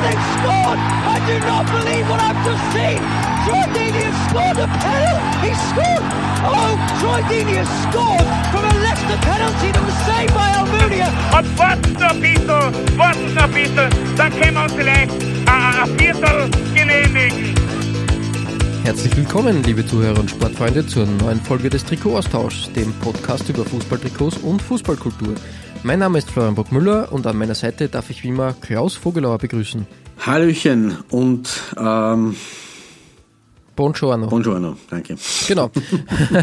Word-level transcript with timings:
They've 0.00 0.26
scored! 0.40 0.80
I 0.80 1.16
do 1.28 1.36
not 1.44 1.64
believe 1.68 2.08
what 2.08 2.20
I've 2.24 2.40
just 2.40 2.64
seen! 2.72 3.00
Troy 3.44 3.64
Deeney 3.76 4.02
has 4.08 4.16
scored 4.32 4.56
a 4.56 4.68
penalty! 4.80 5.28
He 5.44 5.52
scored! 5.68 6.04
Oh, 6.40 6.72
Troy 7.00 7.20
Deeney 7.28 7.60
has 7.60 7.68
scored 7.84 8.24
from 8.48 8.64
a 8.64 8.74
Leicester 8.80 9.20
penalty 9.28 9.68
that 9.76 9.84
was 9.84 9.98
saved 10.08 10.32
by 10.32 10.48
Almunia! 10.56 11.08
Und 11.36 11.58
warten 11.58 11.92
noch 12.00 12.16
ein 12.16 12.20
bisschen, 12.20 12.48
warten 12.96 13.34
noch 13.34 13.44
ein 13.44 13.52
bisschen, 13.52 14.16
dann 14.16 14.32
können 14.40 14.54
wir 14.54 14.62
uns 14.64 14.72
vielleicht 14.72 15.12
äh, 15.12 15.50
ein 15.50 15.98
Viertel 15.98 16.50
genehmigen. 16.74 17.54
Herzlich 18.82 19.14
willkommen, 19.14 19.62
liebe 19.64 19.86
Zuhörer 19.86 20.18
und 20.18 20.30
Sportfreunde, 20.30 20.86
zur 20.86 21.04
neuen 21.04 21.40
Folge 21.42 21.68
des 21.68 21.84
Trikotaustauschs, 21.84 22.72
dem 22.72 22.90
Podcast 23.00 23.48
über 23.50 23.66
Fußballtrikots 23.66 24.38
und 24.38 24.62
Fußballkultur. 24.62 25.34
Mein 25.82 25.98
Name 25.98 26.18
ist 26.18 26.30
Florian 26.30 26.54
Bockmüller 26.54 27.10
und 27.10 27.26
an 27.26 27.36
meiner 27.38 27.54
Seite 27.54 27.88
darf 27.88 28.10
ich 28.10 28.22
wie 28.22 28.28
immer 28.28 28.52
Klaus 28.52 28.94
Vogelauer 28.94 29.38
begrüßen. 29.38 29.86
Hallöchen 30.18 30.98
und 31.10 31.48
ähm, 31.78 32.36
Buongiorno. 33.76 34.26
Buongiorno, 34.26 34.76
danke. 34.90 35.16
Genau. 35.48 35.70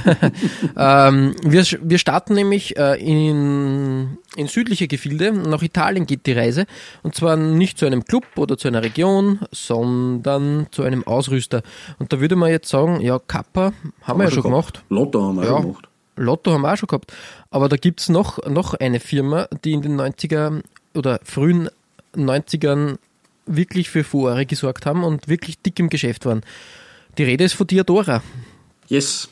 ähm, 0.75 1.35
wir, 1.43 1.63
wir 1.83 1.97
starten 1.99 2.33
nämlich 2.33 2.77
äh, 2.77 2.95
in, 2.95 4.17
in 4.35 4.47
südliche 4.47 4.87
Gefilde. 4.87 5.31
Nach 5.31 5.61
Italien 5.61 6.07
geht 6.07 6.25
die 6.25 6.31
Reise. 6.31 6.65
Und 7.03 7.13
zwar 7.13 7.35
nicht 7.37 7.77
zu 7.77 7.85
einem 7.85 8.05
Club 8.05 8.23
oder 8.37 8.57
zu 8.57 8.67
einer 8.67 8.81
Region, 8.81 9.39
sondern 9.51 10.65
zu 10.71 10.81
einem 10.81 11.05
Ausrüster. 11.05 11.61
Und 11.99 12.11
da 12.11 12.19
würde 12.19 12.35
man 12.35 12.49
jetzt 12.49 12.69
sagen, 12.69 13.01
ja, 13.01 13.19
Kappa 13.19 13.71
haben 14.01 14.19
wir 14.19 14.25
ja 14.25 14.31
schon 14.31 14.41
gemacht. 14.41 14.83
Lotto 14.89 15.21
haben 15.21 15.35
wir 15.35 15.43
Ja. 15.43 15.49
schon 15.49 15.61
gemacht. 15.61 15.87
Lotto 16.17 16.51
haben 16.51 16.61
wir 16.61 16.73
auch 16.73 16.77
schon 16.77 16.87
gehabt. 16.87 17.13
Aber 17.49 17.69
da 17.69 17.77
gibt's 17.77 18.09
noch, 18.09 18.45
noch 18.47 18.73
eine 18.73 18.99
Firma, 18.99 19.47
die 19.63 19.73
in 19.73 19.81
den 19.81 19.99
90er 19.99 20.61
oder 20.93 21.19
frühen 21.23 21.69
90ern 22.15 22.97
wirklich 23.45 23.89
für 23.89 24.03
Furore 24.03 24.45
gesorgt 24.45 24.85
haben 24.85 25.03
und 25.03 25.27
wirklich 25.27 25.59
dick 25.59 25.79
im 25.79 25.89
Geschäft 25.89 26.25
waren. 26.25 26.41
Die 27.17 27.23
Rede 27.23 27.43
ist 27.45 27.53
von 27.53 27.67
Diadora. 27.67 28.21
Yes. 28.87 29.29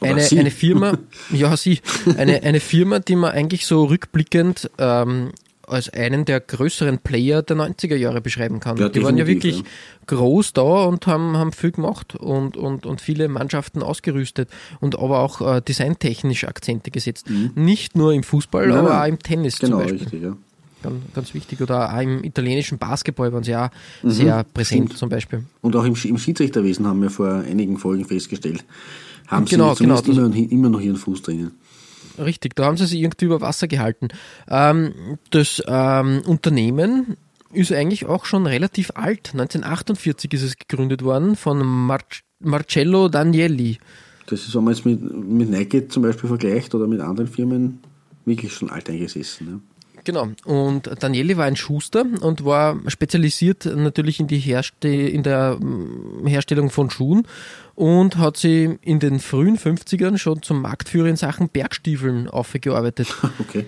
Oder 0.00 0.10
Eine, 0.12 0.22
Sie. 0.22 0.38
eine 0.38 0.50
Firma, 0.50 0.98
ja, 1.30 1.56
sie, 1.56 1.80
eine, 2.16 2.42
eine 2.42 2.60
Firma, 2.60 2.98
die 2.98 3.14
man 3.14 3.32
eigentlich 3.32 3.66
so 3.66 3.84
rückblickend 3.84 4.70
ähm, 4.78 5.30
als 5.66 5.88
einen 5.90 6.24
der 6.24 6.40
größeren 6.40 6.98
Player 6.98 7.42
der 7.42 7.56
90er 7.56 7.94
Jahre 7.96 8.20
beschreiben 8.20 8.60
kann. 8.60 8.76
Ja, 8.78 8.88
die 8.88 9.02
waren 9.02 9.16
ja 9.16 9.26
wirklich 9.26 9.62
groß 10.06 10.52
da 10.54 10.62
und 10.62 11.06
haben, 11.06 11.36
haben 11.36 11.52
viel 11.52 11.72
gemacht 11.72 12.16
und, 12.16 12.56
und, 12.56 12.84
und 12.86 13.00
viele 13.00 13.28
Mannschaften 13.28 13.82
ausgerüstet 13.82 14.48
und 14.80 14.98
aber 14.98 15.20
auch 15.20 15.40
äh, 15.40 15.60
designtechnisch 15.60 16.44
Akzente 16.44 16.90
gesetzt. 16.90 17.26
Nicht 17.54 17.96
nur 17.96 18.12
im 18.12 18.22
Fußball, 18.22 18.68
Nein, 18.68 18.78
aber 18.78 19.02
auch 19.02 19.06
im 19.06 19.18
Tennis 19.18 19.58
Genau, 19.58 19.78
zum 19.78 19.86
Beispiel. 19.86 20.02
richtig, 20.02 20.22
ja. 20.22 20.36
Ganz, 20.82 20.96
ganz 21.14 21.34
wichtig. 21.34 21.60
Oder 21.60 21.94
auch 21.94 22.00
im 22.00 22.24
italienischen 22.24 22.76
Basketball 22.78 23.32
waren 23.32 23.44
sie 23.44 23.54
auch 23.54 23.68
sehr 24.02 24.42
präsent 24.52 24.80
Mhm, 24.80 24.86
stimmt. 24.86 24.98
zum 24.98 25.08
Beispiel. 25.10 25.44
Und 25.60 25.76
auch 25.76 25.84
im, 25.84 25.94
im 25.94 26.18
Schiedsrichterwesen 26.18 26.86
haben 26.88 27.00
wir 27.02 27.10
vor 27.10 27.28
einigen 27.34 27.78
Folgen 27.78 28.04
festgestellt, 28.04 28.64
haben 29.28 29.44
Genau, 29.44 29.70
sie 29.74 29.78
zumindest 29.84 30.06
genau, 30.06 30.26
immer, 30.26 30.50
immer 30.50 30.68
noch 30.70 30.80
ihren 30.80 30.96
Fuß 30.96 31.22
drinnen. 31.22 31.52
Richtig, 32.18 32.56
da 32.56 32.64
haben 32.64 32.76
sie 32.76 32.86
sich 32.86 33.00
irgendwie 33.00 33.26
über 33.26 33.40
Wasser 33.40 33.68
gehalten. 33.68 34.08
Ähm, 34.48 35.18
das 35.30 35.62
ähm, 35.66 36.22
Unternehmen 36.26 37.16
ist 37.52 37.72
eigentlich 37.72 38.06
auch 38.06 38.24
schon 38.24 38.46
relativ 38.46 38.92
alt. 38.94 39.30
1948 39.32 40.32
ist 40.32 40.42
es 40.42 40.56
gegründet 40.56 41.02
worden 41.02 41.36
von 41.36 41.58
Mar 41.58 42.00
Marcello 42.40 43.08
Danielli. 43.08 43.78
Das 44.26 44.46
ist, 44.46 44.54
wenn 44.54 44.64
man 44.64 44.74
jetzt 44.74 44.84
mit, 44.84 45.00
mit 45.02 45.50
Nike 45.50 45.88
zum 45.88 46.02
Beispiel 46.02 46.28
vergleicht 46.28 46.74
oder 46.74 46.86
mit 46.86 47.00
anderen 47.00 47.28
Firmen, 47.28 47.80
wirklich 48.24 48.52
schon 48.52 48.70
alt 48.70 48.88
eingesessen. 48.88 49.62
Genau. 50.04 50.28
Und 50.44 50.90
Danielli 51.00 51.36
war 51.36 51.44
ein 51.44 51.56
Schuster 51.56 52.04
und 52.20 52.44
war 52.44 52.78
spezialisiert 52.88 53.64
natürlich 53.64 54.18
in 54.20 54.26
die 54.26 54.38
Herste 54.38 54.88
in 54.88 55.22
der 55.22 55.58
mm, 55.60 56.26
Herstellung 56.26 56.70
von 56.70 56.90
Schuhen 56.90 57.26
und 57.74 58.18
hat 58.18 58.36
sie 58.36 58.78
in 58.82 58.98
den 58.98 59.20
frühen 59.20 59.58
50ern 59.58 60.18
schon 60.18 60.42
zum 60.42 60.62
Marktführer 60.62 61.08
in 61.08 61.16
Sachen 61.16 61.48
Bergstiefeln 61.48 62.28
aufgearbeitet. 62.28 63.14
Okay. 63.38 63.66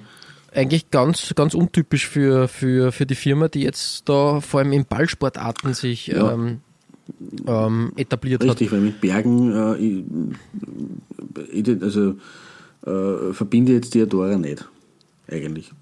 eigentlich 0.55 0.91
ganz, 0.91 1.35
ganz 1.35 1.53
untypisch 1.55 2.07
für, 2.07 2.49
für, 2.49 2.93
für 2.93 3.07
die 3.07 3.17
Firma, 3.17 3.49
die 3.49 3.63
jetzt 3.63 4.09
da 4.09 4.41
vor 4.41 4.61
allem 4.61 4.73
in 4.73 4.85
Ballsportarten 4.85 5.75
sich 5.75 6.07
Ja. 6.07 6.33
ähm, 6.33 6.61
ähm, 7.47 7.93
etabliert 7.97 8.43
Richtig, 8.43 8.73
weil 8.73 8.81
mit 8.81 9.01
Bergen, 9.01 9.53
äh, 9.53 10.03
ich, 11.53 11.83
also 11.83 12.15
äh, 12.87 13.33
verbinde 13.33 13.73
jetzt 13.73 13.95
Diadora 13.95 14.37
nicht, 14.39 14.65
eigentlich. 15.29 15.73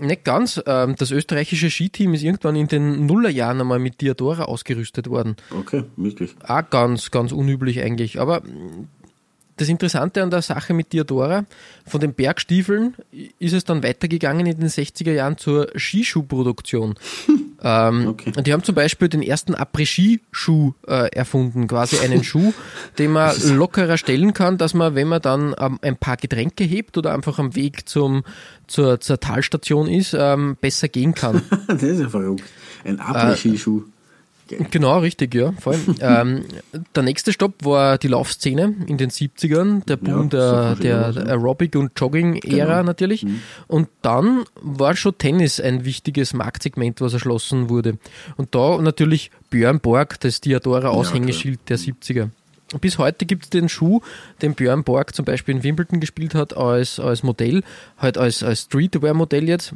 Nicht 0.00 0.24
ganz. 0.24 0.62
Ähm, 0.66 0.94
das 0.98 1.10
österreichische 1.10 1.70
Skiteam 1.70 2.14
ist 2.14 2.22
irgendwann 2.22 2.56
in 2.56 2.68
den 2.68 3.06
Nullerjahren 3.06 3.60
einmal 3.60 3.78
mit 3.78 4.00
Diadora 4.00 4.44
ausgerüstet 4.44 5.08
worden. 5.08 5.36
Okay, 5.50 5.84
wirklich. 5.96 6.34
Auch 6.46 6.68
ganz, 6.70 7.10
ganz 7.10 7.32
unüblich 7.32 7.80
eigentlich. 7.80 8.20
Aber 8.20 8.42
das 9.60 9.68
Interessante 9.68 10.22
an 10.22 10.30
der 10.30 10.40
Sache 10.40 10.72
mit 10.72 10.92
Diadora, 10.94 11.44
von 11.86 12.00
den 12.00 12.14
Bergstiefeln 12.14 12.94
ist 13.38 13.52
es 13.52 13.64
dann 13.64 13.82
weitergegangen 13.82 14.46
in 14.46 14.58
den 14.58 14.68
60er 14.68 15.12
Jahren 15.12 15.36
zur 15.36 15.68
Skischuhproduktion. 15.76 16.94
ähm, 17.62 18.08
Okay. 18.08 18.32
und 18.36 18.46
Die 18.46 18.52
haben 18.52 18.64
zum 18.64 18.74
Beispiel 18.74 19.08
den 19.08 19.22
ersten 19.22 19.54
Après-Ski-Schuh 19.54 20.72
äh, 20.86 21.10
erfunden, 21.14 21.68
quasi 21.68 21.98
einen 21.98 22.24
Schuh, 22.24 22.54
den 22.98 23.12
man 23.12 23.36
lockerer 23.54 23.98
stellen 23.98 24.32
kann, 24.32 24.56
dass 24.56 24.72
man, 24.72 24.94
wenn 24.94 25.08
man 25.08 25.20
dann 25.20 25.54
ähm, 25.58 25.78
ein 25.82 25.96
paar 25.96 26.16
Getränke 26.16 26.64
hebt 26.64 26.96
oder 26.96 27.12
einfach 27.12 27.38
am 27.38 27.54
Weg 27.54 27.88
zum, 27.88 28.24
zur, 28.66 29.00
zur 29.00 29.20
Talstation 29.20 29.88
ist, 29.88 30.16
ähm, 30.18 30.56
besser 30.60 30.88
gehen 30.88 31.14
kann. 31.14 31.42
das 31.68 31.82
ist 31.82 32.00
ja 32.00 32.08
verrückt. 32.08 32.44
Ein 32.84 32.98
Äh, 32.98 33.36
Après-Ski-Schuh. 34.56 34.70
Genau, 34.70 34.98
richtig, 34.98 35.34
ja. 35.34 35.52
Vor 35.60 35.72
allem. 35.74 35.94
ähm, 36.00 36.44
der 36.94 37.02
nächste 37.02 37.32
Stopp 37.32 37.64
war 37.64 37.98
die 37.98 38.08
Laufszene 38.08 38.74
in 38.86 38.96
den 38.98 39.10
70ern, 39.10 39.84
der 39.86 39.96
Boom 39.96 40.30
Ja, 40.32 40.74
der, 40.74 41.12
der 41.12 41.26
Aerobic- 41.26 41.76
und 41.76 41.92
Jogging-Ära 41.98 42.40
Genau. 42.76 42.82
natürlich. 42.82 43.26
Und 43.68 43.88
dann 44.02 44.44
war 44.60 44.96
schon 44.96 45.16
Tennis 45.18 45.60
ein 45.60 45.84
wichtiges 45.84 46.34
Marktsegment, 46.34 47.00
was 47.00 47.12
erschlossen 47.12 47.68
wurde. 47.68 47.98
Und 48.36 48.54
da 48.54 48.80
natürlich 48.80 49.30
Björn 49.50 49.80
Borg, 49.80 50.20
das 50.20 50.40
Diadora-Aushängeschild 50.40 51.60
der 51.68 51.78
70er. 51.78 52.30
Bis 52.80 52.98
heute 52.98 53.26
gibt 53.26 53.44
es 53.44 53.50
den 53.50 53.68
Schuh, 53.68 54.00
den 54.42 54.54
Björn 54.54 54.84
Borg 54.84 55.14
zum 55.14 55.24
Beispiel 55.24 55.56
in 55.56 55.64
Wimbledon 55.64 55.98
gespielt 55.98 56.36
hat, 56.36 56.56
als, 56.56 57.00
als 57.00 57.24
Modell, 57.24 57.62
halt 57.98 58.16
als, 58.16 58.44
als 58.44 58.62
Streetwear-Modell 58.62 59.48
jetzt. 59.48 59.74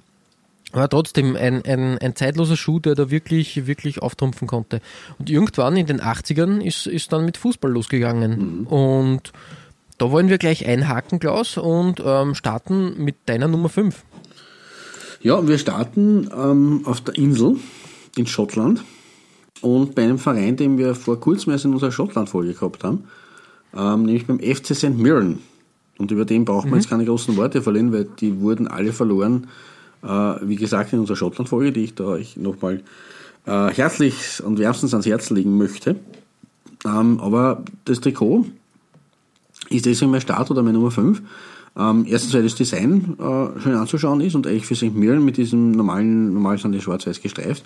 Aber 0.75 0.89
trotzdem 0.89 1.37
ein, 1.37 1.65
ein, 1.65 1.99
ein 1.99 2.17
zeitloser 2.17 2.57
Schuh, 2.57 2.81
der 2.81 2.97
da 2.97 3.09
wirklich, 3.09 3.67
wirklich 3.67 4.03
auftrumpfen 4.03 4.49
konnte. 4.49 4.81
Und 5.21 5.31
irgendwann 5.31 5.77
in 5.77 5.87
den 5.87 6.01
80ern 6.01 6.61
ist, 6.61 6.89
ist 6.89 7.13
dann 7.13 7.25
mit 7.25 7.37
Fußball 7.37 7.71
losgegangen. 7.71 8.67
Und 8.67 9.33
da 9.99 10.11
wollen 10.11 10.29
wir 10.29 10.39
gleich 10.39 10.67
einhaken, 10.67 11.21
Klaus, 11.21 11.57
und 11.59 12.03
ähm, 12.05 12.35
starten 12.35 13.03
mit 13.03 13.15
deiner 13.27 13.47
Nummer 13.47 13.69
5. 13.69 14.03
Ja, 15.21 15.47
wir 15.47 15.59
starten 15.59 16.29
ähm, 16.37 16.81
auf 16.85 17.01
der 17.03 17.15
Insel 17.15 17.57
in 18.17 18.27
Schottland 18.27 18.83
und 19.61 19.95
bei 19.95 20.03
einem 20.03 20.19
Verein, 20.19 20.57
den 20.57 20.77
wir 20.77 20.97
vor 20.97 21.21
kurzem 21.21 21.53
erst 21.53 21.65
in 21.65 21.73
unserer 21.73 21.93
Schottland-Folge 21.93 22.53
gehabt 22.53 22.83
haben, 22.83 23.05
ähm, 23.77 24.03
nämlich 24.03 24.27
beim 24.27 24.41
FC 24.41 24.75
St. 24.75 24.99
Mirren. 24.99 25.39
Und 25.99 26.11
über 26.11 26.25
den 26.25 26.45
braucht 26.45 26.67
man 26.67 26.81
jetzt 26.81 26.91
keine 26.91 27.05
großen 27.05 27.37
Worte 27.37 27.63
verlieren, 27.63 27.93
weil 27.93 28.05
die 28.05 28.41
wurden 28.41 28.67
alle 28.67 28.93
verloren, 28.93 29.47
wie 30.07 30.57
gesagt, 30.57 30.93
in 30.93 31.01
unserer 31.01 31.17
Schottland-Folge, 31.17 31.73
die 31.73 31.85
ich 31.85 31.95
da 31.95 32.05
euch 32.05 32.37
nochmal 32.37 32.83
äh, 33.47 33.69
herzlich 33.69 34.43
und 34.45 34.59
wärmstens 34.59 34.95
ans 34.95 35.07
Herz 35.07 35.31
legen 35.31 35.57
möchte. 35.57 35.97
Ähm, 36.85 37.21
aber 37.21 37.63
das 37.85 38.01
Trikot 38.01 38.47
ist 39.71 39.87
deswegen 39.87 40.11
mein 40.11 40.21
Start 40.21 40.51
oder 40.51 40.63
meine 40.63 40.79
Nummer 40.79 40.91
5. 40.91 41.23
Ähm, 41.77 42.07
erstens, 42.09 42.35
weil 42.35 42.45
das 42.45 42.55
Design 42.55 43.17
äh, 43.19 43.61
schön 43.61 43.75
anzuschauen 43.75 44.21
ist 44.21 44.35
und 44.35 44.47
eigentlich 44.47 44.67
für 44.67 44.77
St. 44.77 44.95
Mirren 44.95 45.25
mit 45.25 45.37
diesem 45.37 45.73
normalen, 45.73 46.33
normal 46.33 46.57
sind 46.59 46.73
die 46.73 46.81
schwarz-weiß 46.81 47.21
gestreift, 47.21 47.65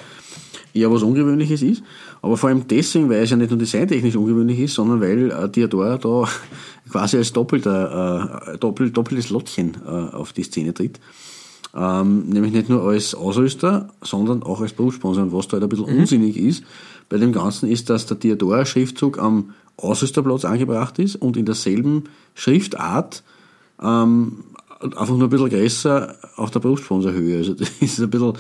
eher 0.73 0.91
was 0.91 1.03
Ungewöhnliches 1.03 1.61
ist. 1.61 1.83
Aber 2.23 2.39
vor 2.39 2.49
allem 2.49 2.67
deswegen, 2.67 3.11
weil 3.11 3.23
es 3.23 3.31
ja 3.31 3.37
nicht 3.37 3.51
nur 3.51 3.59
designtechnisch 3.59 4.17
ungewöhnlich 4.17 4.61
ist, 4.61 4.75
sondern 4.75 5.03
weil 5.03 5.31
äh, 5.31 5.49
Diadora 5.51 5.99
da 5.99 6.27
quasi 6.91 7.19
als 7.19 7.33
doppelter, 7.35 8.55
äh, 8.55 8.59
doppel, 8.59 8.91
doppeltes 8.91 9.29
Lottchen 9.29 9.77
äh, 9.87 9.91
auf 9.91 10.33
die 10.33 10.43
Szene 10.43 10.73
tritt. 10.73 10.99
Ähm, 11.81 12.29
nämlich 12.29 12.53
nicht 12.53 12.69
nur 12.69 12.83
als 12.83 13.15
Ausrüster, 13.15 13.91
sondern 14.03 14.43
auch 14.43 14.61
als 14.61 14.73
Berufssponsor. 14.73 15.23
Und 15.23 15.33
was 15.33 15.47
da 15.47 15.53
halt 15.53 15.63
ein 15.63 15.69
bisschen 15.69 15.85
unsinnig 15.85 16.37
ist 16.37 16.65
bei 17.09 17.19
dem 17.19 17.33
Ganzen, 17.33 17.71
ist, 17.71 17.89
dass 17.89 18.07
der 18.07 18.17
Diadora-Schriftzug 18.17 19.21
am 19.21 19.55
Ausrüsterplatz 19.77 20.45
angebracht 20.45 20.99
ist 20.99 21.15
und 21.15 21.37
in 21.37 21.47
derselben 21.47 22.05
Schriftart 22.35 23.23
ähm, 23.81 24.45
einfach 24.81 25.17
nur 25.17 25.29
ein 25.29 25.31
bisschen 25.31 25.51
größer 25.51 26.17
auf 26.35 26.51
der 26.51 26.59
Brustsponsor-Höhe. 26.59 27.39
Also 27.39 27.55
das 27.55 27.71
ist 27.81 28.01
ein 28.01 28.11
bisschen 28.11 28.33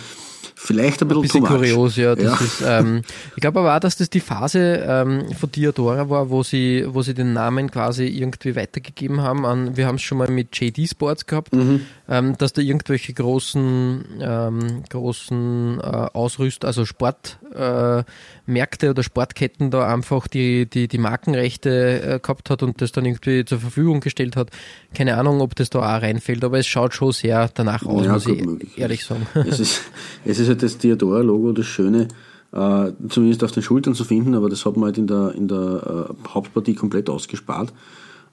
Vielleicht 0.60 1.00
ein 1.02 1.08
bisschen, 1.08 1.20
ein 1.20 1.22
bisschen 1.22 1.44
kurios, 1.44 1.96
ja. 1.96 2.16
Das 2.16 2.24
ja. 2.24 2.34
Ist, 2.44 2.62
ähm, 2.66 3.02
ich 3.36 3.40
glaube 3.40 3.60
aber 3.60 3.76
auch, 3.76 3.78
dass 3.78 3.96
das 3.96 4.10
die 4.10 4.18
Phase 4.18 4.84
ähm, 4.84 5.32
von 5.32 5.52
Diadora 5.52 6.10
war, 6.10 6.30
wo 6.30 6.42
sie, 6.42 6.84
wo 6.88 7.00
sie 7.02 7.14
den 7.14 7.32
Namen 7.32 7.70
quasi 7.70 8.06
irgendwie 8.06 8.56
weitergegeben 8.56 9.22
haben. 9.22 9.46
An, 9.46 9.76
wir 9.76 9.86
haben 9.86 9.94
es 9.94 10.02
schon 10.02 10.18
mal 10.18 10.28
mit 10.28 10.58
JD 10.60 10.90
Sports 10.90 11.26
gehabt, 11.26 11.54
mhm. 11.54 11.82
ähm, 12.08 12.36
dass 12.38 12.54
da 12.54 12.60
irgendwelche 12.60 13.12
großen, 13.12 14.04
ähm, 14.20 14.82
großen 14.90 15.78
äh, 15.78 15.82
Ausrüst, 15.84 16.64
also 16.64 16.84
Sportmärkte 16.84 18.04
äh, 18.04 18.12
oder 18.48 19.02
Sportketten 19.02 19.70
da 19.70 19.86
einfach 19.86 20.26
die, 20.26 20.66
die, 20.66 20.88
die 20.88 20.98
Markenrechte 20.98 22.02
äh, 22.02 22.18
gehabt 22.20 22.50
hat 22.50 22.62
und 22.62 22.80
das 22.80 22.92
dann 22.92 23.04
irgendwie 23.04 23.44
zur 23.44 23.58
Verfügung 23.58 24.00
gestellt 24.00 24.36
hat. 24.36 24.50
Keine 24.94 25.16
Ahnung, 25.16 25.40
ob 25.40 25.54
das 25.54 25.70
da 25.70 25.80
auch 25.80 26.02
reinfällt, 26.02 26.42
aber 26.44 26.58
es 26.58 26.66
schaut 26.66 26.94
schon 26.94 27.12
sehr 27.12 27.50
danach 27.54 27.84
aus, 27.84 28.06
ja, 28.06 28.12
muss 28.12 28.26
ich 28.26 28.44
möglich. 28.44 28.78
ehrlich 28.78 29.04
sagen. 29.04 29.26
Es 29.48 29.60
ist, 29.60 29.82
es 30.24 30.38
ist 30.38 30.48
halt 30.48 30.62
das 30.62 30.78
Diadora-Logo 30.78 31.52
das 31.52 31.66
Schöne, 31.66 32.08
äh, 32.52 32.92
zumindest 33.08 33.44
auf 33.44 33.52
den 33.52 33.62
Schultern 33.62 33.94
zu 33.94 34.04
finden, 34.04 34.34
aber 34.34 34.48
das 34.48 34.64
hat 34.64 34.76
man 34.76 34.86
halt 34.86 34.98
in 34.98 35.06
der, 35.06 35.32
in 35.34 35.48
der 35.48 36.08
äh, 36.10 36.28
Hauptpartie 36.28 36.74
komplett 36.74 37.10
ausgespart. 37.10 37.72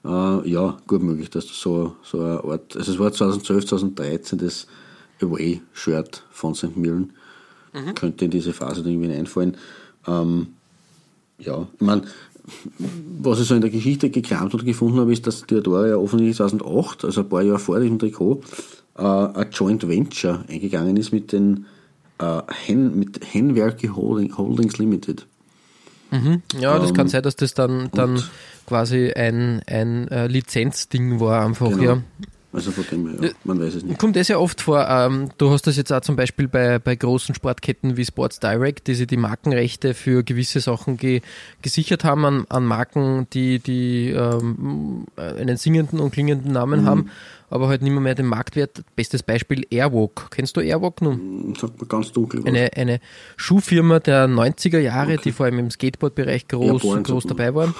Äh, 0.04 0.48
ja, 0.48 0.76
gut 0.86 1.02
möglich, 1.02 1.30
dass 1.30 1.46
das 1.46 1.60
so, 1.60 1.96
so 2.02 2.20
eine 2.20 2.44
Art, 2.44 2.76
also 2.76 2.92
es 2.92 2.98
war 2.98 3.12
2012, 3.12 3.66
2013 3.66 4.38
das 4.38 4.66
Away-Shirt 5.20 6.24
von 6.30 6.54
St. 6.54 6.76
Mirren. 6.76 7.12
Mhm. 7.72 7.94
Könnte 7.94 8.24
in 8.24 8.30
diese 8.30 8.52
Phase 8.52 8.88
irgendwie 8.88 9.12
einfallen. 9.12 9.56
Ähm, 10.06 10.48
ja, 11.38 11.66
ich 11.74 11.80
meine, 11.80 12.02
was 13.20 13.40
ich 13.40 13.48
so 13.48 13.54
in 13.54 13.60
der 13.60 13.70
Geschichte 13.70 14.10
gekramt 14.10 14.54
und 14.54 14.64
gefunden 14.64 15.00
habe, 15.00 15.12
ist, 15.12 15.26
dass 15.26 15.46
Diadora 15.46 15.88
ja 15.88 15.96
offensichtlich 15.96 16.36
2008, 16.36 17.04
also 17.04 17.22
ein 17.22 17.28
paar 17.28 17.42
Jahre 17.42 17.58
vor 17.58 17.80
diesem 17.80 17.98
Trikot, 17.98 18.42
äh, 18.96 19.02
ein 19.02 19.50
Joint 19.50 19.88
Venture 19.88 20.44
eingegangen 20.48 20.96
ist 20.96 21.12
mit 21.12 21.32
den 21.32 21.66
äh, 22.18 22.42
Hen, 22.66 22.98
mit 22.98 23.20
Henwerke 23.32 23.94
Holding, 23.94 24.36
Holdings 24.36 24.78
Limited. 24.78 25.26
Mhm. 26.10 26.42
Ja, 26.58 26.78
das 26.78 26.90
ähm, 26.90 26.96
kann 26.96 27.08
sein, 27.08 27.22
dass 27.22 27.36
das 27.36 27.54
dann, 27.54 27.90
dann 27.92 28.22
quasi 28.66 29.12
ein, 29.12 29.62
ein 29.66 30.08
äh, 30.08 30.28
Lizenzding 30.28 31.20
war, 31.20 31.44
einfach, 31.44 31.70
genau. 31.70 31.82
ja. 31.82 32.02
Also 32.56 32.70
von 32.70 32.84
dem 32.90 33.06
her, 33.06 33.28
ja, 33.28 33.34
man 33.44 33.60
weiß 33.60 33.74
es 33.74 33.82
nicht. 33.84 33.98
Kommt 33.98 34.16
das 34.16 34.28
ja 34.28 34.38
oft 34.38 34.62
vor. 34.62 34.88
Ähm, 34.88 35.28
du 35.36 35.50
hast 35.50 35.66
das 35.66 35.76
jetzt 35.76 35.92
auch 35.92 36.00
zum 36.00 36.16
Beispiel 36.16 36.48
bei, 36.48 36.78
bei 36.78 36.96
großen 36.96 37.34
Sportketten 37.34 37.98
wie 37.98 38.04
Sports 38.06 38.40
Direct, 38.40 38.86
die 38.86 38.94
sich 38.94 39.06
die 39.06 39.18
Markenrechte 39.18 39.92
für 39.92 40.22
gewisse 40.22 40.60
Sachen 40.60 40.96
ge, 40.96 41.20
gesichert 41.60 42.02
haben 42.02 42.24
an, 42.24 42.46
an 42.48 42.64
Marken, 42.64 43.26
die, 43.34 43.58
die 43.58 44.08
ähm, 44.08 45.04
einen 45.16 45.58
singenden 45.58 46.00
und 46.00 46.12
klingenden 46.12 46.52
Namen 46.52 46.82
mhm. 46.82 46.86
haben 46.86 47.10
aber 47.50 47.68
halt 47.68 47.82
nicht 47.82 47.92
mehr, 47.92 48.00
mehr 48.00 48.14
den 48.14 48.26
Marktwert. 48.26 48.82
Bestes 48.94 49.22
Beispiel 49.22 49.64
Airwalk. 49.70 50.30
Kennst 50.30 50.56
du 50.56 50.60
Airwalk 50.60 51.02
nun? 51.02 51.14
Hm, 51.14 51.54
sagt 51.54 51.78
man 51.78 51.88
ganz 51.88 52.12
dunkel. 52.12 52.40
Was. 52.40 52.48
Eine, 52.48 52.70
eine 52.74 53.00
Schuhfirma 53.36 54.00
der 54.00 54.26
90er 54.28 54.78
Jahre, 54.78 55.14
okay. 55.14 55.20
die 55.24 55.32
vor 55.32 55.46
allem 55.46 55.58
im 55.58 55.70
Skateboard-Bereich 55.70 56.48
groß, 56.48 56.82
groß 57.02 57.24
dabei 57.24 57.54
waren. 57.54 57.74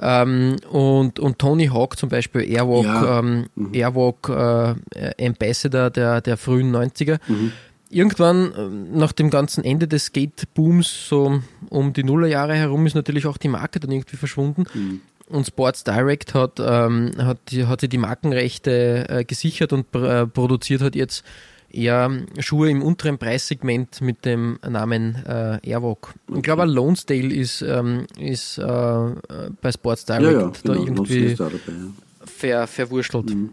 ähm, 0.00 0.56
und, 0.70 1.18
und 1.18 1.38
Tony 1.38 1.66
Hawk 1.66 1.98
zum 1.98 2.08
Beispiel, 2.08 2.42
Airwalk, 2.42 2.84
ja. 2.84 3.18
ähm, 3.20 3.46
mhm. 3.54 3.74
Airwalk 3.74 4.28
äh, 4.28 5.24
Ambassador 5.26 5.90
der, 5.90 6.20
der 6.20 6.36
frühen 6.36 6.74
90er. 6.74 7.18
Mhm. 7.28 7.52
Irgendwann, 7.92 8.52
äh, 8.52 8.96
nach 8.98 9.12
dem 9.12 9.28
ganzen 9.28 9.64
Ende 9.64 9.86
des 9.86 10.06
Skate-Booms, 10.06 11.08
so 11.08 11.42
um 11.68 11.92
die 11.92 12.02
Nullerjahre 12.02 12.54
herum, 12.54 12.86
ist 12.86 12.94
natürlich 12.94 13.26
auch 13.26 13.36
die 13.36 13.48
Marke 13.48 13.80
dann 13.80 13.92
irgendwie 13.92 14.16
verschwunden. 14.16 14.64
Mhm. 14.72 15.00
Und 15.32 15.46
Sports 15.46 15.84
Direct 15.84 16.34
hat, 16.34 16.60
ähm, 16.60 17.12
hat, 17.18 17.38
hat 17.66 17.80
sich 17.80 17.90
die 17.90 17.98
Markenrechte 17.98 19.08
äh, 19.08 19.24
gesichert 19.24 19.72
und 19.72 19.94
äh, 19.94 20.26
produziert 20.26 20.82
hat 20.82 20.94
jetzt 20.94 21.24
eher 21.70 22.10
Schuhe 22.38 22.70
im 22.70 22.82
unteren 22.82 23.18
Preissegment 23.18 24.00
mit 24.00 24.24
dem 24.24 24.58
Namen 24.68 25.16
äh, 25.26 25.58
Airwalk. 25.62 26.14
Ich 26.34 26.42
glaube, 26.42 26.64
Lonesdale 26.64 27.32
ist, 27.32 27.62
ähm, 27.62 28.06
ist 28.18 28.58
äh, 28.58 28.64
bei 28.64 29.72
Sports 29.72 30.04
Direct 30.04 30.24
ja, 30.24 30.40
ja, 30.40 30.52
da 30.64 30.72
genau. 30.72 30.84
irgendwie 30.84 31.34
da 31.34 31.44
dabei, 31.44 31.58
ja. 31.68 32.26
ver, 32.26 32.66
verwurschtelt. 32.66 33.30
Mhm. 33.30 33.50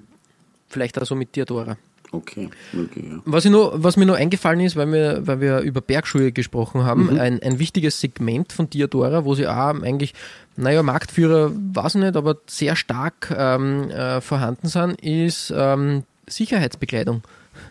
Vielleicht 0.68 1.02
auch 1.02 1.06
so 1.06 1.16
mit 1.16 1.36
Diadora. 1.36 1.78
Okay, 2.12 2.50
okay 2.74 3.08
ja. 3.08 3.20
Was, 3.26 3.46
ich 3.46 3.52
noch, 3.52 3.72
was 3.76 3.96
mir 3.96 4.06
noch 4.06 4.16
eingefallen 4.16 4.62
ist, 4.62 4.76
weil 4.76 4.92
wir, 4.92 5.28
weil 5.28 5.42
wir 5.42 5.60
über 5.60 5.82
Bergschuhe 5.82 6.32
gesprochen 6.32 6.84
haben, 6.84 7.14
mhm. 7.14 7.20
ein, 7.20 7.44
ein 7.44 7.60
wichtiges 7.60 8.00
Segment 8.00 8.52
von 8.52 8.70
Diadora, 8.70 9.26
wo 9.26 9.36
sie 9.36 9.48
auch 9.48 9.54
eigentlich, 9.54 10.14
naja, 10.56 10.82
Marktführer, 10.82 11.52
weiß 11.54 11.96
ich 11.96 12.02
nicht, 12.02 12.16
aber 12.16 12.38
sehr 12.48 12.76
stark 12.76 13.34
ähm, 13.36 13.92
äh, 13.92 14.22
vorhanden 14.22 14.68
sind, 14.68 15.00
ist 15.02 15.54
ähm, 15.56 16.04
Sicherheitsbekleidung. 16.28 17.22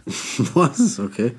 Was? 0.54 1.00
Okay. 1.00 1.32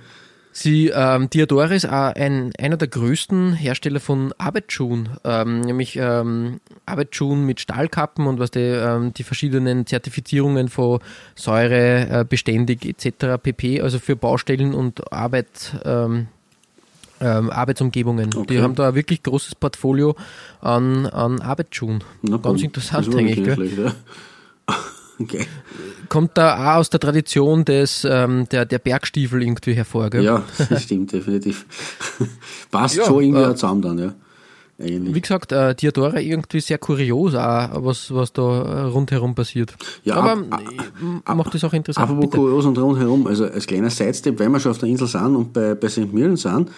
Sie, 0.61 0.89
ähm, 0.93 1.29
Diadora 1.29 1.73
ist 1.73 1.85
auch 1.85 2.13
ein, 2.15 2.51
einer 2.59 2.75
der 2.75 2.89
größten 2.89 3.53
Hersteller 3.53 4.01
von 4.01 4.33
Arbeitsschuhen, 4.37 5.07
ähm, 5.23 5.61
nämlich 5.61 5.95
ähm, 5.95 6.59
Arbeitsschuhen 6.85 7.45
mit 7.45 7.61
Stahlkappen 7.61 8.27
und 8.27 8.39
was 8.39 8.51
die, 8.51 8.59
ähm, 8.59 9.13
die 9.13 9.23
verschiedenen 9.23 9.85
Zertifizierungen 9.85 10.67
von 10.67 10.99
Säure, 11.33 12.09
äh, 12.09 12.25
beständig 12.27 12.83
etc. 12.85 13.41
pp. 13.41 13.79
Also 13.79 13.99
für 13.99 14.17
Baustellen 14.17 14.73
und 14.73 15.13
Arbeit, 15.13 15.47
ähm, 15.85 16.27
ähm, 17.21 17.49
Arbeitsumgebungen. 17.51 18.35
Okay. 18.35 18.55
Die 18.55 18.61
haben 18.61 18.75
da 18.75 18.89
ein 18.89 18.95
wirklich 18.95 19.23
großes 19.23 19.55
Portfolio 19.55 20.17
an, 20.59 21.05
an 21.05 21.39
Arbeitsschuhen. 21.39 22.03
Na, 22.21 22.35
Ganz 22.35 22.63
interessant 22.63 23.15
eigentlich. 23.15 23.53
Schlecht, 23.53 23.77
ja. 23.77 23.93
Okay. 25.19 25.45
Kommt 26.07 26.37
da 26.37 26.55
auch 26.55 26.79
aus 26.79 26.89
der 26.89 26.99
Tradition 26.99 27.65
des, 27.65 28.05
ähm, 28.09 28.47
der, 28.49 28.65
der 28.65 28.79
Bergstiefel 28.79 29.41
irgendwie 29.41 29.73
hervor, 29.73 30.09
gell? 30.09 30.23
Ja, 30.23 30.43
das 30.69 30.83
stimmt, 30.83 31.11
definitiv. 31.13 31.65
Passt 32.71 32.95
ja, 32.95 33.05
schon 33.05 33.23
irgendwie 33.23 33.41
äh, 33.41 33.55
zusammen 33.55 33.81
dann, 33.81 33.99
ja. 33.99 34.13
Eigentlich. 34.81 35.13
Wie 35.13 35.19
gesagt, 35.19 35.51
äh, 35.51 35.75
Diadora 35.75 36.21
irgendwie 36.21 36.61
sehr 36.61 36.77
kurios 36.77 37.35
auch, 37.35 37.83
was, 37.83 38.13
was 38.13 38.31
da 38.31 38.87
rundherum 38.87 39.35
passiert. 39.35 39.75
Ja, 40.05 40.15
Aber 40.15 40.31
ab, 40.49 40.61
ab, 41.25 41.35
macht 41.35 41.53
das 41.53 41.65
auch 41.65 41.73
interessant. 41.73 42.09
Aber 42.09 42.27
kurios 42.29 42.65
und 42.65 42.77
rundherum, 42.77 43.27
also 43.27 43.43
als 43.43 43.67
kleiner 43.67 43.89
Sidestep, 43.89 44.39
wenn 44.39 44.53
wir 44.53 44.59
schon 44.61 44.71
auf 44.71 44.77
der 44.77 44.87
Insel 44.87 45.07
sind 45.07 45.35
und 45.35 45.51
bei, 45.51 45.75
bei 45.75 45.89
St. 45.89 46.13
Mirren 46.13 46.37
sind, 46.37 46.71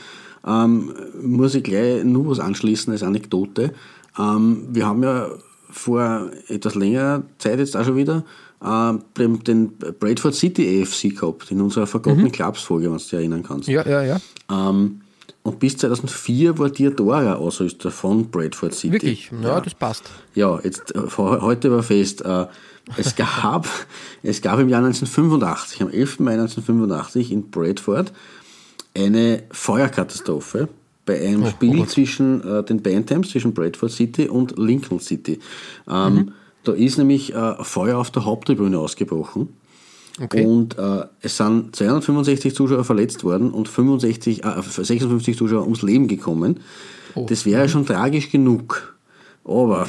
ähm, 0.48 0.92
muss 1.22 1.54
ich 1.54 1.64
gleich 1.64 2.04
nur 2.04 2.30
was 2.30 2.40
anschließen 2.40 2.92
als 2.92 3.04
Anekdote. 3.04 3.72
Ähm, 4.18 4.64
wir 4.72 4.88
haben 4.88 5.04
ja 5.04 5.28
vor 5.72 6.30
etwas 6.48 6.76
längerer 6.76 7.24
Zeit 7.38 7.60
jetzt 7.60 7.76
auch 7.76 7.86
schon 7.86 7.96
wieder 7.96 8.24
äh, 8.64 8.94
den 9.18 9.74
Bradford 10.00 10.36
City 10.36 10.82
AFC 10.82 11.16
gehabt, 11.18 11.52
in 11.52 11.62
unserer 11.62 11.88
Forgotten 11.88 12.24
mhm. 12.24 12.32
Clubs 12.32 12.62
Folge, 12.62 12.86
wenn 12.86 12.98
du 12.98 13.04
dich 13.04 13.14
erinnern 13.14 13.44
kannst. 13.44 13.68
Ja, 13.68 13.88
ja, 13.88 14.04
ja. 14.04 14.20
Ähm, 14.50 15.02
und 15.44 15.60
bis 15.60 15.78
2004 15.78 16.60
war 16.60 16.70
Diadora 16.70 17.34
Ausrüster 17.34 17.90
von 17.90 18.30
Bradford 18.30 18.76
City. 18.76 18.94
Wirklich? 18.94 19.32
Ja, 19.42 19.50
ja. 19.50 19.62
das 19.62 19.74
passt. 19.74 20.04
Ja, 20.36 20.60
jetzt 20.64 20.96
äh, 20.96 21.00
heute 21.18 21.72
war 21.72 21.82
fest. 21.82 22.22
Äh, 22.22 22.46
es 22.98 23.16
gab, 23.16 23.68
es 24.22 24.42
gab 24.42 24.60
im 24.60 24.70
Jahr 24.70 24.84
1985, 24.84 25.82
am 25.82 25.90
11. 25.90 26.20
Mai 26.20 26.34
1985 26.34 27.32
in 27.32 27.50
Bradford 27.50 28.14
eine 28.94 29.44
Feuerkatastrophe 29.52 30.68
bei 31.06 31.20
einem 31.28 31.44
oh, 31.44 31.50
Spiel 31.50 31.80
oh 31.80 31.86
zwischen 31.86 32.42
äh, 32.48 32.64
den 32.64 32.82
Bantams, 32.82 33.30
zwischen 33.30 33.54
Bradford 33.54 33.92
City 33.92 34.28
und 34.28 34.58
Lincoln 34.58 35.00
City. 35.00 35.40
Ähm, 35.90 36.14
mhm. 36.14 36.32
Da 36.64 36.74
ist 36.74 36.98
nämlich 36.98 37.34
äh, 37.34 37.64
Feuer 37.64 37.98
auf 37.98 38.12
der 38.12 38.26
Haupttribüne 38.26 38.78
ausgebrochen. 38.78 39.50
Okay. 40.22 40.46
Und 40.46 40.78
äh, 40.78 41.06
es 41.22 41.38
sind 41.38 41.76
265 41.76 42.54
Zuschauer 42.54 42.84
verletzt 42.84 43.24
worden 43.24 43.52
und 43.52 43.68
65, 43.68 44.44
äh, 44.44 44.62
56 44.62 45.38
Zuschauer 45.38 45.64
ums 45.64 45.82
Leben 45.82 46.08
gekommen. 46.08 46.60
Oh. 47.16 47.26
Das 47.28 47.46
wäre 47.46 47.68
schon 47.70 47.86
tragisch 47.86 48.30
genug. 48.30 48.96
Aber 49.44 49.88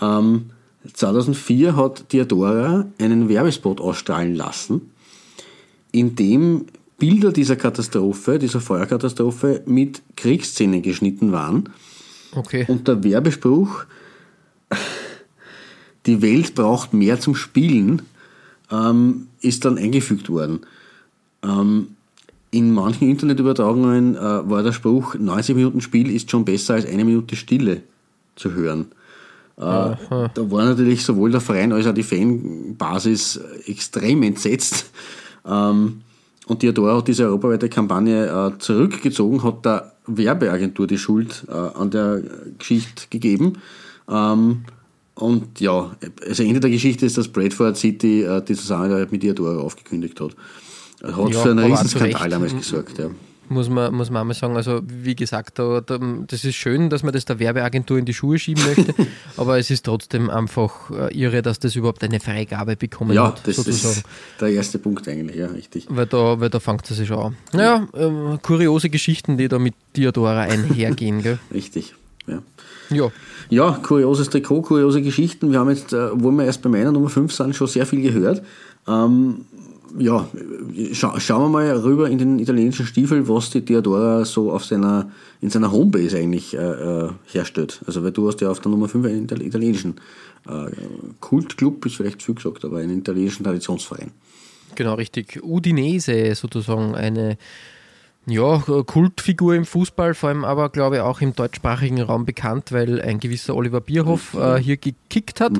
ähm, 0.00 0.50
2004 0.92 1.76
hat 1.76 2.12
Diadora 2.12 2.86
einen 3.00 3.28
Werbespot 3.28 3.80
ausstrahlen 3.80 4.34
lassen, 4.34 4.92
in 5.90 6.14
dem 6.14 6.66
Bilder 7.02 7.32
dieser 7.32 7.56
Katastrophe, 7.56 8.38
dieser 8.38 8.60
Feuerkatastrophe 8.60 9.62
mit 9.66 10.02
Kriegsszenen 10.14 10.82
geschnitten 10.82 11.32
waren. 11.32 11.68
Okay. 12.32 12.64
Und 12.68 12.86
der 12.86 13.02
Werbespruch, 13.02 13.86
die 16.06 16.22
Welt 16.22 16.54
braucht 16.54 16.94
mehr 16.94 17.18
zum 17.18 17.34
Spielen, 17.34 18.02
ähm, 18.70 19.26
ist 19.40 19.64
dann 19.64 19.78
eingefügt 19.78 20.30
worden. 20.30 20.60
Ähm, 21.42 21.88
in 22.52 22.72
manchen 22.72 23.08
Internetübertragungen 23.08 24.14
äh, 24.14 24.20
war 24.20 24.62
der 24.62 24.70
Spruch, 24.70 25.16
90 25.16 25.56
Minuten 25.56 25.80
Spiel 25.80 26.08
ist 26.08 26.30
schon 26.30 26.44
besser 26.44 26.74
als 26.74 26.86
eine 26.86 27.04
Minute 27.04 27.34
Stille 27.34 27.82
zu 28.36 28.52
hören. 28.52 28.92
Äh, 29.56 29.62
da 29.64 30.30
war 30.36 30.64
natürlich 30.66 31.04
sowohl 31.04 31.32
der 31.32 31.40
Verein 31.40 31.72
als 31.72 31.84
auch 31.84 31.94
die 31.94 32.04
Fanbasis 32.04 33.40
extrem 33.66 34.22
entsetzt. 34.22 34.92
Ähm, 35.44 36.02
und 36.52 36.62
Diadora 36.62 36.96
hat 36.96 37.08
diese 37.08 37.24
europaweite 37.24 37.68
Kampagne 37.68 38.26
äh, 38.26 38.58
zurückgezogen, 38.58 39.42
hat 39.42 39.64
der 39.64 39.92
Werbeagentur 40.06 40.86
die 40.86 40.98
Schuld 40.98 41.44
äh, 41.48 41.52
an 41.52 41.90
der 41.90 42.22
Geschichte 42.58 43.04
gegeben 43.10 43.58
Ähm, 44.08 44.64
und 45.14 45.60
ja, 45.60 45.94
also 46.26 46.42
Ende 46.42 46.60
der 46.60 46.70
Geschichte 46.70 47.06
ist, 47.06 47.18
dass 47.18 47.28
Bradford 47.28 47.76
City 47.76 48.22
äh, 48.22 48.42
die 48.42 48.54
Zusammenarbeit 48.54 49.12
mit 49.12 49.22
Diadora 49.22 49.60
aufgekündigt 49.60 50.20
hat. 50.20 50.34
Hat 51.02 51.32
Ja, 51.32 51.40
für 51.40 51.50
einen 51.50 51.60
auch 51.60 51.70
Riesenskandal 51.70 52.30
damals 52.30 52.54
gesorgt. 52.54 52.98
Ja. 52.98 53.10
Muss 53.48 53.68
man, 53.68 53.94
muss 53.94 54.10
man 54.10 54.22
einmal 54.22 54.34
sagen. 54.34 54.56
Also, 54.56 54.80
wie 54.86 55.14
gesagt, 55.14 55.58
da, 55.58 55.80
da, 55.80 55.98
das 56.26 56.44
ist 56.44 56.54
schön, 56.54 56.88
dass 56.90 57.02
man 57.02 57.12
das 57.12 57.24
der 57.24 57.38
Werbeagentur 57.38 57.98
in 57.98 58.04
die 58.04 58.14
Schuhe 58.14 58.38
schieben 58.38 58.64
möchte, 58.64 58.94
aber 59.36 59.58
es 59.58 59.70
ist 59.70 59.84
trotzdem 59.84 60.30
einfach 60.30 60.90
äh, 60.90 61.14
irre, 61.16 61.42
dass 61.42 61.58
das 61.58 61.76
überhaupt 61.76 62.02
eine 62.04 62.20
Freigabe 62.20 62.76
bekommen 62.76 63.12
Ja, 63.12 63.26
hat, 63.28 63.46
das 63.46 63.56
sozusagen. 63.56 63.94
ist 63.96 64.04
der 64.40 64.48
erste 64.48 64.78
Punkt 64.78 65.06
eigentlich, 65.08 65.36
ja, 65.36 65.46
richtig. 65.48 65.86
Weil 65.90 66.06
da, 66.06 66.40
weil 66.40 66.50
da 66.50 66.60
fängt 66.60 66.90
es 66.90 66.96
sich 66.96 67.10
an. 67.10 67.36
Naja, 67.52 67.86
ähm, 67.94 68.38
kuriose 68.42 68.88
Geschichten, 68.90 69.36
die 69.36 69.48
da 69.48 69.58
mit 69.58 69.74
Diodora 69.96 70.40
einhergehen, 70.42 71.22
gell? 71.22 71.38
Richtig. 71.52 71.94
Ja. 72.26 72.38
Ja, 72.90 73.10
Ja, 73.50 73.80
kurioses 73.82 74.30
Trikot, 74.30 74.62
kuriose 74.62 75.02
Geschichten. 75.02 75.50
Wir 75.50 75.58
haben 75.60 75.70
jetzt, 75.70 75.92
äh, 75.92 76.08
wo 76.12 76.30
wir 76.30 76.44
erst 76.44 76.62
bei 76.62 76.68
meiner 76.68 76.92
Nummer 76.92 77.08
5 77.08 77.32
sind, 77.32 77.56
schon 77.56 77.66
sehr 77.66 77.86
viel 77.86 78.02
gehört. 78.02 78.42
Ähm, 78.86 79.46
ja, 79.98 80.28
scha 80.92 81.18
schauen 81.20 81.42
wir 81.42 81.48
mal 81.48 81.70
rüber 81.78 82.08
in 82.08 82.18
den 82.18 82.38
italienischen 82.38 82.86
Stiefel, 82.86 83.28
was 83.28 83.50
die 83.50 83.64
Diadora 83.64 84.24
so 84.24 84.52
auf 84.52 84.64
seiner, 84.64 85.10
in 85.40 85.50
seiner 85.50 85.70
Homebase 85.72 86.18
eigentlich 86.18 86.54
äh, 86.54 86.58
äh, 86.58 87.10
herstellt. 87.26 87.80
Also, 87.86 88.02
weil 88.02 88.12
du 88.12 88.28
hast 88.28 88.40
ja 88.40 88.50
auf 88.50 88.60
der 88.60 88.70
Nummer 88.70 88.88
5 88.88 89.06
einen 89.06 89.24
Ital- 89.24 89.42
italienischen 89.42 89.96
äh, 90.48 90.70
Kultclub, 91.20 91.84
ist 91.86 91.96
vielleicht 91.96 92.22
viel 92.22 92.34
gesagt, 92.34 92.64
aber 92.64 92.78
einen 92.78 92.98
italienischen 92.98 93.44
Traditionsverein. 93.44 94.10
genau 94.74 94.94
richtig. 94.94 95.40
Udinese 95.42 96.34
sozusagen, 96.34 96.94
eine 96.94 97.36
ja, 98.26 98.58
Kultfigur 98.86 99.54
im 99.54 99.64
Fußball, 99.64 100.14
vor 100.14 100.28
allem 100.28 100.44
aber, 100.44 100.68
glaube 100.68 100.96
ich, 100.96 101.02
auch 101.02 101.20
im 101.20 101.34
deutschsprachigen 101.34 102.00
Raum 102.00 102.24
bekannt, 102.24 102.70
weil 102.70 103.00
ein 103.00 103.18
gewisser 103.18 103.56
Oliver 103.56 103.80
Bierhoff 103.80 104.34
äh, 104.34 104.58
hier 104.58 104.76
gekickt 104.76 105.40
hat 105.40 105.52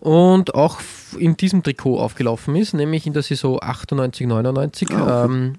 und 0.00 0.54
auch 0.54 0.78
in 1.18 1.36
diesem 1.36 1.62
Trikot 1.62 1.98
aufgelaufen 1.98 2.56
ist, 2.56 2.72
nämlich 2.72 3.06
in 3.06 3.12
der 3.12 3.22
Saison 3.22 3.58
98, 3.62 4.26
99. 4.26 4.90
Ah, 4.90 5.24
okay. 5.24 5.32
ähm, 5.32 5.54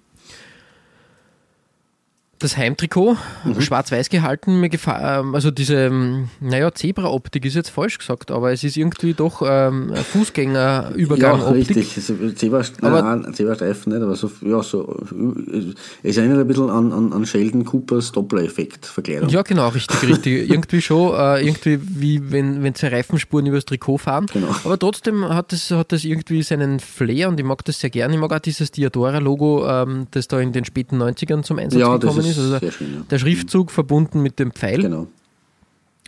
das 2.41 2.57
Heimtrikot, 2.57 3.17
schwarz-weiß 3.59 4.09
gehalten, 4.09 4.59
mir 4.59 4.69
ähm, 4.87 5.35
also 5.35 5.51
diese, 5.51 5.75
ähm, 5.85 6.29
naja, 6.39 6.73
Zebra-Optik 6.73 7.45
ist 7.45 7.55
jetzt 7.55 7.69
falsch 7.69 7.97
gesagt, 7.99 8.31
aber 8.31 8.51
es 8.51 8.63
ist 8.63 8.77
irgendwie 8.77 9.13
doch 9.13 9.41
ähm, 9.45 9.93
Fußgängerübergang-Optik. 9.95 11.77
richtig. 11.77 11.97
Also, 11.97 12.31
Zebra, 12.31 12.61
Aber- 12.81 13.33
Zebrastreifen 13.33 13.93
nicht, 13.93 14.01
aber 14.01 14.15
so, 14.15 14.31
ja, 14.41 14.61
so, 14.63 14.97
äh, 15.11 15.73
es 16.03 16.17
erinnert 16.17 16.39
ein 16.39 16.47
bisschen 16.47 16.69
an, 16.69 16.91
an, 16.91 17.13
an 17.13 17.25
Sheldon 17.25 17.65
Coopers 17.65 18.11
Doppler-Effekt-Verkleidung. 18.11 19.29
Ja, 19.29 19.41
genau, 19.41 19.69
richtig, 19.69 20.01
richtig. 20.03 20.49
irgendwie 20.49 20.81
schon, 20.81 21.13
äh, 21.13 21.45
irgendwie 21.45 21.79
wie 21.83 22.31
wenn, 22.31 22.63
wenn 22.63 22.75
zwei 22.75 22.89
Reifenspuren 22.89 23.45
übers 23.45 23.65
Trikot 23.65 23.99
fahren. 23.99 24.25
Genau. 24.33 24.53
Aber 24.63 24.77
trotzdem 24.79 25.27
hat 25.29 25.53
es 25.53 25.71
hat 25.71 25.91
das 25.91 26.03
irgendwie 26.03 26.41
seinen 26.43 26.79
Flair 26.79 27.29
und 27.29 27.39
ich 27.39 27.45
mag 27.45 27.63
das 27.65 27.79
sehr 27.79 27.89
gerne. 27.89 28.13
Ich 28.15 28.19
mag 28.19 28.31
auch 28.33 28.39
dieses 28.39 28.71
Diadora-Logo, 28.71 29.67
ähm, 29.67 30.07
das 30.11 30.27
da 30.27 30.39
in 30.39 30.51
den 30.51 30.65
späten 30.65 31.01
90ern 31.01 31.43
zum 31.43 31.59
Einsatz 31.59 31.79
Ja, 31.79 31.97
gekommen 31.97 32.25
ist 32.25 32.30
ist. 32.31 32.39
Also 32.39 32.57
sehr 32.57 32.71
schön, 32.71 32.93
ja. 32.93 33.01
Der 33.09 33.19
Schriftzug 33.19 33.71
verbunden 33.71 34.21
mit 34.21 34.39
dem 34.39 34.51
Pfeil. 34.51 34.81
Genau. 34.81 35.07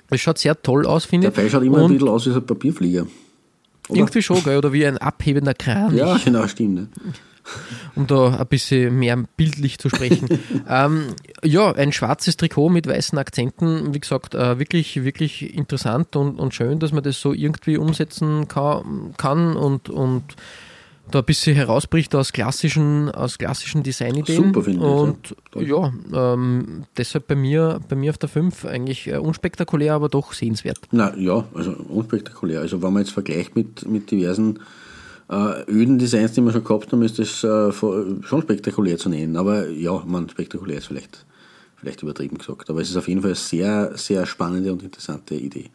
Das 0.09 0.21
schaut 0.21 0.37
sehr 0.37 0.61
toll 0.61 0.85
aus, 0.85 1.05
finde 1.05 1.27
Der 1.27 1.31
ich. 1.31 1.35
Pfeil 1.35 1.49
schaut 1.49 1.63
immer 1.63 1.77
ein 1.79 1.83
und 1.85 1.93
bisschen 1.93 2.09
aus 2.09 2.25
wie 2.25 2.31
so 2.31 2.37
ein 2.37 2.45
Papierflieger. 2.45 3.07
Oder? 3.89 3.99
irgendwie 3.99 4.21
schon, 4.21 4.43
gell? 4.43 4.57
oder 4.57 4.71
wie 4.71 4.85
ein 4.85 4.97
abhebender 4.97 5.53
Kran. 5.53 5.95
Ja, 5.95 6.17
genau, 6.23 6.47
stimmt. 6.47 6.75
Ne? 6.75 6.87
um 7.95 8.07
da 8.07 8.37
ein 8.37 8.47
bisschen 8.47 8.97
mehr 8.97 9.21
bildlich 9.37 9.77
zu 9.77 9.89
sprechen. 9.89 10.27
ähm, 10.69 11.07
ja, 11.43 11.71
ein 11.73 11.91
schwarzes 11.91 12.37
Trikot 12.37 12.69
mit 12.69 12.87
weißen 12.87 13.17
Akzenten, 13.17 13.93
wie 13.93 13.99
gesagt, 13.99 14.33
äh, 14.33 14.59
wirklich, 14.59 15.03
wirklich 15.03 15.53
interessant 15.53 16.15
und, 16.15 16.39
und 16.39 16.53
schön, 16.53 16.79
dass 16.79 16.91
man 16.91 17.03
das 17.03 17.19
so 17.19 17.33
irgendwie 17.33 17.77
umsetzen 17.77 18.47
kann, 18.47 19.13
kann 19.17 19.55
und, 19.55 19.89
und 19.89 20.23
da 21.13 21.19
ein 21.19 21.25
bisschen 21.25 21.55
herausbricht 21.55 22.15
aus 22.15 22.33
klassischen, 22.33 23.09
aus 23.11 23.37
klassischen 23.37 23.83
Designideen. 23.83 24.45
Super, 24.45 24.63
finde 24.63 24.85
ich, 24.85 24.91
Und 24.91 25.35
ja. 25.55 25.91
ja, 26.11 26.33
ähm, 26.33 26.85
deshalb 26.97 27.27
bei 27.27 27.35
mir, 27.35 27.79
bei 27.87 27.95
mir 27.95 28.11
auf 28.11 28.17
der 28.17 28.29
5 28.29 28.65
eigentlich 28.65 29.07
äh, 29.07 29.17
unspektakulär, 29.17 29.93
aber 29.93 30.09
doch 30.09 30.33
sehenswert. 30.33 30.79
Na 30.91 31.15
ja, 31.17 31.45
also 31.53 31.71
unspektakulär. 31.71 32.61
Also 32.61 32.81
wenn 32.81 32.93
man 32.93 33.03
jetzt 33.03 33.11
vergleicht 33.11 33.55
mit, 33.55 33.87
mit 33.87 34.11
diversen 34.11 34.59
äh, 35.29 35.71
öden 35.71 35.99
Designs, 35.99 36.33
die 36.33 36.41
wir 36.41 36.51
schon 36.51 36.63
gehabt 36.63 36.91
haben, 36.91 37.01
ist 37.01 37.19
das 37.19 37.43
äh, 37.43 37.71
schon 37.71 38.41
spektakulär 38.41 38.97
zu 38.97 39.09
nennen. 39.09 39.35
Aber 39.37 39.67
ja, 39.69 40.03
man, 40.05 40.29
spektakulär 40.29 40.77
ist 40.77 40.87
vielleicht, 40.87 41.25
vielleicht 41.75 42.03
übertrieben 42.03 42.37
gesagt. 42.37 42.69
Aber 42.69 42.81
es 42.81 42.89
ist 42.89 42.97
auf 42.97 43.07
jeden 43.07 43.21
Fall 43.21 43.31
eine 43.31 43.35
sehr, 43.35 43.91
sehr 43.95 44.25
spannende 44.25 44.71
und 44.71 44.83
interessante 44.83 45.35
Idee, 45.35 45.69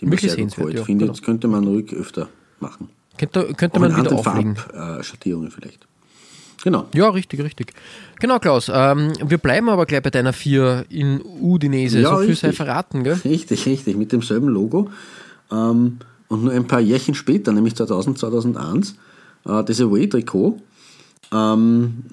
die 0.00 0.06
mir 0.06 0.12
Wirklich 0.12 0.32
sehr 0.32 0.42
gut 0.42 0.52
sehenswert, 0.52 0.66
gefällt. 0.66 0.74
ja, 0.74 0.80
Ich 0.80 0.86
finde, 0.86 1.04
genau. 1.04 1.12
das 1.12 1.22
könnte 1.22 1.48
man 1.48 1.66
ruhig 1.66 1.92
öfter 1.94 2.28
machen. 2.60 2.88
Könnte, 3.18 3.54
könnte 3.54 3.80
man 3.80 3.96
wieder 3.96 4.12
auflegen. 4.12 4.56
Farbschattierungen 4.56 5.50
vielleicht. 5.50 5.86
Genau. 6.62 6.86
Ja, 6.94 7.10
richtig, 7.10 7.40
richtig. 7.42 7.72
Genau, 8.20 8.38
Klaus. 8.38 8.70
Ähm, 8.72 9.12
wir 9.24 9.38
bleiben 9.38 9.68
aber 9.68 9.84
gleich 9.84 10.02
bei 10.02 10.10
deiner 10.10 10.32
4 10.32 10.86
in 10.90 11.20
Udinese. 11.20 12.00
Ja, 12.00 12.10
so 12.10 12.18
viel 12.18 12.36
sei 12.36 12.48
richtig. 12.48 12.56
verraten, 12.56 13.02
gell? 13.02 13.20
Richtig, 13.24 13.66
richtig, 13.66 13.96
mit 13.96 14.12
demselben 14.12 14.48
Logo. 14.48 14.90
Ähm, 15.50 15.98
und 16.28 16.44
nur 16.44 16.52
ein 16.52 16.66
paar 16.66 16.80
Jährchen 16.80 17.14
später, 17.14 17.52
nämlich 17.52 17.74
2000, 17.74 18.18
2001, 18.18 18.94
äh, 19.44 19.64
das 19.64 19.80
Away-Trikot. 19.80 20.60
Ähm, 21.32 22.04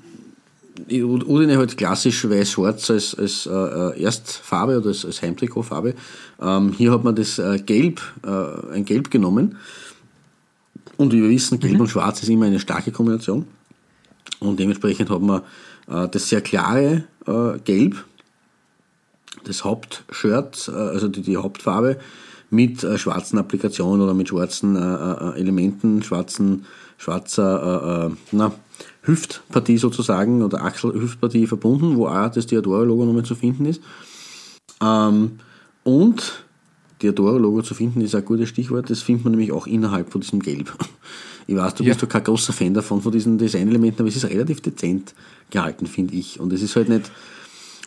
Udine 0.89 1.57
halt 1.57 1.77
klassisch 1.77 2.27
weiß-schwarz 2.27 2.89
als, 2.89 3.15
als 3.15 3.45
äh, 3.45 3.51
äh, 3.51 4.01
Erstfarbe 4.01 4.77
oder 4.77 4.87
als, 4.87 5.05
als 5.05 5.21
Heimtrikotfarbe. 5.21 5.93
Ähm, 6.41 6.73
hier 6.75 6.91
hat 6.91 7.03
man 7.03 7.15
das 7.15 7.37
äh, 7.37 7.59
Gelb, 7.59 8.01
äh, 8.25 8.73
ein 8.73 8.85
Gelb 8.85 9.11
genommen. 9.11 9.57
Und 10.99 11.13
wie 11.13 11.21
wir 11.21 11.29
wissen, 11.29 11.61
Gelb 11.61 11.79
und 11.79 11.87
Schwarz 11.87 12.21
ist 12.21 12.27
immer 12.27 12.47
eine 12.47 12.59
starke 12.59 12.91
Kombination. 12.91 13.47
Und 14.41 14.59
dementsprechend 14.59 15.09
hat 15.09 15.21
man 15.21 15.43
äh, 15.87 16.09
das 16.09 16.27
sehr 16.27 16.41
klare 16.41 17.05
äh, 17.25 17.57
Gelb, 17.63 18.03
das 19.45 19.63
Hauptshirt, 19.63 20.67
äh, 20.67 20.75
also 20.75 21.07
die, 21.07 21.21
die 21.21 21.37
Hauptfarbe, 21.37 21.99
mit 22.49 22.83
äh, 22.83 22.97
schwarzen 22.97 23.39
Applikationen 23.39 24.01
oder 24.01 24.13
mit 24.13 24.27
schwarzen 24.27 24.75
äh, 24.75 24.79
äh, 24.79 25.39
Elementen, 25.39 26.03
schwarzen, 26.03 26.65
schwarzer 26.97 28.11
na, 28.33 28.51
Hüftpartie 29.03 29.77
sozusagen 29.77 30.43
oder 30.43 30.65
Achselhüftpartie 30.65 31.47
verbunden, 31.47 31.95
wo 31.95 32.07
auch 32.07 32.29
das 32.29 32.45
Diadora-Logo 32.45 33.05
nochmal 33.05 33.23
zu 33.23 33.35
finden 33.35 33.67
ist. 33.67 33.81
Ähm, 34.81 35.39
und 35.85 36.43
Diadora-Logo 37.01 37.61
zu 37.61 37.73
finden 37.73 38.01
ist 38.01 38.15
ein 38.15 38.25
gutes 38.25 38.49
Stichwort, 38.49 38.89
das 38.89 39.01
findet 39.01 39.23
man 39.25 39.31
nämlich 39.31 39.51
auch 39.51 39.67
innerhalb 39.67 40.11
von 40.11 40.21
diesem 40.21 40.39
Gelb. 40.41 40.73
Ich 41.47 41.55
weiß, 41.55 41.73
du 41.73 41.83
Ja. 41.83 41.89
bist 41.93 42.03
doch 42.03 42.07
kein 42.09 42.23
großer 42.23 42.53
Fan 42.53 42.75
davon, 42.75 43.01
von 43.01 43.11
diesen 43.11 43.39
Designelementen, 43.39 44.01
aber 44.01 44.09
es 44.09 44.15
ist 44.15 44.29
relativ 44.29 44.61
dezent 44.61 45.15
gehalten, 45.49 45.87
finde 45.87 46.13
ich. 46.13 46.39
Und 46.39 46.53
es 46.53 46.61
ist 46.61 46.75
halt 46.75 46.89
nicht 46.89 47.11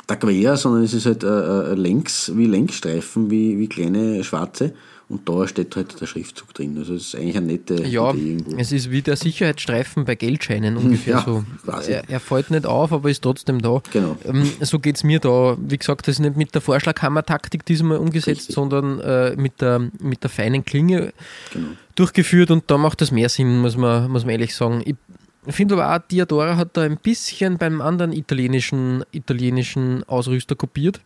da 0.09 0.17
quer, 0.17 0.57
sondern 0.57 0.83
es 0.83 0.95
ist 0.95 1.07
halt 1.07 1.23
äh, 1.23 1.29
äh, 1.71 1.75
längs, 1.75 2.33
wie 2.35 2.47
Längsstreifen, 2.47 3.31
wie, 3.31 3.61
wie 3.61 3.69
kleine 3.69 4.25
schwarze. 4.25 4.75
Und 5.13 5.29
da 5.29 5.47
steht 5.47 5.77
halt 5.77 6.01
der 6.01 6.07
Schriftzug 6.07 6.55
drin. 6.55 6.75
Also 6.79 6.95
es 6.95 7.09
ist 7.09 7.17
eigentlich 7.17 7.37
eine 7.37 7.47
nette 7.49 7.83
Ja, 7.87 8.13
Idee 8.13 8.31
irgendwo. 8.31 8.57
es 8.57 8.73
ist 8.73 8.91
wie 8.91 9.03
der 9.03 9.17
Sicherheitsstreifen 9.17 10.07
bei 10.07 10.15
Geldscheinen 10.15 10.79
ungefähr 10.79 11.17
Ja, 11.17 11.23
so. 11.23 11.45
quasi. 11.67 11.93
Er, 11.93 12.09
er 12.09 12.19
fällt 12.19 12.51
nicht 12.51 12.65
auf, 12.65 12.93
aber 12.93 13.11
ist 13.11 13.23
trotzdem 13.23 13.61
da. 13.61 13.83
Genau. 13.93 14.17
Ähm, 14.25 14.51
so 14.63 14.79
geht 14.79 14.97
es 14.97 15.05
mir 15.05 15.19
da. 15.21 15.59
Wie 15.61 15.77
gesagt, 15.77 16.09
das 16.09 16.15
ist 16.15 16.21
nicht 16.21 16.39
mit 16.39 16.55
der 16.55 16.63
Vorschlaghammer-Taktik 16.63 17.67
diesmal 17.67 17.99
umgesetzt, 17.99 18.39
Richtig. 18.41 18.55
sondern 18.55 19.01
äh, 19.01 19.37
mit, 19.37 19.61
der, 19.61 19.91
mit 20.01 20.23
der 20.23 20.31
feinen 20.31 20.65
Klinge 20.65 21.13
Genau. 21.53 21.69
durchgeführt 21.95 22.51
und 22.51 22.65
da 22.71 22.79
macht 22.79 23.03
das 23.03 23.11
mehr 23.11 23.29
Sinn, 23.29 23.61
muss 23.61 23.77
man, 23.77 24.11
muss 24.11 24.23
man 24.25 24.31
ehrlich 24.33 24.55
sagen. 24.55 24.83
Ich 24.87 24.97
finde 25.55 25.75
aber 25.75 25.95
auch, 25.95 26.01
Diadora 26.09 26.57
hat 26.57 26.77
da 26.77 26.83
ein 26.85 26.97
bisschen 26.97 27.59
beim 27.59 27.83
anderen 27.83 28.13
italienischen, 28.13 29.05
italienischen 29.13 30.05
Ausrüster 30.05 30.55
kopiert, 30.55 31.01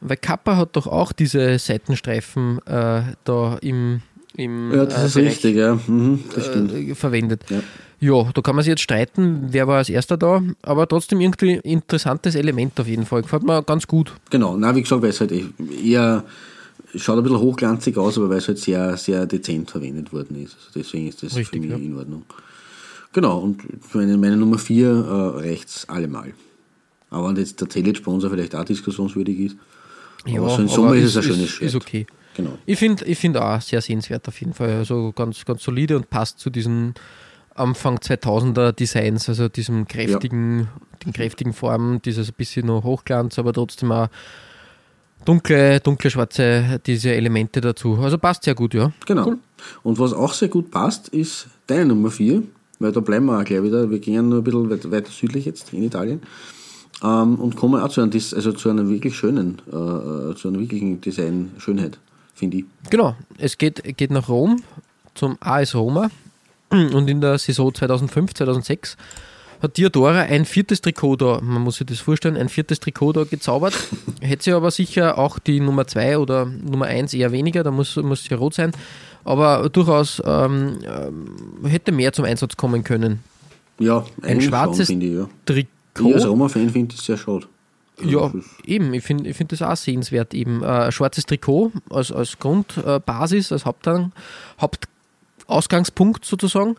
weil 0.00 0.16
Kappa 0.16 0.56
hat 0.56 0.76
doch 0.76 0.86
auch 0.86 1.12
diese 1.12 1.58
Seitenstreifen 1.58 2.58
äh, 2.66 3.02
da 3.24 3.58
im, 3.60 4.02
im 4.36 4.72
Ja, 4.72 4.84
das 4.84 5.02
äh, 5.02 5.06
ist 5.06 5.16
richtig, 5.16 5.56
ja. 5.56 5.78
Mhm, 5.86 6.24
das 6.34 6.46
stimmt. 6.46 6.72
äh, 6.72 6.94
verwendet. 6.94 7.44
Ja. 7.50 7.60
Ja, 7.98 8.30
da 8.34 8.42
kann 8.42 8.54
man 8.54 8.62
sich 8.62 8.72
jetzt 8.72 8.82
streiten, 8.82 9.46
wer 9.52 9.66
war 9.68 9.78
als 9.78 9.88
erster 9.88 10.18
da, 10.18 10.42
aber 10.60 10.86
trotzdem 10.86 11.18
irgendwie 11.22 11.54
interessantes 11.54 12.34
Element 12.34 12.78
auf 12.78 12.86
jeden 12.86 13.06
Fall. 13.06 13.22
Gefällt 13.22 13.42
mir 13.42 13.62
ganz 13.62 13.86
gut. 13.86 14.12
Genau, 14.28 14.54
na 14.58 14.74
wie 14.76 14.82
gesagt, 14.82 15.00
weil 15.00 15.10
es 15.10 15.20
halt 15.20 15.32
eher 15.82 16.22
schaut 16.94 17.18
ein 17.18 17.22
bisschen 17.22 17.40
hochglanzig 17.40 17.96
aus, 17.96 18.18
aber 18.18 18.30
weil 18.30 18.38
es 18.38 18.48
halt 18.48 18.58
sehr, 18.58 18.96
sehr 18.96 19.26
dezent 19.26 19.70
verwendet 19.70 20.12
worden 20.12 20.42
ist. 20.42 20.56
Also 20.56 20.70
deswegen 20.76 21.08
ist 21.08 21.22
das 21.22 21.36
Richtig, 21.36 21.62
für 21.62 21.68
mich 21.68 21.70
ja. 21.70 21.76
in 21.76 21.96
Ordnung. 21.96 22.24
Genau, 23.12 23.38
und 23.38 23.94
meine, 23.94 24.16
meine 24.18 24.36
Nummer 24.36 24.58
4 24.58 24.88
äh, 24.88 25.48
reicht 25.48 25.68
es 25.68 25.88
allemal. 25.88 26.34
Aber 27.08 27.28
wenn 27.28 27.36
jetzt 27.36 27.60
der 27.60 27.68
Tellet-Sponsor 27.68 28.30
vielleicht 28.30 28.54
auch 28.54 28.64
diskussionswürdig 28.64 29.38
ist. 29.38 29.56
Aber 30.34 30.50
so 30.50 30.62
im 30.62 30.68
Sommer 30.68 30.88
aber 30.88 30.96
ist 30.96 31.04
es 31.04 31.16
ein 31.16 31.22
schönes 31.22 31.50
Shirt. 31.50 31.62
Ist 31.62 31.74
okay. 31.74 32.06
Genau. 32.36 32.58
Ich 32.66 32.78
finde 32.78 33.04
ich 33.04 33.18
find 33.18 33.36
auch 33.36 33.60
sehr 33.60 33.80
sehenswert 33.80 34.28
auf 34.28 34.38
jeden 34.40 34.52
Fall. 34.52 34.70
Also 34.72 35.12
ganz, 35.12 35.44
ganz 35.44 35.62
solide 35.62 35.96
und 35.96 36.10
passt 36.10 36.38
zu 36.38 36.50
diesen 36.50 36.94
Anfang 37.54 37.96
2000er 37.98 38.72
Designs, 38.72 39.28
also 39.28 39.48
diesem 39.48 39.88
kräftigen, 39.88 40.68
den 41.04 41.12
kräftigen 41.12 41.54
Formen, 41.54 42.02
dieses 42.02 42.28
ein 42.28 42.34
bisschen 42.36 42.66
noch 42.66 42.84
Hochglanz, 42.84 43.38
aber 43.38 43.52
trotzdem 43.54 43.92
auch 43.92 44.08
dunkle, 45.24 45.80
dunkle, 45.80 46.10
schwarze, 46.10 46.80
diese 46.84 47.14
Elemente 47.14 47.62
dazu. 47.62 47.98
Also 48.00 48.18
passt 48.18 48.44
sehr 48.44 48.54
gut, 48.54 48.74
ja. 48.74 48.92
Genau. 49.06 49.26
Cool. 49.26 49.38
Und 49.82 49.98
was 49.98 50.12
auch 50.12 50.34
sehr 50.34 50.48
gut 50.48 50.70
passt, 50.70 51.08
ist 51.08 51.48
deine 51.66 51.86
Nummer 51.86 52.10
4, 52.10 52.42
weil 52.78 52.92
da 52.92 53.00
bleiben 53.00 53.26
wir 53.26 53.38
auch 53.38 53.44
gleich 53.44 53.62
wieder. 53.62 53.90
Wir 53.90 53.98
gehen 53.98 54.28
nur 54.28 54.38
ein 54.38 54.44
bisschen 54.44 54.70
weit, 54.70 54.90
weiter 54.90 55.10
südlich 55.10 55.46
jetzt 55.46 55.72
in 55.72 55.82
Italien. 55.82 56.20
Ähm, 57.02 57.36
und 57.36 57.56
kommen 57.56 57.80
auch 57.82 57.88
zu, 57.88 58.00
einem, 58.00 58.12
also 58.12 58.52
zu 58.52 58.70
einer 58.70 58.88
wirklich 58.88 59.16
schönen, 59.16 59.60
äh, 59.70 59.76
äh, 59.76 60.34
zu 60.34 60.48
einer 60.48 60.58
wirklichen 60.58 61.00
Design-Schönheit, 61.00 61.98
finde 62.34 62.58
ich. 62.58 62.64
Genau, 62.90 63.14
es 63.38 63.58
geht, 63.58 63.82
geht 63.96 64.10
nach 64.10 64.28
Rom 64.28 64.62
zum 65.14 65.36
AS 65.40 65.74
Roma 65.74 66.10
und 66.70 67.08
in 67.08 67.20
der 67.20 67.38
Saison 67.38 67.74
2005, 67.74 68.34
2006 68.34 68.96
hat 69.62 69.76
Diodora 69.76 70.20
ein 70.20 70.44
viertes 70.44 70.80
Trikot 70.80 71.16
da, 71.16 71.40
man 71.42 71.62
muss 71.62 71.76
sich 71.76 71.86
das 71.86 72.00
vorstellen, 72.00 72.36
ein 72.36 72.48
viertes 72.48 72.80
Trikot 72.80 73.12
da 73.12 73.24
gezaubert. 73.24 73.74
Hätte 74.20 74.44
sie 74.44 74.52
aber 74.52 74.70
sicher 74.70 75.18
auch 75.18 75.38
die 75.38 75.60
Nummer 75.60 75.86
2 75.86 76.18
oder 76.18 76.46
Nummer 76.46 76.86
1 76.86 77.14
eher 77.14 77.32
weniger, 77.32 77.62
da 77.62 77.70
muss, 77.70 77.96
muss 77.96 78.24
sie 78.24 78.34
rot 78.34 78.54
sein, 78.54 78.72
aber 79.24 79.68
durchaus 79.68 80.22
ähm, 80.24 80.78
ähm, 80.84 81.66
hätte 81.68 81.92
mehr 81.92 82.12
zum 82.12 82.24
Einsatz 82.24 82.56
kommen 82.56 82.84
können. 82.84 83.20
Ja, 83.78 84.04
schon, 84.22 84.40
schwarzes 84.40 84.88
ich, 84.88 85.02
ja. 85.02 85.28
Trikot. 85.44 85.75
Ich 86.00 86.14
als 86.14 86.26
Roma-Fan 86.26 86.70
finde 86.70 86.94
ich 86.94 87.00
sehr 87.02 87.16
schade. 87.16 87.46
Ja, 88.02 88.26
das 88.28 88.34
ist- 88.34 88.64
eben. 88.64 88.92
Ich 88.94 89.04
finde 89.04 89.30
ich 89.30 89.36
find 89.36 89.52
das 89.52 89.62
auch 89.62 89.76
sehenswert. 89.76 90.34
Eben 90.34 90.62
äh, 90.62 90.92
schwarzes 90.92 91.24
Trikot 91.26 91.72
als, 91.90 92.12
als 92.12 92.38
Grundbasis, 92.38 93.52
als 93.52 93.64
Hauptang, 93.64 94.12
Hauptausgangspunkt 94.60 96.24
sozusagen. 96.24 96.76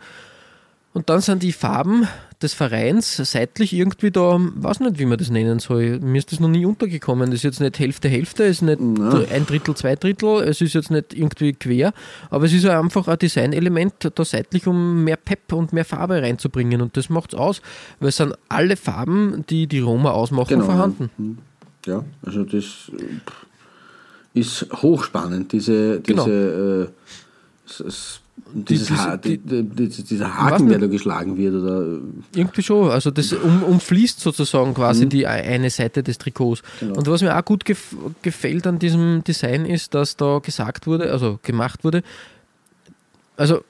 Und 0.94 1.10
dann 1.10 1.22
sind 1.22 1.44
die 1.44 1.52
Farben 1.54 2.08
des 2.42 2.54
Vereins 2.54 3.18
seitlich 3.18 3.74
irgendwie 3.74 4.12
da, 4.12 4.38
weiß 4.40 4.80
nicht, 4.82 5.00
wie 5.00 5.06
man 5.06 5.18
das 5.18 5.32
nennen 5.32 5.58
soll. 5.60 6.00
Mir 6.00 6.20
ist 6.20 6.32
das 6.32 6.40
noch 6.40 6.50
nie 6.50 6.66
untergekommen. 6.66 7.32
Das 7.32 7.40
ist 7.40 7.44
jetzt 7.44 7.60
nicht 7.62 7.80
Hälfte, 7.80 8.10
Hälfte, 8.10 8.44
es 8.44 8.58
ist 8.58 8.62
nicht 8.62 8.80
Na. 8.80 9.24
ein 9.34 9.46
Drittel, 9.48 9.76
zwei 9.76 9.96
Drittel, 9.96 10.44
es 10.44 10.62
ist 10.62 10.74
jetzt 10.74 10.92
nicht 10.92 11.14
irgendwie 11.16 11.54
quer, 11.54 11.94
aber 12.30 12.46
es 12.46 12.54
ist 12.54 12.66
einfach 12.66 13.08
ein 13.08 13.18
Designelement 13.18 14.12
da 14.14 14.24
seitlich, 14.26 14.68
um 14.68 15.04
mehr 15.04 15.18
Pep 15.18 15.52
und 15.54 15.74
mehr 15.74 15.86
Farbe 15.86 16.22
reinzubringen. 16.22 16.82
Und 16.82 16.96
das 16.96 17.10
macht 17.10 17.34
es 17.34 17.40
aus, 17.40 17.62
weil 18.00 18.10
es 18.10 18.18
sind 18.18 18.34
alle 18.50 18.78
Farben, 18.78 19.44
die 19.50 19.66
die 19.66 19.80
Roma 19.80 20.12
ausmachen, 20.12 20.50
Genau, 20.50 20.66
vorhanden. 20.66 21.10
Ja. 21.86 22.04
Also 22.24 22.44
das 22.44 22.92
äh, 24.36 24.40
ist 24.40 24.68
hochspannend, 24.74 25.52
diese, 25.54 26.02
Genau. 26.02 26.26
diese 26.26 26.92
äh, 26.92 27.12
dieses 27.68 28.22
diese- 28.54 28.98
Ha- 28.98 29.18
die- 29.18 29.38
die, 29.40 29.64
die, 29.64 29.90
die, 29.90 30.04
dieser 30.04 30.38
Haken, 30.38 30.70
der 30.70 30.80
da 30.80 30.88
geschlagen 30.88 31.38
wird. 31.38 31.56
Oder, 31.56 32.00
Irgendwie 32.36 32.62
schon. 32.62 32.90
Also 32.92 33.10
das 33.12 33.34
um, 33.34 33.64
umfließt 33.64 34.20
sozusagen 34.20 34.74
quasi 34.74 35.06
Mhm. 35.06 35.10
die 35.10 35.24
e- 35.24 35.26
eine 35.28 35.70
Seite 35.70 36.04
des 36.04 36.18
Trikots. 36.20 36.62
Genau. 36.80 36.96
Und 36.98 37.08
was 37.08 37.22
mir 37.22 37.36
auch 37.38 37.44
gut 37.44 37.66
gef 37.66 37.96
gefällt 38.22 38.68
an 38.68 38.78
diesem 38.80 39.24
Design 39.24 39.66
ist, 39.66 39.94
dass 39.96 40.16
da 40.18 40.40
gesagt 40.40 40.86
wurde, 40.88 41.12
also 41.12 41.40
gemacht 41.42 41.84
wurde, 41.84 42.04
also 43.38 43.62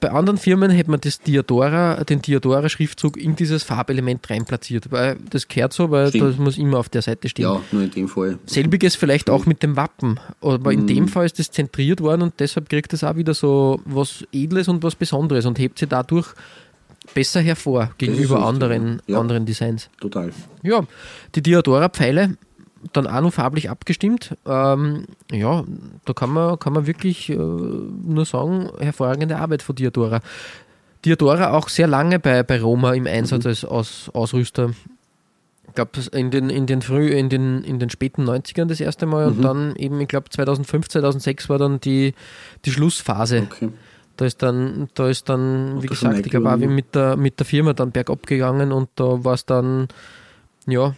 bei 0.00 0.10
anderen 0.10 0.36
Firmen 0.38 0.70
hätte 0.70 0.90
man 0.90 1.00
das 1.00 1.20
Diodora, 1.20 2.02
den 2.04 2.20
Diodora-Schriftzug 2.20 3.16
in 3.16 3.34
dieses 3.36 3.62
Farbelement 3.62 4.28
reinplatziert. 4.28 4.90
Weil 4.92 5.16
das 5.30 5.48
gehört 5.48 5.72
so, 5.72 5.90
weil 5.90 6.08
Stimmt. 6.08 6.24
das 6.30 6.36
muss 6.38 6.58
immer 6.58 6.78
auf 6.78 6.88
der 6.88 7.02
Seite 7.02 7.28
stehen. 7.28 7.44
ja, 7.44 7.60
nur 7.72 7.82
in 7.82 7.90
dem 7.90 8.08
Fall. 8.08 8.38
Selbiges 8.46 8.94
vielleicht 8.96 9.30
auch 9.30 9.46
mit 9.46 9.62
dem 9.62 9.76
Wappen. 9.76 10.20
Aber 10.40 10.72
in 10.72 10.82
Mhm. 10.82 10.86
dem 10.88 11.08
Fall 11.08 11.26
ist 11.26 11.38
das 11.38 11.50
zentriert 11.50 12.00
worden 12.00 12.22
und 12.22 12.34
deshalb 12.40 12.68
kriegt 12.68 12.92
es 12.92 13.02
auch 13.04 13.16
wieder 13.16 13.32
so 13.34 13.80
was 13.84 14.24
Edles 14.32 14.68
und 14.68 14.82
was 14.82 14.94
Besonderes 14.94 15.46
und 15.46 15.58
hebt 15.58 15.78
sie 15.78 15.86
dadurch 15.86 16.26
besser 17.14 17.40
hervor 17.40 17.92
gegenüber 17.98 18.34
richtig, 18.36 18.48
anderen, 18.48 19.02
ja. 19.06 19.20
Anderen 19.20 19.46
Designs. 19.46 19.88
Total. 20.00 20.32
Ja, 20.62 20.82
die 21.36 21.42
Diodora-Pfeile 21.42 22.36
dann 22.92 23.06
auch 23.06 23.20
noch 23.20 23.32
farblich 23.32 23.70
abgestimmt. 23.70 24.36
Ähm, 24.46 25.06
ja, 25.30 25.64
da 26.04 26.12
kann 26.12 26.30
man, 26.30 26.58
kann 26.58 26.72
man 26.72 26.86
wirklich 26.86 27.30
äh, 27.30 27.36
nur 27.36 28.24
sagen, 28.24 28.70
hervorragende 28.78 29.36
Arbeit 29.36 29.62
von 29.62 29.76
Diodora. 29.76 30.20
Diodora 31.04 31.52
auch 31.52 31.68
sehr 31.68 31.86
lange 31.86 32.18
bei, 32.18 32.42
bei 32.42 32.60
Roma 32.60 32.94
im 32.94 33.06
Einsatz 33.06 33.46
als 33.46 33.64
Aus, 33.64 34.10
Ausrüster. 34.12 34.70
Ich 35.68 35.74
glaube, 35.74 35.90
in 36.12 36.30
den, 36.30 36.48
in, 36.48 36.66
den 36.66 36.80
früh, 36.82 37.08
in, 37.08 37.28
den, 37.28 37.62
in 37.62 37.78
den 37.78 37.90
späten 37.90 38.24
90ern 38.24 38.64
das 38.66 38.80
erste 38.80 39.04
Mal 39.04 39.26
und 39.26 39.42
dann 39.42 39.76
eben, 39.76 40.00
ich 40.00 40.08
glaube, 40.08 40.30
2005, 40.30 40.88
2006 40.88 41.48
war 41.48 41.58
dann 41.58 41.80
die, 41.80 42.14
die 42.64 42.70
Schlussphase. 42.70 43.46
Okay. 43.50 43.68
Da 44.16 44.24
ist 44.24 44.42
dann, 44.42 44.88
da 44.94 45.08
ist 45.08 45.28
dann, 45.28 45.82
wie 45.82 45.88
gesagt, 45.88 46.24
ich 46.24 46.30
glaube 46.30 46.50
auch 46.50 46.56
mit 46.56 46.94
der, 46.94 47.16
mit 47.18 47.38
der 47.38 47.44
Firma 47.44 47.74
dann 47.74 47.92
bergab 47.92 48.26
gegangen 48.26 48.72
und 48.72 48.88
da 48.96 49.24
war 49.24 49.34
es 49.34 49.44
dann, 49.44 49.88
ja, 50.66 50.94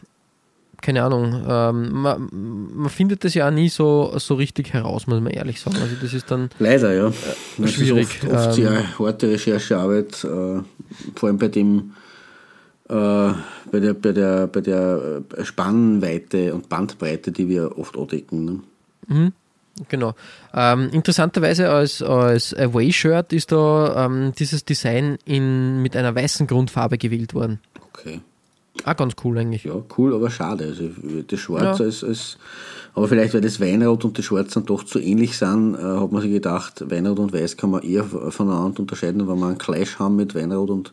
keine 0.81 1.03
Ahnung, 1.03 1.45
ähm, 1.49 1.93
man, 1.93 2.29
man 2.75 2.89
findet 2.89 3.25
das 3.25 3.35
ja 3.35 3.49
auch 3.49 3.53
nie 3.53 3.69
so, 3.69 4.13
so 4.19 4.35
richtig 4.35 4.73
heraus, 4.73 5.07
muss 5.07 5.21
man 5.21 5.33
ehrlich 5.33 5.61
sagen. 5.61 5.77
Also 5.81 5.97
das 6.01 6.15
ist 6.15 6.31
dann, 6.31 6.51
Leider, 6.59 6.93
ja. 6.93 7.13
Das 7.59 7.73
schwierig, 7.73 8.23
Ist 8.23 8.25
oft, 8.25 8.33
oft 8.33 8.47
ähm, 8.47 8.53
sehr 8.53 8.99
harte 8.99 9.31
Recherchearbeit, 9.31 10.25
äh, 10.25 10.61
vor 11.17 11.29
allem 11.29 11.39
bei 11.39 11.49
dem 11.49 11.93
äh, 12.89 13.33
bei 13.71 13.81
der, 13.81 13.95
bei 13.95 14.13
der, 14.13 14.47
bei 14.47 14.61
der 14.61 15.23
äh, 15.37 15.45
Spannweite 15.45 16.55
und 16.55 16.69
Bandbreite, 16.69 17.33
die 17.33 17.49
wir 17.49 17.79
oft 17.79 17.97
abdecken. 17.97 18.63
Ne? 19.09 19.33
genau. 19.89 20.15
Ähm, 20.55 20.91
interessanterweise 20.93 21.71
als, 21.71 22.03
als 22.03 22.55
Away-Shirt 22.55 23.33
ist 23.33 23.53
da 23.53 24.07
ähm, 24.07 24.33
dieses 24.39 24.65
Design 24.65 25.19
in, 25.25 25.83
mit 25.83 25.97
einer 25.97 26.15
weißen 26.15 26.47
Grundfarbe 26.47 26.99
gewählt 26.99 27.35
worden. 27.35 27.61
Okay. 27.93 28.21
Auch 28.85 28.97
ganz 28.97 29.15
cool 29.25 29.39
eigentlich. 29.39 29.65
Ja, 29.65 29.75
cool, 29.97 30.15
aber 30.15 30.31
schade. 30.31 30.65
Also 30.65 30.85
das 31.27 31.41
Schwarz 31.41 31.79
Ja. 31.79 31.85
als, 31.85 32.05
als 32.05 32.39
aber 32.95 33.07
vielleicht, 33.09 33.35
weil 33.35 33.41
das 33.41 33.61
Weinrot 33.61 34.05
und 34.05 34.19
das 34.19 34.25
Schwarz 34.25 34.55
dann 34.55 34.65
doch 34.67 34.83
zu 34.85 34.99
ähnlich 34.99 35.37
sind, 35.39 35.75
äh, 35.75 35.79
hat 35.83 36.11
man 36.11 36.23
sich 36.23 36.33
gedacht, 36.33 36.85
Weinrot 36.91 37.19
und 37.19 37.33
Weiß 37.33 37.57
kann 37.57 37.71
man 37.71 37.83
eher 37.83 38.05
voneinander 38.05 38.81
unterscheiden. 38.81 39.29
Wenn 39.29 39.39
wir 39.39 39.47
einen 39.47 39.59
Clash 39.59 39.99
haben 39.99 40.17
mit 40.17 40.35
Weinrot 40.35 40.71
und 40.71 40.93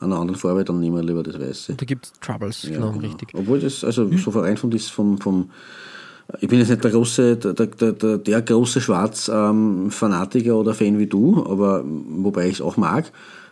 einer 0.00 0.16
anderen 0.18 0.38
Farbe, 0.38 0.64
dann 0.64 0.80
nehmen 0.80 0.96
wir 0.96 1.02
lieber 1.02 1.22
das 1.22 1.38
Weiße. 1.40 1.74
Da 1.74 1.84
gibt 1.84 2.06
es 2.06 2.12
Troubles, 2.20 2.62
Ja, 2.62 2.70
genau, 2.70 2.92
genau. 2.92 3.06
richtig. 3.06 3.30
Obwohl 3.34 3.60
das, 3.60 3.84
also 3.84 4.10
so 4.16 4.30
rein 4.30 4.56
von 4.56 4.70
das 4.70 4.88
vom, 4.88 5.18
vom 5.18 5.50
ich 6.38 6.48
bin 6.48 6.60
jetzt 6.60 6.68
nicht 6.70 6.84
der 6.84 6.92
große, 6.92 7.36
der, 7.38 7.54
der, 7.54 7.92
der, 7.92 8.18
der 8.18 8.42
große 8.42 8.80
Schwarz-Fanatiker 8.80 10.56
oder 10.56 10.74
Fan 10.74 10.98
wie 10.98 11.06
du, 11.08 11.44
aber 11.44 11.82
wobei 11.84 12.46
ich 12.48 12.54
es 12.54 12.60
auch 12.60 12.76
mag. 12.76 13.10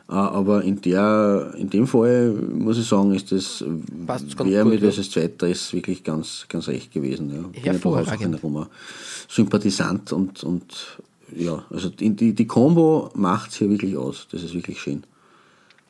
Äh, 0.08 0.12
Aber 0.12 0.62
in 0.62 0.80
der, 0.80 1.52
in 1.56 1.68
dem 1.68 1.86
Fall 1.86 2.32
muss 2.32 2.78
ich 2.78 2.86
sagen, 2.86 3.14
ist 3.14 3.30
das, 3.30 3.64
wer 3.66 4.64
das 4.64 4.98
als 4.98 5.10
Zweiter 5.10 5.48
ist 5.48 5.72
wirklich 5.72 6.02
ganz, 6.02 6.46
ganz 6.48 6.68
recht 6.68 6.92
gewesen. 6.92 7.30
Ja. 7.30 7.44
Ich 7.52 7.62
bin 7.62 7.72
ja 7.74 7.78
durchaus 7.78 8.08
auch 8.08 8.12
ein 8.12 8.18
Hervorragend. 8.18 8.42
Roma-Sympathisant 8.42 10.12
und, 10.12 10.42
und 10.44 10.98
ja, 11.36 11.62
also 11.70 11.90
die, 11.90 12.34
die, 12.34 12.46
Combo 12.46 13.10
macht 13.14 13.52
hier 13.52 13.68
wirklich 13.68 13.96
aus. 13.96 14.26
Das 14.30 14.42
ist 14.42 14.54
wirklich 14.54 14.80
schön. 14.80 15.04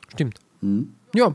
Stimmt. 0.09 0.39
Mhm. 0.61 0.93
Ja, 1.15 1.33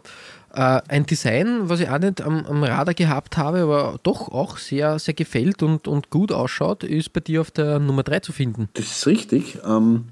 äh, 0.52 0.82
ein 0.88 1.06
Design, 1.06 1.68
was 1.70 1.80
ich 1.80 1.88
auch 1.88 1.98
nicht 1.98 2.20
am, 2.20 2.44
am 2.44 2.62
Radar 2.62 2.94
gehabt 2.94 3.38
habe, 3.38 3.62
aber 3.62 3.98
doch 4.02 4.28
auch 4.28 4.58
sehr, 4.58 4.98
sehr 4.98 5.14
gefällt 5.14 5.62
und, 5.62 5.88
und 5.88 6.10
gut 6.10 6.32
ausschaut, 6.32 6.84
ist 6.84 7.14
bei 7.14 7.20
dir 7.20 7.40
auf 7.40 7.50
der 7.50 7.78
Nummer 7.78 8.02
3 8.02 8.20
zu 8.20 8.32
finden. 8.32 8.68
Das 8.74 8.84
ist 8.84 9.06
richtig. 9.06 9.58
Ähm, 9.64 10.04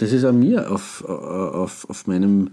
das 0.00 0.12
ist 0.12 0.24
an 0.24 0.38
mir 0.38 0.70
auf, 0.72 1.04
auf, 1.04 1.88
auf, 1.88 2.06
meinem, 2.06 2.50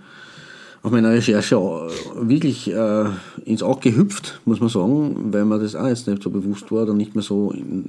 auf 0.84 0.92
meiner 0.92 1.12
Recherche 1.12 1.56
äh, 1.56 2.28
wirklich 2.30 2.70
äh, 2.70 3.06
ins 3.46 3.64
Auge 3.64 3.90
gehüpft, 3.90 4.42
muss 4.44 4.60
man 4.60 4.68
sagen, 4.68 5.32
weil 5.32 5.46
mir 5.46 5.58
das 5.58 5.76
auch 5.76 5.88
jetzt 5.88 6.08
nicht 6.08 6.22
so 6.22 6.30
bewusst 6.30 6.70
war 6.72 6.84
oder 6.84 6.94
nicht 6.94 7.16
mehr 7.16 7.24
so 7.24 7.52
in, 7.52 7.86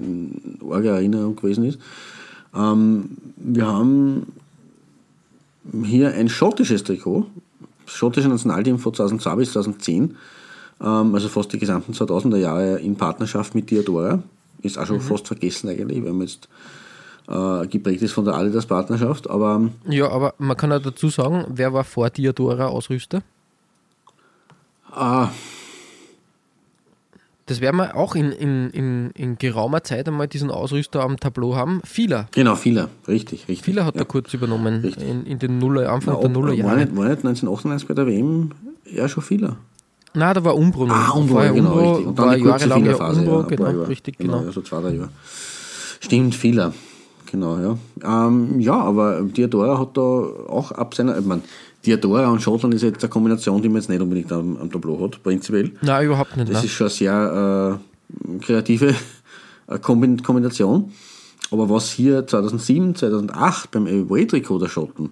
in 0.60 0.72
arger 0.72 0.92
Erinnerung 0.92 1.34
gewesen 1.34 1.64
ist. 1.64 1.80
Ähm, 2.54 3.16
wir 3.36 3.66
haben 3.66 4.32
hier 5.82 6.14
ein 6.14 6.28
schottisches 6.28 6.84
Trikot, 6.84 7.26
das 7.84 7.94
schottische 7.96 8.28
Nationalteam 8.28 8.78
von 8.78 8.94
2002 8.94 9.36
bis 9.36 9.52
2010, 9.52 10.16
ähm, 10.80 11.14
also 11.14 11.28
fast 11.28 11.52
die 11.52 11.58
gesamten 11.58 11.94
2000er 11.94 12.36
Jahre 12.36 12.78
in 12.78 12.94
Partnerschaft 12.94 13.56
mit 13.56 13.70
Diodora. 13.70 14.22
Ist 14.62 14.78
auch 14.78 14.86
schon 14.86 15.00
fast 15.00 15.26
vergessen 15.26 15.68
eigentlich, 15.68 16.04
weil 16.04 16.12
man 16.12 16.28
jetzt 16.28 16.48
äh, 17.28 17.66
geprägt 17.66 18.02
ist 18.02 18.12
von 18.12 18.24
der 18.24 18.34
Adidas-Partnerschaft, 18.34 19.28
aber 19.28 19.68
Ja, 19.88 20.10
aber 20.10 20.34
man 20.38 20.56
kann 20.56 20.72
auch 20.72 20.80
dazu 20.82 21.08
sagen, 21.08 21.44
wer 21.48 21.72
war 21.72 21.84
vor 21.84 22.10
Diodora 22.10 22.66
Ausrüster? 22.66 23.22
ah, 24.90 25.28
Das 27.46 27.60
werden 27.60 27.76
wir 27.76 27.96
auch 27.96 28.14
in, 28.14 28.32
in, 28.32 28.70
in, 28.70 29.10
in 29.12 29.38
geraumer 29.38 29.82
Zeit 29.82 30.06
einmal 30.08 30.28
diesen 30.28 30.50
Ausrüster 30.50 31.02
am 31.02 31.18
Tableau 31.18 31.54
haben. 31.56 31.80
Vieler. 31.84 32.28
genau, 32.32 32.56
Fieler, 32.56 32.88
richtig, 33.06 33.48
richtig. 33.48 33.62
Vieler 33.62 33.84
hat 33.84 33.94
ja. 33.94 34.02
er 34.02 34.04
kurz 34.06 34.32
übernommen 34.34 34.80
Richtig. 34.82 35.06
in, 35.08 35.24
in 35.26 35.38
den 35.38 35.58
Nuller, 35.58 35.90
Anfang 35.90 36.14
Na, 36.14 36.20
der 36.20 36.30
Nullerjahre. 36.30 36.70
War 36.70 36.76
nicht, 36.76 36.96
war 36.96 37.04
nicht 37.04 37.24
1998 37.24 37.88
bei 37.88 37.94
der 37.94 38.06
WM 38.06 38.50
ja 38.90 39.08
schon 39.08 39.22
Fieler? 39.22 39.56
Nein, 40.14 40.34
da 40.34 40.42
war 40.44 40.54
Umbro 40.56 40.86
noch. 40.86 40.94
Ah, 40.94 41.10
Umbro, 41.12 41.36
genau, 41.52 41.72
Umbro, 41.72 41.90
richtig. 41.90 42.06
Und 42.06 42.18
war 42.18 42.26
dann 42.26 42.36
die 42.36 42.42
kurze 42.42 42.68
jahrelang 42.68 42.84
ja. 42.86 43.08
Umbro, 43.08 43.40
ja, 43.40 43.46
genau, 43.46 43.82
richtig, 43.84 44.18
genau. 44.18 44.42
Ja, 44.42 44.52
so 44.52 44.62
zwei, 44.62 44.80
drei 44.80 44.90
Jahre. 44.94 45.10
Stimmt, 46.00 46.34
Fieler. 46.34 46.72
Genau, 47.30 47.58
ja. 47.58 47.78
Ähm, 48.02 48.58
ja, 48.60 48.74
aber 48.74 49.22
Diodora 49.22 49.78
hat 49.78 49.96
da 49.96 50.00
auch 50.00 50.72
ab 50.72 50.94
seiner, 50.94 51.18
ich 51.18 51.26
meine, 51.26 51.42
Diodora 51.84 52.28
und 52.28 52.40
Schottland 52.42 52.74
ist 52.74 52.82
jetzt 52.82 53.02
eine 53.02 53.10
Kombination, 53.10 53.60
die 53.62 53.68
man 53.68 53.80
jetzt 53.80 53.88
nicht 53.88 54.00
unbedingt 54.00 54.32
am, 54.32 54.56
am 54.56 54.70
Tableau 54.70 55.00
hat, 55.04 55.22
prinzipiell. 55.22 55.72
Nein, 55.82 56.06
überhaupt 56.06 56.36
nicht. 56.36 56.48
Das 56.48 56.56
Nein. 56.56 56.64
ist 56.64 56.72
schon 56.72 56.86
eine 56.86 56.94
sehr 56.94 57.78
äh, 58.24 58.38
kreative 58.38 58.94
Kombination. 59.82 60.92
Aber 61.50 61.70
was 61.70 61.90
hier 61.90 62.26
2007, 62.26 62.94
2008 62.94 63.70
beim 63.70 63.86
Away-Trikot 63.86 64.58
der 64.58 64.68
Schotten 64.68 65.10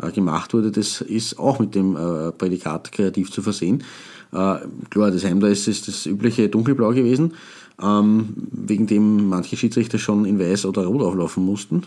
äh, 0.00 0.10
gemacht 0.10 0.54
wurde, 0.54 0.70
das 0.70 1.00
ist 1.00 1.38
auch 1.38 1.58
mit 1.58 1.74
dem 1.74 1.96
äh, 1.96 2.32
Prädikat 2.32 2.92
kreativ 2.92 3.30
zu 3.30 3.42
versehen. 3.42 3.84
Äh, 4.32 4.56
klar, 4.90 5.10
das 5.10 5.24
Heim 5.24 5.40
da 5.40 5.48
ist, 5.48 5.68
ist 5.68 5.88
das 5.88 6.06
übliche 6.06 6.48
dunkelblau 6.48 6.90
gewesen, 6.90 7.34
ähm, 7.82 8.34
wegen 8.50 8.86
dem 8.86 9.28
manche 9.28 9.56
Schiedsrichter 9.56 9.98
schon 9.98 10.24
in 10.24 10.38
weiß 10.38 10.66
oder 10.66 10.84
rot 10.86 11.02
auflaufen 11.02 11.44
mussten. 11.44 11.84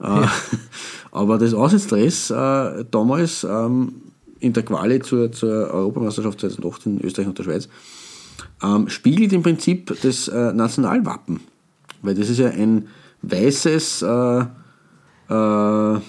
Äh, 0.00 0.06
ja. 0.06 0.32
Aber 1.12 1.38
das 1.38 1.54
Auswärtsdress 1.54 2.30
äh, 2.30 2.84
damals 2.90 3.44
ähm, 3.44 3.92
in 4.38 4.52
der 4.52 4.62
Quali 4.62 5.00
zur, 5.00 5.32
zur 5.32 5.70
Europameisterschaft 5.70 6.40
2008 6.40 6.86
in 6.86 7.00
Österreich 7.00 7.28
und 7.28 7.38
der 7.38 7.44
Schweiz 7.44 7.68
ähm, 8.62 8.88
spiegelt 8.88 9.32
im 9.32 9.42
Prinzip 9.42 9.94
das 10.02 10.28
äh, 10.28 10.52
Nationalwappen. 10.52 11.40
Weil 12.02 12.14
das 12.14 12.30
ist 12.30 12.38
ja 12.38 12.48
ein 12.48 12.88
weißes 13.22 14.02
äh, 14.02 14.40
äh, 15.28 16.00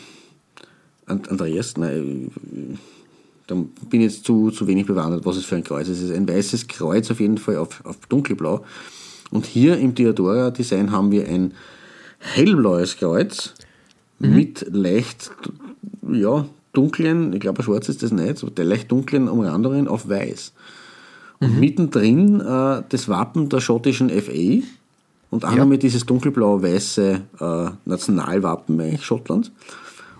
Andreas, 1.05 1.75
nein, 1.77 2.31
da 3.47 3.55
bin 3.55 4.01
ich 4.01 4.13
jetzt 4.13 4.25
zu, 4.25 4.51
zu 4.51 4.67
wenig 4.67 4.85
bewandert, 4.85 5.25
was 5.25 5.37
es 5.37 5.45
für 5.45 5.55
ein 5.55 5.63
Kreuz 5.63 5.87
ist. 5.87 5.97
Es 5.97 6.09
ist 6.09 6.15
ein 6.15 6.27
weißes 6.27 6.67
Kreuz 6.67 7.11
auf 7.11 7.19
jeden 7.19 7.37
Fall 7.37 7.57
auf, 7.57 7.83
auf 7.85 7.97
dunkelblau. 8.07 8.63
Und 9.31 9.45
hier 9.45 9.77
im 9.77 9.95
Theodora-Design 9.95 10.91
haben 10.91 11.11
wir 11.11 11.27
ein 11.27 11.53
hellblaues 12.19 12.97
Kreuz 12.97 13.53
mhm. 14.19 14.35
mit 14.35 14.65
leicht, 14.71 15.31
ja, 16.11 16.45
dunklen, 16.73 17.33
ich 17.33 17.39
glaube, 17.39 17.63
schwarz 17.63 17.89
ist 17.89 18.03
das 18.03 18.11
nicht, 18.11 18.41
aber 18.43 18.51
der 18.51 18.65
leicht 18.65 18.91
dunklen 18.91 19.27
Umrandungen 19.27 19.87
auf 19.87 20.07
weiß. 20.07 20.53
Und 21.39 21.55
mhm. 21.55 21.59
mittendrin 21.59 22.39
äh, 22.39 22.83
das 22.87 23.09
Wappen 23.09 23.49
der 23.49 23.59
schottischen 23.59 24.09
FA 24.09 24.65
und 25.31 25.45
auch 25.45 25.55
ja. 25.55 25.65
mit 25.65 25.81
dieses 25.83 26.05
dunkelblau-weiße 26.05 27.21
äh, 27.39 27.69
Nationalwappen 27.85 28.79
eigentlich 28.79 29.03
Schottlands. 29.03 29.51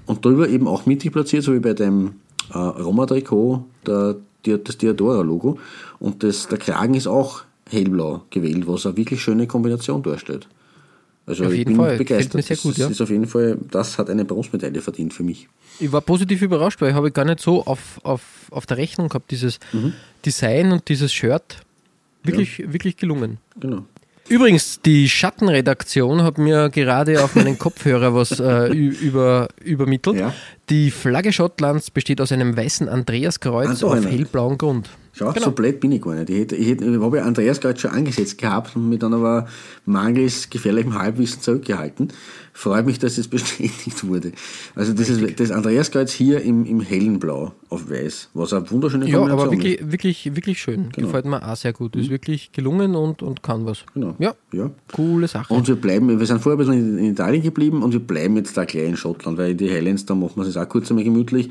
Und 0.06 0.26
darüber 0.26 0.50
eben 0.50 0.68
auch 0.68 0.86
mittig 0.86 1.12
platziert, 1.12 1.44
so 1.44 1.54
wie 1.54 1.60
bei 1.60 1.74
dem 1.74 2.16
äh, 2.54 2.58
Roma-Trikot, 2.58 3.66
das 3.84 4.16
Diadora-Logo. 4.46 5.60
Und 6.00 6.24
das, 6.24 6.48
der 6.48 6.58
Kragen 6.58 6.94
ist 6.94 7.08
auch 7.08 7.44
hellblau 7.70 8.24
gewählt, 8.30 8.68
was 8.68 8.86
eine 8.86 8.98
wirklich 8.98 9.22
schöne 9.22 9.48
Kombination 9.48 10.04
darstellt. 10.04 10.48
Also 11.26 11.46
auf 11.46 11.54
ich 11.54 11.66
bin 11.66 11.76
Fall. 11.76 11.98
begeistert. 11.98 12.48
Gut, 12.62 12.72
das 12.72 12.78
ja. 12.78 12.88
ist 12.90 13.00
auf 13.00 13.10
jeden 13.10 13.28
Fall, 13.28 13.58
das 13.70 13.98
hat 13.98 14.10
eine 14.10 14.26
Bronzemedaille 14.26 14.82
verdient 14.82 15.14
für 15.14 15.24
mich. 15.24 15.48
Ich 15.80 15.92
war 15.92 16.02
positiv 16.02 16.42
überrascht, 16.42 16.82
weil 16.82 16.90
ich 16.90 16.96
habe 16.96 17.12
gar 17.12 17.26
nicht 17.26 17.40
so 17.40 17.64
auf, 17.66 18.00
auf, 18.04 18.22
auf 18.50 18.66
der 18.66 18.78
Rechnung 18.78 19.08
gehabt, 19.08 19.32
dieses 19.32 19.60
mhm. 19.72 19.94
Design 20.26 20.72
und 20.72 20.90
dieses 20.90 21.14
Shirt. 21.14 21.58
Wirklich, 22.24 22.58
ja. 22.58 22.74
wirklich 22.74 22.98
gelungen. 22.98 23.38
Genau. 23.60 23.86
Übrigens, 24.32 24.80
die 24.80 25.10
Schattenredaktion 25.10 26.24
hat 26.24 26.38
mir 26.38 26.70
gerade 26.70 27.22
auf 27.22 27.36
meinen 27.36 27.58
Kopfhörer 27.60 28.16
was 28.16 28.40
äh, 28.40 28.68
über, 28.68 29.50
übermittelt. 29.62 30.22
Ja. 30.22 30.34
Die 30.70 30.90
Flagge 30.90 31.34
Schottlands 31.34 31.92
besteht 31.92 32.22
aus 32.22 32.32
einem 32.32 32.56
weißen 32.56 32.88
Andreaskreuz 32.88 33.84
auf 33.84 34.06
hellblauem 34.06 34.58
Grund. 34.58 34.90
Schau, 35.14 35.32
genau. 35.34 35.46
so 35.46 35.52
blöd 35.52 35.80
bin 35.80 35.92
ich 35.92 36.02
gar 36.02 36.16
nicht. 36.16 36.30
Ich, 36.30 36.40
hätte, 36.40 36.56
ich, 36.56 36.68
hätte, 36.68 36.86
ich 36.86 37.00
habe 37.00 37.18
ja 37.18 37.24
Andreaskreuz 37.24 37.82
schon 37.82 37.92
angesetzt 37.92 38.38
gehabt 38.38 38.76
und 38.76 38.90
mich 38.90 39.00
dann 39.00 39.14
aber 39.14 39.48
mangels 39.86 40.50
gefährlichem 40.50 40.98
Halbwissen 40.98 41.42
zurückgehalten 41.42 42.10
freut 42.54 42.86
mich, 42.86 43.00
dass 43.00 43.18
es 43.18 43.28
bestätigt 43.30 44.06
wurde. 44.08 44.32
Also 44.76 44.94
das, 44.94 45.10
ist, 45.10 45.40
das 45.40 45.52
Andreaskreuz 45.52 46.12
hier 46.12 46.42
im, 46.42 46.66
im 46.66 46.82
hellen 46.82 47.20
Blau 47.20 47.54
auf 47.70 47.90
weiß, 47.90 48.30
was 48.34 48.54
eine 48.54 48.70
wunderschöne 48.70 49.06
Kombination 49.06 49.28
Ja, 49.28 49.34
aber 49.34 49.52
wirklich, 49.52 49.80
ist. 49.80 49.92
wirklich, 49.92 50.36
wirklich 50.36 50.62
schön. 50.62 50.90
Genau. 50.92 51.08
Gefällt 51.08 51.26
mir 51.26 51.48
auch 51.48 51.56
sehr 51.56 51.74
gut. 51.74 51.96
Ist 51.96 52.08
mhm. 52.08 52.12
wirklich 52.12 52.52
gelungen 52.52 52.96
und, 52.96 53.24
und 53.24 53.44
kann 53.44 53.66
was. 53.66 53.86
Genau. 53.94 54.16
Ja, 54.20 54.36
ja, 54.52 54.70
coole 54.92 55.28
Sache. 55.28 55.54
Und 55.54 55.68
wir 55.68 55.76
bleiben, 55.76 56.20
wir 56.20 56.26
sind 56.26 56.42
vorher 56.42 56.58
ein 56.60 56.66
bisschen 56.66 56.98
in, 56.98 57.12
Italien 57.12 57.42
geblieben 57.42 57.84
und 57.84 57.94
wir 57.94 58.00
bleiben 58.00 58.36
jetzt 58.38 58.58
da 58.58 58.66
gleich 58.66 58.88
in 58.88 58.98
Schottland, 58.98 59.38
weil 59.38 59.52
in 59.52 59.58
die 59.58 59.72
Highlands, 59.72 60.06
da 60.06 60.16
machen 60.16 60.36
wir 60.36 60.44
es 60.46 60.58
auch 60.58 60.68
kurz 60.68 60.90
einmal 60.90 61.06
gemütlich 61.06 61.50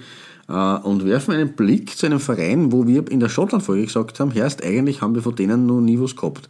und 0.50 1.04
werfen 1.04 1.34
einen 1.34 1.52
Blick 1.52 1.96
zu 1.96 2.06
einem 2.06 2.20
Verein, 2.20 2.72
wo 2.72 2.86
wir 2.86 3.10
in 3.10 3.20
der 3.20 3.28
Schottland-Folge 3.28 3.84
gesagt 3.84 4.18
haben, 4.20 4.32
erst 4.34 4.64
eigentlich 4.64 5.00
haben 5.00 5.14
wir 5.14 5.22
von 5.22 5.34
denen 5.36 5.66
noch 5.66 5.80
nie 5.80 6.00
was 6.00 6.16
gehabt. 6.16 6.48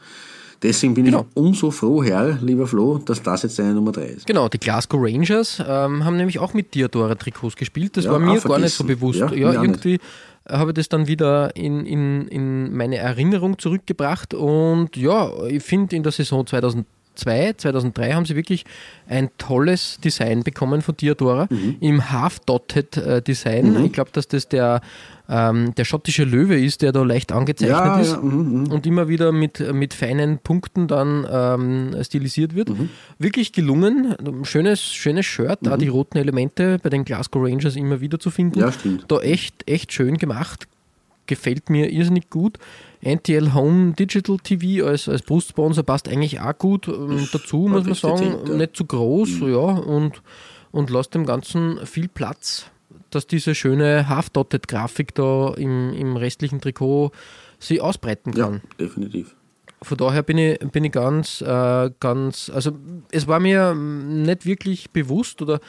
Deswegen 0.62 0.94
bin 0.94 1.06
genau. 1.06 1.20
ich 1.20 1.36
umso 1.36 1.70
froh, 1.70 2.02
Herr, 2.02 2.38
lieber 2.42 2.66
Flo, 2.66 2.98
dass 2.98 3.22
das 3.22 3.44
jetzt 3.44 3.58
deine 3.58 3.74
Nummer 3.74 3.92
3 3.92 4.02
ist. 4.02 4.26
Genau, 4.26 4.48
die 4.48 4.58
Glasgow 4.58 5.00
Rangers 5.02 5.62
ähm, 5.66 6.04
haben 6.04 6.16
nämlich 6.16 6.38
auch 6.38 6.52
mit 6.52 6.74
Diadora-Trikots 6.74 7.56
gespielt. 7.56 7.96
Das 7.96 8.04
ja, 8.04 8.12
war 8.12 8.18
mir 8.18 8.38
gar 8.40 8.58
nicht 8.58 8.74
so 8.74 8.84
bewusst. 8.84 9.20
Ja, 9.20 9.32
ja 9.32 9.52
irgendwie 9.52 9.98
habe 10.46 10.70
ich 10.70 10.74
das 10.74 10.88
dann 10.88 11.06
wieder 11.06 11.54
in, 11.56 11.86
in, 11.86 12.28
in 12.28 12.76
meine 12.76 12.96
Erinnerung 12.96 13.58
zurückgebracht 13.58 14.34
und 14.34 14.96
ja, 14.96 15.30
ich 15.46 15.62
finde 15.62 15.96
in 15.96 16.02
der 16.02 16.12
Saison 16.12 16.46
2000 16.46 16.84
2002, 16.84 16.99
2003 17.14 18.12
haben 18.12 18.24
sie 18.24 18.36
wirklich 18.36 18.64
ein 19.08 19.30
tolles 19.38 19.98
Design 20.02 20.42
bekommen 20.42 20.82
von 20.82 20.96
Diadora 20.96 21.46
mhm. 21.50 21.76
im 21.80 22.10
Half-Dotted 22.10 22.96
äh, 22.96 23.22
Design. 23.22 23.74
Mhm. 23.74 23.84
Ich 23.86 23.92
glaube, 23.92 24.10
dass 24.12 24.28
das 24.28 24.48
der, 24.48 24.80
ähm, 25.28 25.74
der 25.74 25.84
schottische 25.84 26.24
Löwe 26.24 26.58
ist, 26.58 26.82
der 26.82 26.92
da 26.92 27.02
leicht 27.02 27.32
angezeichnet 27.32 27.76
ja, 27.76 28.00
ist 28.00 28.12
ja, 28.12 28.18
mhm, 28.18 28.62
mhm. 28.62 28.72
und 28.72 28.86
immer 28.86 29.08
wieder 29.08 29.32
mit, 29.32 29.60
mit 29.72 29.94
feinen 29.94 30.38
Punkten 30.38 30.88
dann 30.88 31.26
ähm, 31.30 32.02
stilisiert 32.02 32.54
wird. 32.54 32.70
Mhm. 32.70 32.88
Wirklich 33.18 33.52
gelungen. 33.52 34.14
Schönes, 34.44 34.82
schönes 34.82 35.26
Shirt, 35.26 35.58
da 35.62 35.76
die 35.76 35.88
roten 35.88 36.18
Elemente 36.18 36.78
bei 36.82 36.90
den 36.90 37.04
Glasgow 37.04 37.42
Rangers 37.44 37.76
immer 37.76 38.00
wieder 38.00 38.18
zu 38.18 38.30
finden. 38.30 38.58
Ja, 38.58 38.72
stimmt. 38.72 39.04
Da 39.08 39.18
echt, 39.20 39.68
echt 39.68 39.92
schön 39.92 40.16
gemacht. 40.16 40.66
Gefällt 41.26 41.70
mir 41.70 41.90
irrsinnig 41.90 42.30
gut. 42.30 42.58
NTL 43.02 43.54
Home 43.54 43.92
Digital 43.92 44.38
TV 44.38 44.86
als, 44.86 45.08
als 45.08 45.22
Brustsponsor 45.22 45.84
passt 45.84 46.08
eigentlich 46.08 46.40
auch 46.40 46.56
gut 46.56 46.88
ähm, 46.88 47.28
dazu, 47.32 47.68
muss 47.68 47.84
man 47.84 47.94
sagen. 47.94 48.36
Ja. 48.46 48.54
Nicht 48.54 48.76
zu 48.76 48.84
groß, 48.84 49.40
mhm. 49.40 49.52
ja, 49.52 49.58
und, 49.58 50.22
und 50.70 50.90
lässt 50.90 51.14
dem 51.14 51.24
Ganzen 51.24 51.84
viel 51.86 52.08
Platz, 52.08 52.66
dass 53.10 53.26
diese 53.26 53.54
schöne 53.54 54.08
Half-Dotted-Grafik 54.08 55.14
da 55.14 55.54
im, 55.54 55.94
im 55.94 56.16
restlichen 56.16 56.60
Trikot 56.60 57.12
sie 57.58 57.80
ausbreiten 57.80 58.32
kann. 58.34 58.54
Ja, 58.54 58.86
definitiv. 58.86 59.34
Von 59.82 59.96
daher 59.96 60.22
bin 60.22 60.36
ich, 60.36 60.58
bin 60.58 60.84
ich 60.84 60.92
ganz, 60.92 61.40
äh, 61.40 61.90
ganz, 62.00 62.50
also 62.54 62.72
es 63.10 63.26
war 63.26 63.40
mir 63.40 63.74
nicht 63.74 64.44
wirklich 64.44 64.90
bewusst 64.90 65.40
oder 65.40 65.60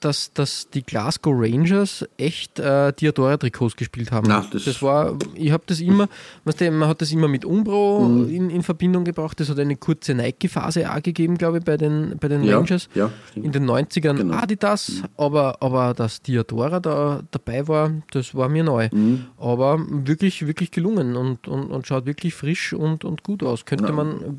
dass, 0.00 0.32
dass 0.32 0.68
die 0.70 0.82
Glasgow 0.82 1.34
Rangers 1.36 2.04
echt 2.16 2.58
äh, 2.58 2.92
Diadora-Trikots 2.92 3.76
gespielt 3.76 4.10
haben. 4.10 4.26
Na, 4.28 4.44
das, 4.50 4.64
das, 4.64 4.82
war, 4.82 5.16
ich 5.34 5.52
habe 5.52 5.62
das 5.66 5.80
immer, 5.80 6.08
weißt 6.44 6.62
du, 6.62 6.70
man 6.72 6.88
hat 6.88 7.02
das 7.02 7.12
immer 7.12 7.28
mit 7.28 7.44
Umbro 7.44 8.08
mhm. 8.08 8.28
in, 8.28 8.50
in 8.50 8.62
Verbindung 8.62 9.04
gebracht. 9.04 9.38
Das 9.38 9.48
hat 9.48 9.58
eine 9.58 9.76
kurze 9.76 10.14
Nike-Phase 10.14 10.90
auch 10.90 11.02
gegeben, 11.02 11.38
glaube 11.38 11.58
ich, 11.58 11.64
bei 11.64 11.76
den, 11.76 12.16
bei 12.18 12.28
den 12.28 12.42
ja, 12.42 12.56
Rangers. 12.56 12.88
Ja, 12.94 13.10
in 13.34 13.52
den 13.52 13.68
90ern 13.68 14.16
genau. 14.16 14.34
Adidas, 14.34 14.88
mhm. 14.88 15.04
aber, 15.16 15.62
aber 15.62 15.94
dass 15.94 16.20
Diadora 16.22 16.80
da 16.80 17.22
dabei 17.30 17.68
war, 17.68 17.92
das 18.10 18.34
war 18.34 18.48
mir 18.48 18.64
neu. 18.64 18.88
Mhm. 18.90 19.26
Aber 19.38 19.78
wirklich, 19.88 20.46
wirklich 20.46 20.70
gelungen 20.70 21.16
und, 21.16 21.46
und, 21.46 21.70
und 21.70 21.86
schaut 21.86 22.06
wirklich 22.06 22.34
frisch 22.34 22.72
und, 22.72 23.04
und 23.04 23.22
gut 23.22 23.42
aus. 23.42 23.64
Könnte 23.64 23.86
ja. 23.86 23.92
man, 23.92 24.36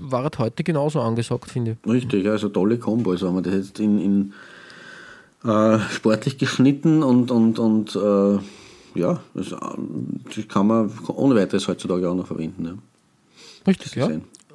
war 0.00 0.28
heute 0.38 0.64
genauso 0.64 1.00
angesagt, 1.00 1.50
finde 1.50 1.76
ich. 1.82 1.90
Richtig, 1.90 2.26
also 2.28 2.48
tolle 2.48 2.78
Kombos 2.78 3.22
haben 3.22 3.34
wir 3.34 3.42
das 3.42 3.54
jetzt 3.54 3.80
in, 3.80 3.98
in 4.00 4.32
äh, 5.44 5.78
sportlich 5.90 6.38
geschnitten 6.38 7.02
und, 7.02 7.30
und, 7.30 7.58
und 7.58 7.94
äh, 7.96 8.38
ja, 8.98 9.20
das, 9.34 9.50
das, 9.50 10.48
kann 10.48 10.66
man 10.66 10.90
ohne 11.08 11.36
weiteres 11.36 11.68
heutzutage 11.68 12.08
auch 12.08 12.14
noch 12.14 12.26
verwenden. 12.26 12.64
Ja. 12.64 12.72
Richtig, 13.66 13.94
ja. 13.94 14.10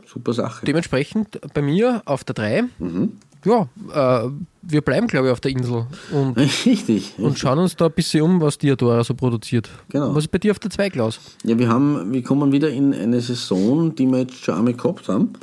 Super 0.05 0.33
Sache. 0.33 0.65
Dementsprechend 0.65 1.39
bei 1.53 1.61
mir 1.61 2.01
auf 2.05 2.23
der 2.23 2.35
3. 2.35 2.63
Mhm. 2.79 3.13
Ja, 3.45 3.67
äh, 3.93 4.29
wir 4.61 4.81
bleiben, 4.81 5.07
glaube 5.07 5.27
ich, 5.27 5.33
auf 5.33 5.41
der 5.41 5.51
Insel 5.51 5.85
und, 6.11 6.37
richtig, 6.65 7.13
und 7.17 7.37
schauen 7.37 7.59
uns 7.59 7.75
da 7.75 7.87
ein 7.87 7.91
bisschen 7.91 8.21
um, 8.21 8.41
was 8.41 8.57
Diadora 8.57 9.03
so 9.03 9.13
produziert. 9.13 9.69
Genau. 9.89 10.15
Was 10.15 10.25
ist 10.25 10.31
bei 10.31 10.37
dir 10.37 10.51
auf 10.51 10.59
der 10.59 10.71
2, 10.71 10.89
Klaus? 10.91 11.19
Ja, 11.43 11.57
wir, 11.57 11.67
haben, 11.67 12.13
wir 12.13 12.23
kommen 12.23 12.51
wieder 12.51 12.69
in 12.69 12.93
eine 12.93 13.19
Saison, 13.19 13.93
die 13.95 14.05
wir 14.05 14.19
jetzt 14.19 14.43
schon 14.43 14.55
einmal 14.55 14.73
gehabt 14.73 15.09
haben. 15.09 15.33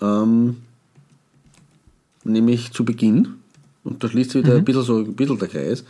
Ähm, 0.00 0.62
nämlich 2.24 2.72
zu 2.72 2.84
Beginn 2.84 3.41
und 3.84 4.02
da 4.02 4.08
schließt 4.08 4.30
sich 4.30 4.44
wieder 4.44 4.54
mhm. 4.54 4.60
ein, 4.60 4.64
bisschen 4.64 4.82
so, 4.82 4.98
ein 4.98 5.14
bisschen 5.14 5.38
der 5.38 5.48
Kreis. 5.48 5.84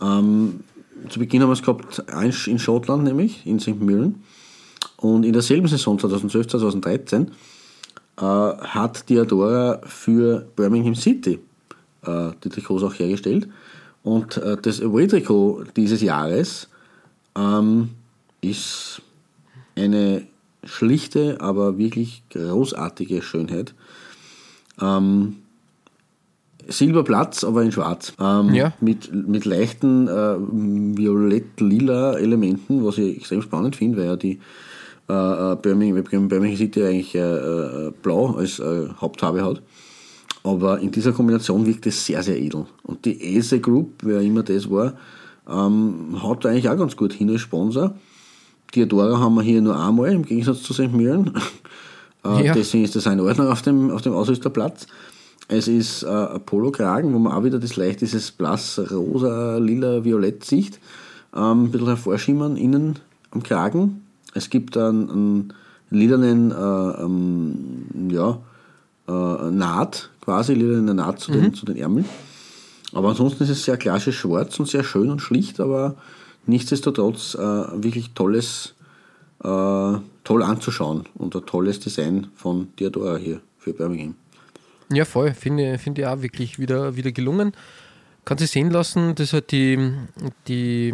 Ähm, 0.00 0.60
zu 1.08 1.18
Beginn 1.18 1.42
haben 1.42 1.50
wir 1.50 1.54
es 1.54 1.62
gehabt 1.62 2.02
in 2.46 2.58
Schottland, 2.58 3.04
nämlich 3.04 3.46
in 3.46 3.60
St. 3.60 3.80
Mirren. 3.80 4.22
Und 4.96 5.24
in 5.24 5.32
derselben 5.32 5.68
Saison 5.68 5.98
2012, 5.98 6.48
2013 6.48 7.30
äh, 8.16 8.22
hat 8.22 9.08
Diadora 9.08 9.80
für 9.84 10.46
Birmingham 10.56 10.96
City 10.96 11.38
äh, 12.04 12.30
die 12.42 12.48
Trikots 12.48 12.82
auch 12.82 12.94
hergestellt. 12.94 13.48
Und 14.02 14.36
äh, 14.38 14.56
das 14.60 14.80
Away-Trikot 14.80 15.64
dieses 15.76 16.00
Jahres 16.00 16.68
ähm, 17.36 17.90
ist 18.40 19.02
eine 19.76 20.26
schlichte, 20.64 21.40
aber 21.40 21.78
wirklich 21.78 22.22
großartige 22.30 23.22
Schönheit. 23.22 23.74
Ähm, 24.80 25.36
Silberplatz, 26.68 27.44
aber 27.44 27.62
in 27.62 27.72
schwarz. 27.72 28.12
Ähm, 28.20 28.54
ja. 28.54 28.72
mit, 28.80 29.12
mit 29.12 29.44
leichten 29.44 30.06
äh, 30.06 30.36
violett-lila 30.38 32.18
Elementen, 32.18 32.84
was 32.84 32.98
ich 32.98 33.16
extrem 33.16 33.42
spannend 33.42 33.76
finde, 33.76 33.98
weil 33.98 34.06
ja 34.06 34.16
die 34.16 34.38
äh, 35.08 35.52
äh, 35.52 35.56
Birmingham, 35.56 36.28
Birmingham 36.28 36.56
City 36.56 36.82
eigentlich 36.82 37.14
äh, 37.14 37.18
äh, 37.20 37.92
blau 38.02 38.36
als 38.36 38.58
äh, 38.58 38.88
Hauptfarbe 39.00 39.44
hat. 39.44 39.62
Aber 40.44 40.78
in 40.80 40.90
dieser 40.90 41.12
Kombination 41.12 41.66
wirkt 41.66 41.86
es 41.86 42.04
sehr, 42.04 42.22
sehr 42.22 42.38
edel. 42.38 42.66
Und 42.82 43.04
die 43.04 43.36
Ese 43.36 43.60
Group, 43.60 43.94
wer 44.02 44.20
immer 44.20 44.42
das 44.42 44.70
war, 44.70 44.94
ähm, 45.48 46.22
hat 46.22 46.46
eigentlich 46.46 46.68
auch 46.68 46.76
ganz 46.76 46.96
gut 46.96 47.12
hin 47.12 47.30
als 47.30 47.40
Sponsor. 47.40 47.94
Diadora 48.74 49.18
haben 49.18 49.34
wir 49.34 49.42
hier 49.42 49.62
nur 49.62 49.78
einmal, 49.78 50.12
im 50.12 50.24
Gegensatz 50.24 50.62
zu 50.62 50.74
St. 50.74 50.92
Mirren. 50.92 51.32
äh, 52.24 52.46
Ja. 52.46 52.54
Deswegen 52.54 52.84
ist 52.84 52.94
das 52.94 53.06
auch 53.06 53.12
in 53.12 53.20
Ordnung 53.20 53.48
auf 53.48 53.62
dem, 53.62 53.90
auf 53.90 54.02
dem 54.02 54.12
Ausrüsterplatz. 54.12 54.86
Es 55.48 55.66
ist 55.66 56.02
äh, 56.02 56.08
ein 56.08 56.44
Polokragen, 56.44 57.14
wo 57.14 57.18
man 57.18 57.32
auch 57.32 57.42
wieder 57.42 57.58
das 57.58 57.76
leicht 57.76 58.02
dieses 58.02 58.30
blass, 58.30 58.78
rosa, 58.90 59.56
lila, 59.56 60.04
violett 60.04 60.44
sieht. 60.44 60.78
Ähm, 61.34 61.64
ein 61.64 61.70
bisschen 61.70 61.88
hervorschimmern 61.88 62.56
innen 62.56 62.98
am 63.30 63.42
Kragen. 63.42 64.02
Es 64.34 64.50
gibt 64.50 64.76
einen, 64.76 65.10
einen 65.10 65.54
lilanen 65.90 66.50
äh, 66.50 66.54
ähm, 67.02 68.10
ja, 68.10 68.38
äh, 69.08 69.50
Naht, 69.50 70.10
quasi 70.20 70.52
lilane 70.52 70.92
Naht 70.92 71.20
zu, 71.20 71.32
den, 71.32 71.54
zu 71.54 71.64
den 71.64 71.76
Ärmeln. 71.76 72.04
Aber 72.92 73.08
ansonsten 73.08 73.44
ist 73.44 73.50
es 73.50 73.64
sehr 73.64 73.78
klassisch 73.78 74.18
schwarz 74.18 74.58
und 74.60 74.68
sehr 74.68 74.84
schön 74.84 75.10
und 75.10 75.20
schlicht, 75.20 75.60
aber 75.60 75.96
nichtsdestotrotz 76.46 77.34
äh, 77.34 77.38
wirklich 77.38 78.10
tolles, 78.14 78.74
äh, 79.42 79.92
toll 80.24 80.42
anzuschauen 80.42 81.06
und 81.14 81.34
ein 81.34 81.46
tolles 81.46 81.80
Design 81.80 82.28
von 82.34 82.68
Diadora 82.78 83.16
hier 83.16 83.40
für 83.58 83.72
Birmingham. 83.72 84.14
Ja, 84.90 85.04
voll. 85.04 85.34
Finde 85.34 85.78
finde 85.78 86.02
ich 86.02 86.06
auch 86.06 86.22
wirklich 86.22 86.58
wieder, 86.58 86.96
wieder 86.96 87.12
gelungen. 87.12 87.52
Kann 88.24 88.38
sich 88.38 88.50
sehen 88.50 88.70
lassen, 88.70 89.14
dass 89.14 89.32
halt 89.32 89.52
die, 89.52 89.90
die 90.48 90.92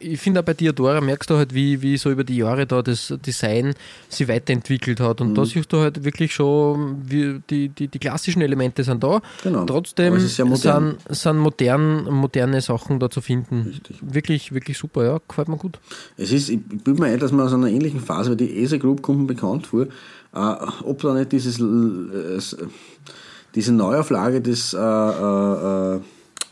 ich 0.00 0.18
finde 0.18 0.40
auch 0.40 0.44
bei 0.44 0.54
Diadora 0.54 1.00
merkst 1.00 1.28
du 1.28 1.36
halt, 1.36 1.54
wie, 1.54 1.82
wie 1.82 1.96
so 1.98 2.10
über 2.10 2.24
die 2.24 2.36
Jahre 2.36 2.66
da 2.66 2.82
das 2.82 3.14
Design 3.24 3.74
sich 4.08 4.28
weiterentwickelt 4.28 4.98
hat. 4.98 5.20
Und 5.20 5.34
da 5.34 5.44
siehst 5.44 5.72
du 5.72 5.78
halt 5.78 6.04
wirklich 6.04 6.32
schon, 6.32 7.02
wie 7.04 7.40
die, 7.50 7.68
die, 7.68 7.88
die 7.88 7.98
klassischen 7.98 8.40
Elemente 8.40 8.82
sind 8.82 9.04
da. 9.04 9.20
Genau. 9.42 9.64
Trotzdem 9.66 10.18
sehr 10.18 10.46
modern. 10.46 10.96
sind, 11.06 11.16
sind 11.16 11.38
modern, 11.38 12.04
moderne 12.04 12.60
Sachen 12.62 12.98
da 12.98 13.10
zu 13.10 13.20
finden. 13.20 13.66
Richtig. 13.68 13.98
Wirklich, 14.00 14.54
wirklich 14.54 14.78
super, 14.78 15.04
ja, 15.04 15.20
gefällt 15.28 15.48
mir 15.48 15.58
gut. 15.58 15.78
Es 16.16 16.32
ist, 16.32 16.48
ich 16.48 16.60
bilde 16.60 17.02
mir 17.02 17.08
ein, 17.08 17.18
dass 17.18 17.30
man 17.30 17.46
aus 17.46 17.52
einer 17.52 17.68
ähnlichen 17.68 18.00
Phase, 18.00 18.30
weil 18.30 18.36
die 18.36 18.62
ESA 18.62 18.78
Group 18.78 19.02
kommt 19.02 19.26
bekannt 19.26 19.66
vor, 19.66 19.86
ob 20.32 21.00
da 21.02 21.14
nicht 21.14 21.32
dieses, 21.32 21.58
äh, 21.60 22.66
diese 23.54 23.72
Neuauflage 23.72 24.40
des 24.40 24.74
äh, 24.74 24.78
äh, 24.78 24.80
äh, 25.96 26.00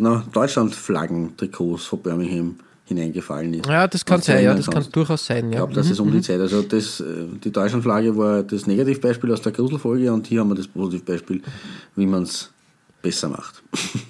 na, 0.01 0.25
Deutschland-Flaggen-Trikots 0.33 1.85
von 1.85 2.01
Birmingham 2.03 2.57
hineingefallen 2.87 3.55
ist. 3.55 3.67
Ja, 3.67 3.87
das 3.87 4.05
kann 4.05 4.23
sein, 4.23 4.43
ja, 4.45 4.55
das 4.55 4.67
kann 4.71 4.87
durchaus 4.91 5.27
sein. 5.27 5.49
Ich 5.49 5.53
Ja. 5.53 5.59
glaube, 5.61 5.75
das 5.75 5.91
ist 5.91 6.01
um 6.01 6.11
die 6.11 6.23
Zeit. 6.23 6.41
Also 6.41 6.62
das, 6.62 7.01
äh, 7.01 7.05
die 7.45 7.51
Deutschlandflagge 7.53 8.17
war 8.17 8.43
das 8.43 8.67
Negativbeispiel 8.67 9.33
aus 9.33 9.43
der 9.43 9.53
Gruselfolge 9.53 10.12
und 10.12 10.27
hier 10.27 10.41
haben 10.41 10.49
wir 10.49 10.55
das 10.55 10.69
Positivbeispiel, 10.69 11.43
wie 11.97 12.07
man 12.07 12.23
es 12.23 12.51
besser 13.03 13.29
macht. 13.29 13.62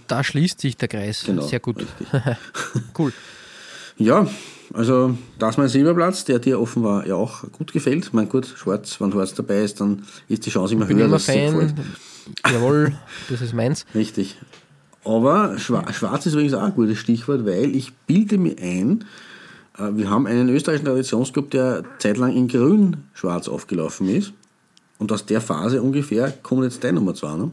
Da 0.07 0.23
schließt 0.23 0.61
sich 0.61 0.77
der 0.77 0.89
Kreis. 0.89 1.25
Genau, 1.27 1.43
Sehr 1.47 1.61
gut. 1.61 1.85
cool. 2.99 3.13
Ja, 3.97 4.27
also 4.75 5.17
das 5.39 5.57
mein 5.57 5.69
Silberplatz, 5.69 6.25
der 6.25 6.39
dir 6.39 6.61
offenbar 6.61 7.07
ja 7.07 7.15
auch 7.15 7.43
gut 7.53 7.73
gefällt. 7.73 8.13
Mein 8.15 8.29
gut, 8.29 8.47
schwarz, 8.47 9.01
wenn 9.01 9.13
schwarz 9.13 9.35
dabei 9.35 9.63
ist, 9.63 9.81
dann 9.81 10.03
ist 10.29 10.47
die 10.47 10.51
Chance 10.51 10.75
immer 10.75 10.87
Bin 10.87 10.99
höher, 10.99 11.07
immer 11.07 11.15
dass 11.17 11.23
es 11.29 11.35
gefällt. 11.35 11.71
Fan. 11.71 11.85
Jawohl, 12.55 12.93
das 13.31 13.41
ist 13.41 13.55
meins. 13.55 13.87
Richtig. 13.95 14.37
Aber 15.05 15.55
schwa- 15.57 15.91
schwarz 15.93 16.27
ist 16.27 16.35
übrigens 16.35 16.55
auch 16.55 16.63
ein 16.63 16.75
gutes 16.75 16.99
Stichwort, 16.99 17.47
weil 17.47 17.75
ich 17.75 17.95
bilde 18.07 18.37
mir 18.37 18.57
ein, 18.61 19.05
äh, 19.79 19.89
wir 19.95 20.11
haben 20.11 20.27
einen 20.27 20.49
österreichischen 20.51 20.87
Traditionsclub, 20.87 21.51
der 21.51 21.85
zeitlang 21.99 22.35
in 22.37 22.49
grün-schwarz 22.49 23.49
aufgelaufen 23.49 24.09
ist. 24.09 24.33
Und 24.99 25.13
aus 25.13 25.25
der 25.25 25.41
Phase 25.41 25.81
ungefähr 25.81 26.31
kommt 26.43 26.65
jetzt 26.65 26.83
deine 26.85 26.99
Nummer 26.99 27.15
2. 27.15 27.37
Ne? 27.37 27.51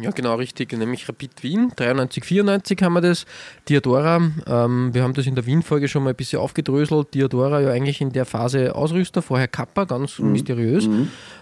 Ja, 0.00 0.10
genau, 0.10 0.34
richtig. 0.34 0.72
Nämlich 0.72 1.08
Rapid 1.08 1.42
Wien, 1.42 1.72
93, 1.74 2.24
94 2.24 2.82
haben 2.82 2.92
wir 2.92 3.00
das. 3.00 3.24
Diadora, 3.68 4.16
ähm, 4.46 4.90
wir 4.92 5.02
haben 5.02 5.14
das 5.14 5.26
in 5.26 5.34
der 5.34 5.46
Wien-Folge 5.46 5.88
schon 5.88 6.04
mal 6.04 6.10
ein 6.10 6.16
bisschen 6.16 6.40
aufgedröselt. 6.40 7.14
Diadora 7.14 7.60
ja 7.60 7.70
eigentlich 7.70 8.00
in 8.00 8.12
der 8.12 8.26
Phase 8.26 8.74
Ausrüster, 8.74 9.22
vorher 9.22 9.48
Kappa, 9.48 9.84
ganz 9.84 10.18
mysteriös. 10.18 10.88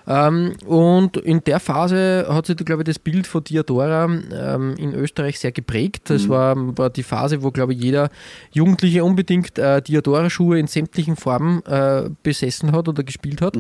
Ähm, 0.07 0.55
und 0.65 1.17
in 1.17 1.43
der 1.43 1.59
Phase 1.59 2.27
hat 2.29 2.47
sich, 2.47 2.57
glaube 2.57 2.83
ich, 2.83 2.87
das 2.87 2.99
Bild 3.01 3.27
von 3.27 3.43
Diadora 3.43 4.05
ähm, 4.05 4.75
in 4.79 4.95
Österreich 4.95 5.41
sehr 5.41 5.53
geprägt. 5.53 6.09
Das 6.11 6.29
war, 6.29 6.57
war 6.79 6.91
die 6.91 7.03
Phase, 7.03 7.43
wo, 7.43 7.51
glaube 7.51 7.73
ich, 7.75 7.81
jeder 7.81 8.11
Jugendliche 8.53 9.05
unbedingt 9.05 9.59
äh, 9.59 9.83
Diadora-Schuhe 9.83 10.59
in 10.59 10.69
sämtlichen 10.69 11.17
Formen 11.17 11.65
äh, 11.67 12.11
besessen 12.23 12.73
hat 12.73 12.89
oder 12.89 13.03
gespielt 13.03 13.43
hat 13.43 13.57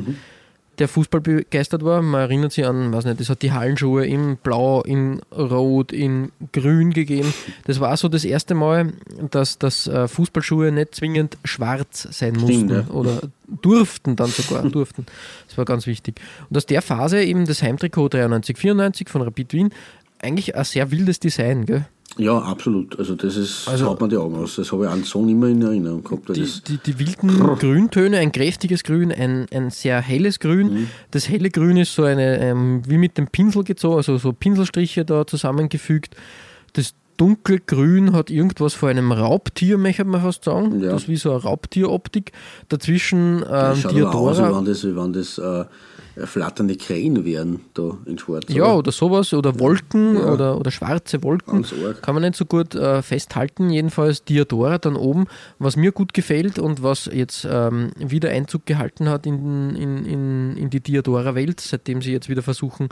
der 0.78 0.88
Fußball 0.88 1.20
begeistert 1.20 1.84
war. 1.84 2.02
Man 2.02 2.20
erinnert 2.20 2.52
sich 2.52 2.66
an, 2.66 2.92
weiß 2.92 3.04
nicht, 3.04 3.20
es 3.20 3.28
hat 3.28 3.42
die 3.42 3.52
Hallenschuhe 3.52 4.06
in 4.06 4.36
Blau, 4.36 4.82
in 4.82 5.20
Rot, 5.32 5.92
in 5.92 6.32
Grün 6.52 6.92
gegeben. 6.92 7.32
Das 7.64 7.80
war 7.80 7.96
so 7.96 8.08
das 8.08 8.24
erste 8.24 8.54
Mal, 8.54 8.92
dass, 9.30 9.58
dass 9.58 9.86
äh, 9.86 10.08
Fußballschuhe 10.08 10.72
nicht 10.72 10.94
zwingend 10.94 11.38
schwarz 11.44 12.08
sein 12.10 12.34
mussten 12.34 12.70
ja. 12.70 12.86
oder 12.88 13.20
durften 13.62 14.16
dann 14.16 14.28
sogar, 14.28 14.62
durften. 14.70 15.06
Das 15.48 15.56
war 15.56 15.64
ganz 15.64 15.86
wichtig. 15.86 16.20
Und 16.50 16.56
aus 16.56 16.66
der 16.66 16.82
Phase 16.82 17.22
eben 17.22 17.46
das 17.46 17.62
Heimtrikot 17.62 18.08
93, 18.10 18.58
94 18.58 19.08
von 19.08 19.22
Rapid 19.22 19.52
Wien, 19.52 19.70
eigentlich 20.26 20.54
ein 20.56 20.64
sehr 20.64 20.90
wildes 20.90 21.20
Design, 21.20 21.64
gell? 21.66 21.86
Ja, 22.18 22.38
absolut. 22.38 22.98
Also 22.98 23.14
das 23.14 23.36
ist, 23.36 23.68
Also- 23.68 23.86
haut 23.86 24.00
man 24.00 24.08
die 24.08 24.16
Augen 24.16 24.36
aus. 24.36 24.56
Das 24.56 24.72
habe 24.72 24.84
ich 24.86 24.90
an 24.90 25.02
so 25.04 25.20
mehr 25.20 25.50
in 25.50 25.60
Erinnerung 25.60 26.02
gehabt. 26.02 26.34
Die, 26.34 26.40
Das, 26.40 26.62
die, 26.62 26.78
die 26.78 26.98
wilden 26.98 27.28
Grüntöne, 27.58 28.18
ein 28.18 28.32
kräftiges 28.32 28.84
Grün, 28.84 29.12
ein, 29.12 29.46
ein 29.52 29.70
sehr 29.70 30.00
helles 30.00 30.38
Grün. 30.40 30.72
Mhm. 30.72 30.86
Das 31.10 31.28
helle 31.28 31.50
Grün 31.50 31.76
ist 31.76 31.94
so 31.94 32.04
eine, 32.04 32.38
ähm, 32.40 32.82
wie 32.86 32.96
mit 32.96 33.18
dem 33.18 33.26
Pinsel 33.28 33.64
gezogen, 33.64 33.96
also 33.96 34.16
so 34.16 34.32
Pinselstriche 34.32 35.04
da 35.04 35.26
zusammengefügt. 35.26 36.16
Das 36.72 36.94
dunkle 37.18 37.60
Grün 37.60 38.12
hat 38.14 38.30
irgendwas 38.30 38.72
von 38.74 38.88
einem 38.90 39.12
Raubtier, 39.12 39.76
möchte 39.76 40.04
man 40.04 40.22
fast 40.22 40.44
sagen. 40.44 40.80
Ja. 40.82 40.92
Das 40.92 41.02
ist 41.02 41.08
wie 41.08 41.16
so 41.16 41.32
eine 41.32 41.42
Raubtieroptik. 41.42 42.32
Dazwischen 42.70 43.40
das 43.40 43.76
ähm, 43.76 43.82
schaut 43.82 43.92
aber 44.02 44.14
aus, 44.14 44.36
wie 44.38 44.40
Diadora. 44.42 44.58
wenn 44.58 44.64
das, 44.64 44.84
wie 44.84 44.96
wenn 44.96 45.12
das 45.12 45.38
äh, 45.38 45.64
flatternde 46.24 46.76
Krähen 46.76 47.24
wären, 47.24 47.60
da 47.74 47.98
in 48.06 48.18
Schwarz. 48.18 48.46
Ja, 48.48 48.64
oder? 48.64 48.78
oder 48.78 48.92
sowas, 48.92 49.34
oder 49.34 49.58
Wolken 49.60 50.16
Ja. 50.16 50.32
oder, 50.32 50.58
oder 50.58 50.70
schwarze 50.70 51.22
Wolken. 51.22 51.64
Kann 52.02 52.14
man 52.14 52.22
nicht 52.22 52.36
so 52.36 52.44
gut 52.46 52.74
äh, 52.74 53.02
festhalten. 53.02 53.70
Jedenfalls 53.70 54.24
Diadora 54.24 54.78
dann 54.78 54.96
oben, 54.96 55.26
was 55.58 55.76
mir 55.76 55.92
gut 55.92 56.14
gefällt 56.14 56.58
und 56.58 56.82
was 56.82 57.06
jetzt 57.12 57.46
ähm, 57.50 57.90
wieder 57.96 58.30
Einzug 58.30 58.64
gehalten 58.66 59.08
hat 59.08 59.26
in, 59.26 59.76
in, 59.76 60.04
in, 60.06 60.56
in 60.56 60.70
die 60.70 60.80
Diadora-Welt, 60.80 61.60
seitdem 61.60 62.00
sie 62.00 62.12
jetzt 62.12 62.28
wieder 62.28 62.42
versuchen, 62.42 62.88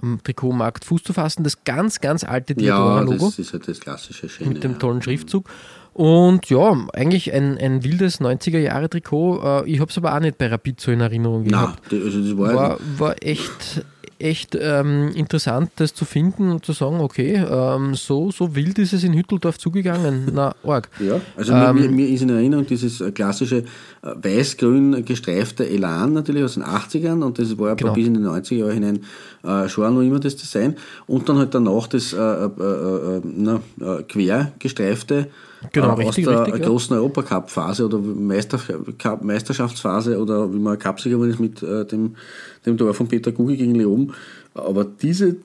am 0.00 0.20
Trikotmarkt 0.22 0.84
Fuß 0.84 1.02
zu 1.04 1.12
fassen. 1.12 1.44
Das 1.44 1.64
ganz, 1.64 2.00
ganz 2.00 2.24
alte 2.24 2.52
ja, 2.54 2.76
Diadora-Logo 2.76 3.26
das 3.26 3.38
ist 3.38 3.52
halt 3.52 3.66
das 3.68 3.80
klassische 3.80 4.28
Schöne. 4.28 4.50
mit 4.50 4.64
dem 4.64 4.72
ja. 4.72 4.78
tollen 4.78 5.02
Schriftzug. 5.02 5.48
Und 5.92 6.50
ja, 6.50 6.76
eigentlich 6.92 7.32
ein, 7.32 7.56
ein 7.56 7.82
wildes 7.82 8.20
90er-Jahre-Trikot. 8.20 9.62
Äh, 9.64 9.70
ich 9.70 9.80
habe 9.80 9.90
es 9.90 9.96
aber 9.96 10.14
auch 10.14 10.20
nicht 10.20 10.36
bei 10.36 10.48
Rapid 10.48 10.78
so 10.80 10.92
in 10.92 11.00
Erinnerung 11.00 11.42
Nein, 11.44 11.50
gehabt 11.50 11.90
die- 11.90 12.02
also 12.02 12.20
das 12.20 12.36
war, 12.36 12.54
war, 12.54 12.78
war 12.98 13.14
echt, 13.22 13.84
echt 14.18 14.56
ähm, 14.60 15.10
interessant, 15.14 15.70
das 15.76 15.94
zu 15.94 16.04
finden 16.04 16.50
und 16.50 16.64
zu 16.64 16.72
sagen, 16.72 17.00
okay, 17.00 17.34
ähm, 17.48 17.94
so, 17.94 18.30
so 18.30 18.54
wild 18.56 18.78
ist 18.78 18.92
es 18.92 19.04
in 19.04 19.12
Hütteldorf 19.14 19.58
zugegangen. 19.58 20.30
Na, 20.34 20.54
arg. 20.64 20.88
Ja, 21.00 21.20
also 21.36 21.52
Ähm, 21.52 21.76
mir, 21.76 21.88
mir 21.90 22.08
ist 22.08 22.22
in 22.22 22.30
Erinnerung 22.30 22.66
dieses 22.66 23.00
äh, 23.00 23.12
klassische 23.12 23.58
äh, 23.58 23.64
weiß-grün 24.02 25.04
gestreifte 25.04 25.68
Elan 25.68 26.12
natürlich 26.12 26.44
aus 26.44 26.54
den 26.54 26.64
80ern 26.64 27.22
und 27.22 27.38
das 27.38 27.56
war 27.58 27.76
Genau. 27.76 27.92
bis 27.92 28.06
in 28.06 28.14
die 28.14 28.20
90er 28.20 28.54
Jahre 28.54 28.72
hinein 28.72 29.00
äh, 29.44 29.68
schon 29.68 29.94
noch 29.94 30.00
immer 30.02 30.20
das 30.20 30.36
Design 30.36 30.76
und 31.06 31.28
dann 31.28 31.38
halt 31.38 31.54
danach 31.54 31.86
das 31.86 32.12
äh, 32.12 32.16
äh, 32.18 32.46
äh, 32.46 33.20
na, 33.24 33.60
quer 34.08 34.52
gestreifte 34.58 35.28
Genau, 35.72 35.98
äh, 35.98 36.04
richtig, 36.04 36.26
aus 36.28 36.32
der 36.32 36.46
richtig, 36.46 36.62
ja. 36.62 36.68
großen 36.68 36.96
Europacup-Phase 36.96 37.84
oder 37.86 37.98
Meister, 37.98 38.58
Cup- 38.98 39.22
Meisterschaftsphase 39.22 40.18
oder 40.20 40.52
wie 40.52 40.58
man 40.58 40.78
Cupsieger 40.78 41.16
geworden 41.16 41.30
ist 41.30 41.40
mit 41.40 41.62
äh, 41.62 41.84
dem, 41.86 42.16
dem 42.64 42.76
Tor 42.76 42.92
von 42.94 43.08
Peter 43.08 43.32
Gugi 43.32 43.56
gegen 43.56 43.74
Leoben. 43.74 44.12
Aber 44.54 44.84
diese 44.84 45.36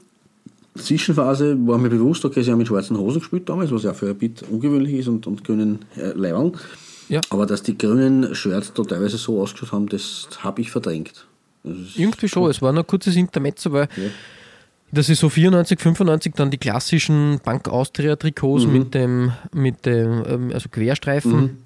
Zwischenphase 0.76 1.58
war 1.68 1.78
mir 1.78 1.90
bewusst, 1.90 2.24
okay, 2.24 2.42
sie 2.44 2.52
haben 2.52 2.60
mit 2.60 2.68
schwarzen 2.68 2.98
Hosen 2.98 3.20
gespielt 3.20 3.50
damals, 3.50 3.72
was 3.72 3.84
ja 3.84 3.94
für 3.94 4.10
ein 4.10 4.18
Bit 4.18 4.44
ungewöhnlich 4.50 4.94
ist 4.94 5.08
und, 5.08 5.28
und 5.28 5.44
grünen 5.44 5.80
äh, 5.98 6.14
Leibern. 6.14 6.54
Ja. 7.10 7.20
Aber 7.30 7.46
dass 7.46 7.62
die 7.62 7.78
grünen 7.78 8.34
Shirts 8.34 8.72
da 8.74 8.84
teilweise 8.84 9.18
so 9.18 9.42
ausgeschaut 9.42 9.74
haben, 9.74 9.90
das 9.90 10.30
habe 10.40 10.62
ich 10.62 10.72
verdrängt. 10.72 11.26
Irgendwie 11.64 12.28
schon, 12.28 12.50
es 12.50 12.62
war 12.62 12.72
nur 12.72 12.84
ein 12.84 12.88
kurzes 12.88 13.16
Intermezzo, 13.16 13.72
weil 13.72 13.88
das 14.92 15.10
ist 15.10 15.20
so 15.20 15.30
94, 15.30 15.80
95 15.80 16.34
dann 16.36 16.52
die 16.52 16.58
klassischen 16.58 17.40
Bank 17.44 17.68
Austria 17.70 18.16
Trikots 18.16 18.66
Mhm. 18.66 18.74
mit 18.74 18.94
dem, 18.94 19.32
mit 19.54 19.86
dem, 19.86 20.24
ähm, 20.28 20.52
also 20.54 20.70
Querstreifen. 20.70 21.58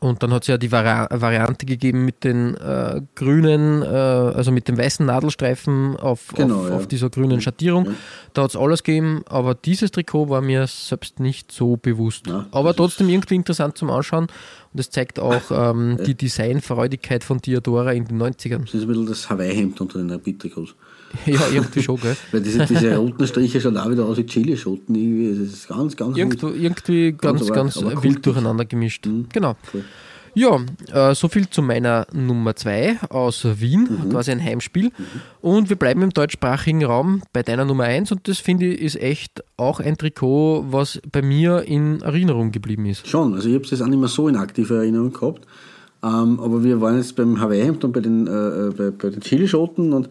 Und 0.00 0.22
dann 0.22 0.34
hat 0.34 0.42
es 0.42 0.48
ja 0.48 0.58
die 0.58 0.70
Vari 0.70 1.06
Variante 1.18 1.64
gegeben 1.64 2.04
mit 2.04 2.24
den 2.24 2.56
äh, 2.56 3.00
grünen, 3.14 3.80
äh, 3.80 3.86
also 3.86 4.52
mit 4.52 4.68
dem 4.68 4.76
weißen 4.76 5.06
Nadelstreifen 5.06 5.96
auf, 5.96 6.28
Genau, 6.34 6.60
auf, 6.60 6.68
ja. 6.68 6.76
auf 6.76 6.86
dieser 6.86 7.08
grünen 7.08 7.40
Schattierung. 7.40 7.88
Da 8.34 8.42
hat 8.42 8.50
es 8.50 8.56
alles 8.56 8.82
gegeben, 8.82 9.22
aber 9.26 9.54
dieses 9.54 9.92
Trikot 9.92 10.28
war 10.28 10.42
mir 10.42 10.66
selbst 10.66 11.20
nicht 11.20 11.52
so 11.52 11.78
bewusst. 11.78 12.26
Ja, 12.26 12.44
aber 12.50 12.76
trotzdem 12.76 13.08
irgendwie 13.08 13.36
interessant 13.36 13.78
zum 13.78 13.88
Anschauen. 13.90 14.24
Und 14.74 14.80
es 14.80 14.90
zeigt 14.90 15.18
auch 15.18 15.40
ähm, 15.50 15.96
die 16.04 16.14
Designfreudigkeit 16.14 17.24
von 17.24 17.38
Diadora 17.38 17.92
in 17.92 18.04
den 18.04 18.20
90ern. 18.20 18.64
Das 18.66 18.74
ist 18.74 18.82
ein 18.82 18.88
bisschen 18.88 19.06
das 19.06 19.30
Hawaii-Hemd 19.30 19.80
unter 19.80 19.98
den 20.00 20.10
Rapid-Trikots. 20.10 20.74
Ja, 21.26 21.40
irgendwie 21.52 21.82
schon, 21.82 22.00
gell? 22.00 22.16
Weil 22.32 22.40
diese, 22.42 22.64
diese 22.66 22.96
roten 22.96 23.26
Striche 23.26 23.60
schauen 23.60 23.76
auch 23.76 23.90
wieder 23.90 24.04
aus 24.04 24.16
wie 24.18 24.26
Chilischoten. 24.26 24.94
Irgendwie. 24.94 25.44
Das 25.44 25.52
ist 25.54 25.68
ganz, 25.68 25.96
ganz 25.96 26.16
Irgendwo, 26.16 26.48
wild. 26.48 26.62
irgendwie 26.62 27.12
ganz, 27.12 27.42
arg, 27.42 27.54
ganz 27.54 27.76
aber 27.78 28.02
wild 28.02 28.24
durcheinander 28.24 28.64
gemischt. 28.64 29.06
Mhm. 29.06 29.26
Genau. 29.32 29.56
Cool. 29.72 29.84
Ja, 30.36 30.58
äh, 30.92 31.14
so 31.14 31.28
viel 31.28 31.48
zu 31.48 31.62
meiner 31.62 32.08
Nummer 32.12 32.56
2 32.56 32.98
aus 33.08 33.46
Wien, 33.60 33.88
Mhm. 34.04 34.10
quasi 34.10 34.32
ein 34.32 34.42
Heimspiel. 34.42 34.90
Und 35.40 35.68
wir 35.68 35.76
bleiben 35.76 36.02
im 36.02 36.10
deutschsprachigen 36.10 36.84
Raum 36.84 37.22
bei 37.32 37.44
deiner 37.44 37.64
Nummer 37.64 37.84
1 37.84 38.10
und 38.10 38.26
das 38.26 38.38
finde 38.40 38.66
ich 38.66 38.80
ist 38.80 38.96
echt 39.00 39.44
auch 39.56 39.78
ein 39.78 39.96
Trikot, 39.96 40.64
was 40.70 41.00
bei 41.12 41.22
mir 41.22 41.62
in 41.62 42.00
Erinnerung 42.00 42.50
geblieben 42.50 42.84
ist. 42.86 43.06
Schon, 43.06 43.34
also 43.34 43.48
ich 43.48 43.54
habe 43.54 43.64
es 43.64 43.70
jetzt 43.70 43.80
auch 43.82 43.86
nicht 43.86 44.00
mehr 44.00 44.08
so 44.08 44.26
in 44.26 44.34
aktiver 44.34 44.78
Erinnerung 44.78 45.12
gehabt. 45.12 45.46
Ähm, 46.02 46.40
aber 46.40 46.64
wir 46.64 46.80
waren 46.80 46.96
jetzt 46.96 47.14
beim 47.14 47.40
Hawaii-Hemd 47.40 47.84
und 47.84 47.92
bei 47.92 48.00
den, 48.00 48.26
äh, 48.26 48.72
bei, 48.76 48.90
bei 48.90 49.10
den 49.10 49.20
Chilischoten 49.20 49.92
und 49.92 50.08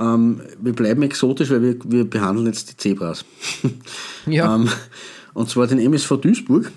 ähm, 0.00 0.40
wir 0.60 0.72
bleiben 0.72 1.02
exotisch, 1.02 1.50
weil 1.50 1.62
wir, 1.62 1.76
wir 1.84 2.08
behandeln 2.08 2.46
jetzt 2.46 2.70
die 2.70 2.76
Zebras. 2.76 3.24
Ja. 4.26 4.54
ähm, 4.54 4.68
und 5.32 5.48
zwar 5.48 5.66
den 5.66 5.78
MSV 5.78 6.18
Duisburg 6.20 6.70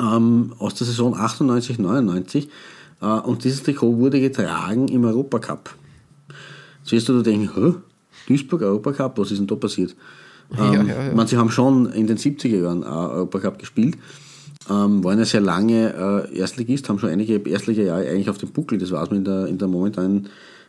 ähm, 0.00 0.54
aus 0.58 0.74
der 0.74 0.86
Saison 0.86 1.14
98, 1.14 1.78
99. 1.78 2.48
Äh, 3.00 3.06
und 3.06 3.44
dieses 3.44 3.62
Trikot 3.62 3.96
wurde 3.98 4.20
getragen 4.20 4.88
im 4.88 5.04
Europacup. 5.04 5.74
Jetzt 6.80 6.92
wirst 6.92 7.08
du 7.08 7.14
da 7.14 7.22
denken, 7.22 7.50
Hä? 7.54 7.74
Duisburg 8.26 8.62
Europacup, 8.62 9.18
was 9.18 9.30
ist 9.30 9.38
denn 9.38 9.46
da 9.46 9.56
passiert? 9.56 9.94
Ja, 10.56 10.72
Ähm, 10.72 10.88
ja, 10.88 10.94
ja. 10.94 11.08
Ich 11.08 11.14
meine, 11.14 11.28
sie 11.28 11.36
haben 11.36 11.50
schon 11.50 11.92
in 11.92 12.06
den 12.06 12.16
70er 12.16 12.62
Jahren 12.62 12.84
auch 12.84 13.10
Europacup 13.10 13.58
gespielt, 13.58 13.98
ähm, 14.70 15.04
waren 15.04 15.18
ja 15.18 15.24
sehr 15.24 15.40
lange 15.40 16.28
äh, 16.32 16.38
Erstligist, 16.38 16.88
haben 16.88 16.98
schon 16.98 17.10
einige 17.10 17.36
Erstliga-Jahre 17.36 18.08
eigentlich 18.08 18.30
auf 18.30 18.38
dem 18.38 18.50
Buckel, 18.50 18.78
das 18.78 18.90
weiß 18.90 19.10
man 19.10 19.18
in 19.18 19.24
der, 19.24 19.46
in 19.46 19.58
der 19.58 19.68
momentanen 19.68 20.28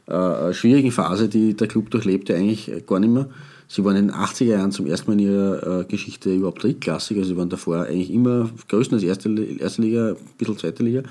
äh, 0.09 0.53
schwierigen 0.53 0.91
Phase, 0.91 1.29
die 1.29 1.53
der 1.53 1.67
Club 1.67 1.89
durchlebte, 1.91 2.35
eigentlich 2.35 2.71
äh, 2.71 2.81
gar 2.81 2.99
nicht 2.99 3.11
mehr. 3.11 3.29
Sie 3.67 3.85
waren 3.85 3.95
in 3.95 4.07
den 4.07 4.15
80er 4.15 4.45
Jahren 4.45 4.71
zum 4.71 4.87
ersten 4.87 5.11
Mal 5.11 5.19
in 5.19 5.27
ihrer 5.27 5.81
äh, 5.81 5.85
Geschichte 5.85 6.33
überhaupt 6.33 6.63
drittklassig, 6.63 7.17
also 7.17 7.29
sie 7.29 7.37
waren 7.37 7.49
davor 7.49 7.83
eigentlich 7.83 8.11
immer 8.11 8.49
größtenteils 8.67 9.07
erste, 9.07 9.29
erste 9.59 9.81
Liga, 9.83 10.09
ein 10.09 10.15
bisschen 10.37 10.57
zweite 10.57 10.83
Liga. 10.83 11.03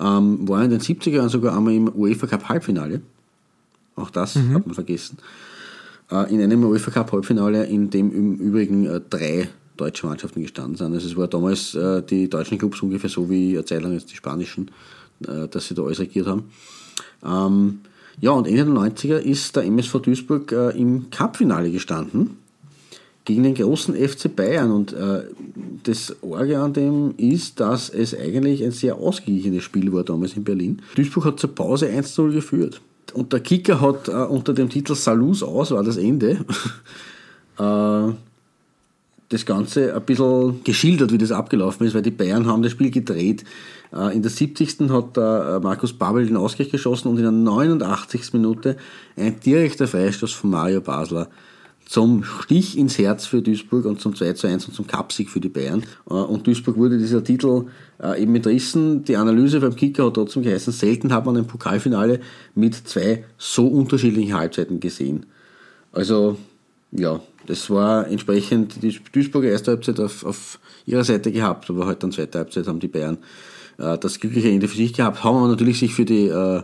Ähm, 0.00 0.48
waren 0.48 0.64
in 0.64 0.70
den 0.70 0.80
70er 0.80 1.10
Jahren 1.10 1.28
sogar 1.28 1.56
einmal 1.56 1.74
im 1.74 1.88
UEFA 1.88 2.26
Cup 2.26 2.48
Halbfinale. 2.48 3.00
Auch 3.94 4.10
das 4.10 4.36
hat 4.36 4.66
man 4.66 4.74
vergessen. 4.74 5.18
Äh, 6.10 6.34
in 6.34 6.42
einem 6.42 6.64
UEFA 6.64 6.90
Cup 6.90 7.12
Halbfinale, 7.12 7.64
in 7.66 7.90
dem 7.90 8.12
im 8.12 8.34
Übrigen 8.36 8.86
äh, 8.86 9.00
drei 9.08 9.48
deutsche 9.76 10.06
Mannschaften 10.06 10.42
gestanden 10.42 10.76
sind. 10.76 10.92
Also 10.92 11.06
es 11.06 11.16
war 11.16 11.28
damals 11.28 11.74
äh, 11.74 12.02
die 12.02 12.28
deutschen 12.28 12.58
Clubs 12.58 12.82
ungefähr 12.82 13.10
so 13.10 13.30
wie 13.30 13.52
eine 13.52 13.64
Zeit 13.64 13.82
lang 13.82 13.92
jetzt 13.92 14.10
die 14.10 14.16
spanischen, 14.16 14.70
äh, 15.26 15.48
dass 15.48 15.68
sie 15.68 15.74
da 15.74 15.82
alles 15.82 16.00
regiert 16.00 16.26
haben. 16.26 16.50
Ähm, 17.24 17.80
ja, 18.20 18.30
und 18.32 18.46
Ende 18.46 18.64
der 18.64 18.74
90er 18.74 19.18
ist 19.18 19.54
der 19.56 19.64
MSV 19.64 20.00
Duisburg 20.00 20.52
äh, 20.52 20.70
im 20.70 21.10
Cup-Finale 21.10 21.70
gestanden 21.70 22.36
gegen 23.24 23.42
den 23.42 23.54
großen 23.54 23.94
FC 23.94 24.34
Bayern. 24.34 24.72
Und 24.72 24.92
äh, 24.92 25.24
das 25.84 26.16
Orge 26.22 26.58
an 26.58 26.72
dem 26.72 27.14
ist, 27.16 27.60
dass 27.60 27.90
es 27.90 28.18
eigentlich 28.18 28.64
ein 28.64 28.72
sehr 28.72 28.96
ausgeglichenes 28.96 29.62
Spiel 29.62 29.92
war 29.92 30.02
damals 30.02 30.34
in 30.36 30.44
Berlin. 30.44 30.82
Duisburg 30.96 31.26
hat 31.26 31.40
zur 31.40 31.54
Pause 31.54 31.86
1-0 31.86 32.32
geführt. 32.32 32.80
Und 33.12 33.32
der 33.32 33.40
Kicker 33.40 33.80
hat 33.80 34.08
äh, 34.08 34.12
unter 34.12 34.52
dem 34.52 34.68
Titel 34.68 34.94
Salus 34.94 35.42
aus, 35.42 35.70
war 35.70 35.84
das 35.84 35.96
Ende, 35.96 36.38
äh, 37.58 38.12
das 39.28 39.44
Ganze 39.44 39.94
ein 39.94 40.02
bisschen 40.02 40.64
geschildert, 40.64 41.12
wie 41.12 41.18
das 41.18 41.32
abgelaufen 41.32 41.86
ist, 41.86 41.94
weil 41.94 42.02
die 42.02 42.10
Bayern 42.10 42.46
haben 42.46 42.62
das 42.62 42.72
Spiel 42.72 42.90
gedreht. 42.90 43.44
Äh, 43.92 44.14
In 44.14 44.22
der 44.22 44.30
70. 44.30 44.90
hat 44.90 45.16
äh, 45.16 45.60
Markus 45.60 45.92
Babel 45.92 46.26
den 46.26 46.36
Ausgleich 46.36 46.70
geschossen 46.70 47.08
und 47.08 47.16
in 47.16 47.22
der 47.22 47.32
89. 47.32 48.32
Minute 48.32 48.76
ein 49.16 49.40
direkter 49.40 49.86
Freistoß 49.88 50.32
von 50.32 50.50
Mario 50.50 50.80
Basler 50.80 51.28
zum 51.86 52.22
Stich 52.22 52.76
ins 52.76 52.98
Herz 52.98 53.24
für 53.24 53.40
Duisburg 53.40 53.86
und 53.86 53.98
zum 53.98 54.14
2 54.14 54.34
zu 54.34 54.46
1 54.46 54.68
und 54.68 54.74
zum 54.74 54.86
Cupsieg 54.86 55.30
für 55.30 55.40
die 55.40 55.48
Bayern. 55.48 55.82
Äh, 56.08 56.14
Und 56.14 56.46
Duisburg 56.46 56.76
wurde 56.76 56.98
dieser 56.98 57.24
Titel 57.24 57.66
eben 58.16 58.36
entrissen. 58.36 59.02
Die 59.02 59.16
Analyse 59.16 59.58
beim 59.58 59.74
Kicker 59.74 60.06
hat 60.06 60.14
trotzdem 60.14 60.44
geheißen, 60.44 60.72
selten 60.72 61.12
hat 61.12 61.26
man 61.26 61.36
ein 61.36 61.48
Pokalfinale 61.48 62.20
mit 62.54 62.76
zwei 62.76 63.24
so 63.36 63.66
unterschiedlichen 63.66 64.34
Halbzeiten 64.34 64.78
gesehen. 64.78 65.26
Also, 65.90 66.36
ja, 66.92 67.20
das 67.46 67.68
war 67.70 68.06
entsprechend 68.06 68.82
die 68.82 68.96
Duisburger 69.10 69.48
erste 69.48 69.72
Halbzeit 69.72 69.98
auf, 69.98 70.24
auf 70.24 70.60
ihrer 70.86 71.02
Seite 71.02 71.32
gehabt, 71.32 71.68
aber 71.70 71.86
halt 71.86 72.02
dann 72.02 72.12
zweite 72.12 72.38
Halbzeit 72.38 72.68
haben 72.68 72.78
die 72.78 72.88
Bayern 72.88 73.18
äh, 73.78 73.98
das 73.98 74.20
glückliche 74.20 74.50
Ende 74.50 74.68
für 74.68 74.76
sich 74.76 74.92
gehabt, 74.92 75.24
haben 75.24 75.36
aber 75.36 75.48
natürlich 75.48 75.78
sich 75.78 75.94
für 75.94 76.04
die 76.04 76.26
äh, 76.26 76.62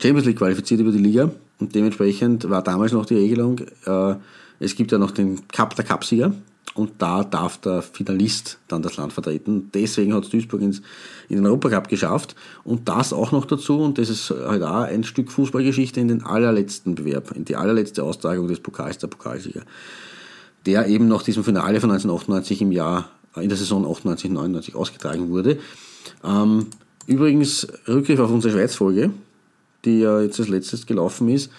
Champions 0.00 0.26
League 0.26 0.38
qualifiziert 0.38 0.80
über 0.80 0.92
die 0.92 0.98
Liga. 0.98 1.30
Und 1.60 1.74
dementsprechend 1.74 2.48
war 2.50 2.62
damals 2.62 2.92
noch 2.92 3.06
die 3.06 3.14
Regelung, 3.14 3.60
äh, 3.86 4.14
es 4.58 4.76
gibt 4.76 4.92
ja 4.92 4.98
noch 4.98 5.10
den 5.10 5.46
Cup 5.48 5.74
der 5.74 5.84
Cupsieger. 5.84 6.32
Und 6.74 6.92
da 6.98 7.22
darf 7.22 7.58
der 7.58 7.82
Finalist 7.82 8.58
dann 8.68 8.80
das 8.80 8.96
Land 8.96 9.12
vertreten. 9.12 9.70
Deswegen 9.74 10.14
hat 10.14 10.24
es 10.24 10.30
Duisburg 10.30 10.62
ins, 10.62 10.80
in 11.28 11.36
den 11.36 11.46
Europacup 11.46 11.88
geschafft. 11.88 12.34
Und 12.64 12.88
das 12.88 13.12
auch 13.12 13.32
noch 13.32 13.44
dazu. 13.44 13.80
Und 13.80 13.98
das 13.98 14.08
ist 14.08 14.30
halt 14.30 14.62
auch 14.62 14.82
ein 14.82 15.04
Stück 15.04 15.30
Fußballgeschichte 15.30 16.00
in 16.00 16.08
den 16.08 16.24
allerletzten 16.24 16.94
Bewerb, 16.94 17.32
in 17.36 17.44
die 17.44 17.56
allerletzte 17.56 18.02
Austragung 18.04 18.48
des 18.48 18.60
Pokals 18.60 18.98
der 18.98 19.08
Pokalsieger. 19.08 19.62
Der 20.64 20.86
eben 20.86 21.08
nach 21.08 21.22
diesem 21.22 21.44
Finale 21.44 21.80
von 21.80 21.90
1998 21.90 22.62
im 22.62 22.72
Jahr, 22.72 23.10
in 23.36 23.48
der 23.48 23.58
Saison 23.58 23.84
98, 23.84 24.30
99 24.30 24.74
ausgetragen 24.74 25.28
wurde. 25.28 25.58
Ähm, 26.24 26.66
übrigens, 27.06 27.66
Rückgriff 27.88 28.20
auf 28.20 28.30
unsere 28.30 28.54
Schweiz-Folge, 28.54 29.10
die 29.84 30.00
ja 30.00 30.20
jetzt 30.20 30.38
als 30.40 30.48
letztes 30.48 30.86
gelaufen 30.86 31.28
ist. 31.28 31.50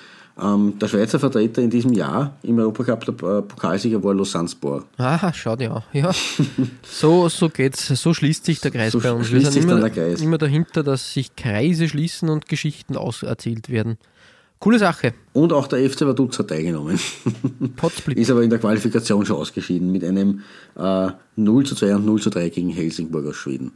Ähm, 0.42 0.80
der 0.80 0.88
Schweizer 0.88 1.20
Vertreter 1.20 1.62
in 1.62 1.70
diesem 1.70 1.94
Jahr 1.94 2.36
im 2.42 2.58
Europacup 2.58 3.06
der 3.06 3.14
äh, 3.14 3.42
Pokalsieger 3.44 4.04
war 4.04 4.16
Lausanne-Spor. 4.16 4.84
Ah, 4.98 5.32
schau 5.32 5.56
dir 5.56 5.72
an. 5.76 5.84
Ja. 5.94 6.12
So, 6.82 7.30
so 7.30 7.50
geht's. 7.50 7.88
So 7.88 8.14
schließt 8.16 8.44
sich 8.46 8.60
der 8.60 8.72
Kreis 8.72 8.94
So 8.94 9.00
bei 9.00 9.12
uns. 9.12 9.28
schließt 9.28 9.46
Wir 9.46 9.52
sich 9.52 9.62
sind 9.62 9.70
dann 9.70 9.80
immer, 9.80 9.90
der 9.90 10.04
Kreis. 10.10 10.22
immer 10.22 10.38
dahinter, 10.40 10.82
dass 10.84 11.14
sich 11.14 11.36
Kreise 11.36 11.88
schließen 11.88 12.30
und 12.30 12.48
Geschichten 12.48 12.98
auserzählt 12.98 13.70
werden. 13.70 13.98
Coole 14.64 14.80
Sache. 14.80 15.14
Und 15.34 15.52
auch 15.52 15.68
der 15.68 15.90
FC 15.90 16.06
Vaduz 16.08 16.40
hat 16.40 16.48
teilgenommen. 16.48 16.98
Potzblitz. 17.76 18.18
ist 18.18 18.32
aber 18.32 18.44
in 18.44 18.50
der 18.50 18.60
Qualifikation 18.60 19.26
schon 19.26 19.36
ausgeschieden 19.36 19.92
mit 19.92 20.06
einem 20.06 20.40
äh, 20.78 21.10
0 21.36 21.66
zu 21.66 21.76
2 21.76 21.98
und 21.98 22.06
0 22.06 22.22
zu 22.22 22.30
3 22.30 22.48
gegen 22.48 22.70
Helsingborg 22.70 23.26
aus 23.28 23.36
Schweden. 23.36 23.74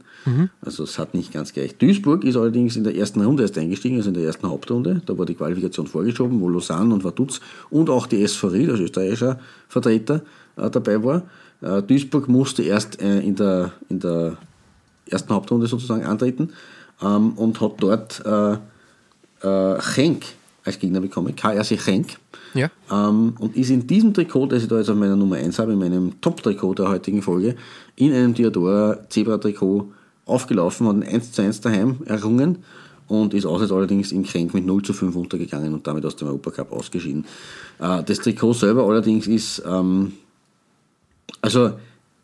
Also 0.62 0.84
es 0.84 0.98
hat 0.98 1.12
nicht 1.12 1.30
ganz 1.30 1.52
gereicht. 1.52 1.82
Duisburg 1.82 2.24
ist 2.24 2.36
allerdings 2.36 2.74
in 2.76 2.84
der 2.84 2.96
ersten 2.96 3.20
Runde 3.20 3.42
erst 3.42 3.58
eingestiegen, 3.58 3.98
also 3.98 4.08
in 4.08 4.14
der 4.14 4.24
ersten 4.24 4.48
Hauptrunde. 4.48 5.02
Da 5.04 5.18
war 5.18 5.26
die 5.26 5.34
Qualifikation 5.34 5.86
vorgeschoben, 5.86 6.40
wo 6.40 6.48
Lausanne 6.48 6.94
und 6.94 7.04
Vaduz 7.04 7.42
und 7.68 7.90
auch 7.90 8.06
die 8.06 8.22
SV 8.22 8.48
Ried, 8.48 8.70
als 8.70 8.80
österreichischer 8.80 9.38
Vertreter, 9.68 10.22
äh, 10.56 10.70
dabei 10.70 11.04
war. 11.04 11.22
Äh, 11.60 11.82
Duisburg 11.82 12.28
musste 12.28 12.62
erst 12.62 13.02
äh, 13.02 13.20
in, 13.20 13.36
der, 13.36 13.72
in 13.90 14.00
der 14.00 14.38
ersten 15.04 15.34
Hauptrunde 15.34 15.66
sozusagen 15.66 16.06
antreten 16.06 16.48
ähm, 17.02 17.32
und 17.32 17.60
hat 17.60 17.72
dort 17.76 18.24
äh, 18.24 18.56
äh, 19.46 19.82
Schenk 19.82 20.37
als 20.68 20.78
Gegner 20.78 21.00
bekommen, 21.00 21.34
KRC 21.34 21.78
Schenk. 21.78 22.16
Ja. 22.54 22.70
Ähm, 22.90 23.34
und 23.38 23.56
ist 23.56 23.70
in 23.70 23.86
diesem 23.86 24.14
Trikot, 24.14 24.46
das 24.46 24.62
ich 24.62 24.68
da 24.68 24.78
jetzt 24.78 24.88
auf 24.88 24.96
meiner 24.96 25.16
Nummer 25.16 25.36
1 25.36 25.58
habe, 25.58 25.72
in 25.72 25.78
meinem 25.78 26.20
Top-Trikot 26.20 26.74
der 26.74 26.88
heutigen 26.88 27.22
Folge, 27.22 27.56
in 27.96 28.12
einem 28.12 28.34
Diadora 28.34 28.98
Zebra-Trikot 29.08 29.92
aufgelaufen, 30.24 30.86
hat 30.86 30.96
ein 30.96 31.02
1 31.02 31.32
zu 31.32 31.42
1 31.42 31.60
daheim 31.60 31.96
errungen 32.06 32.58
und 33.08 33.34
ist 33.34 33.46
auswärts 33.46 33.72
allerdings 33.72 34.12
in 34.12 34.22
Krenk 34.22 34.54
mit 34.54 34.64
0 34.66 34.82
zu 34.82 34.92
5 34.92 35.16
untergegangen 35.16 35.74
und 35.74 35.86
damit 35.86 36.04
aus 36.04 36.16
dem 36.16 36.28
Europacup 36.28 36.72
ausgeschieden. 36.72 37.24
Äh, 37.80 38.02
das 38.04 38.18
Trikot 38.18 38.52
selber 38.52 38.84
allerdings 38.84 39.26
ist 39.26 39.62
ähm, 39.66 40.12
also 41.40 41.72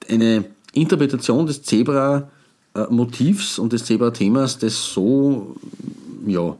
eine 0.09 0.45
Interpretation 0.73 1.47
des 1.47 1.63
Zebra-Motivs 1.63 3.59
und 3.59 3.73
des 3.73 3.85
Zebra-Themas, 3.85 4.59
das 4.59 4.93
so 4.93 5.57
ja, 6.27 6.57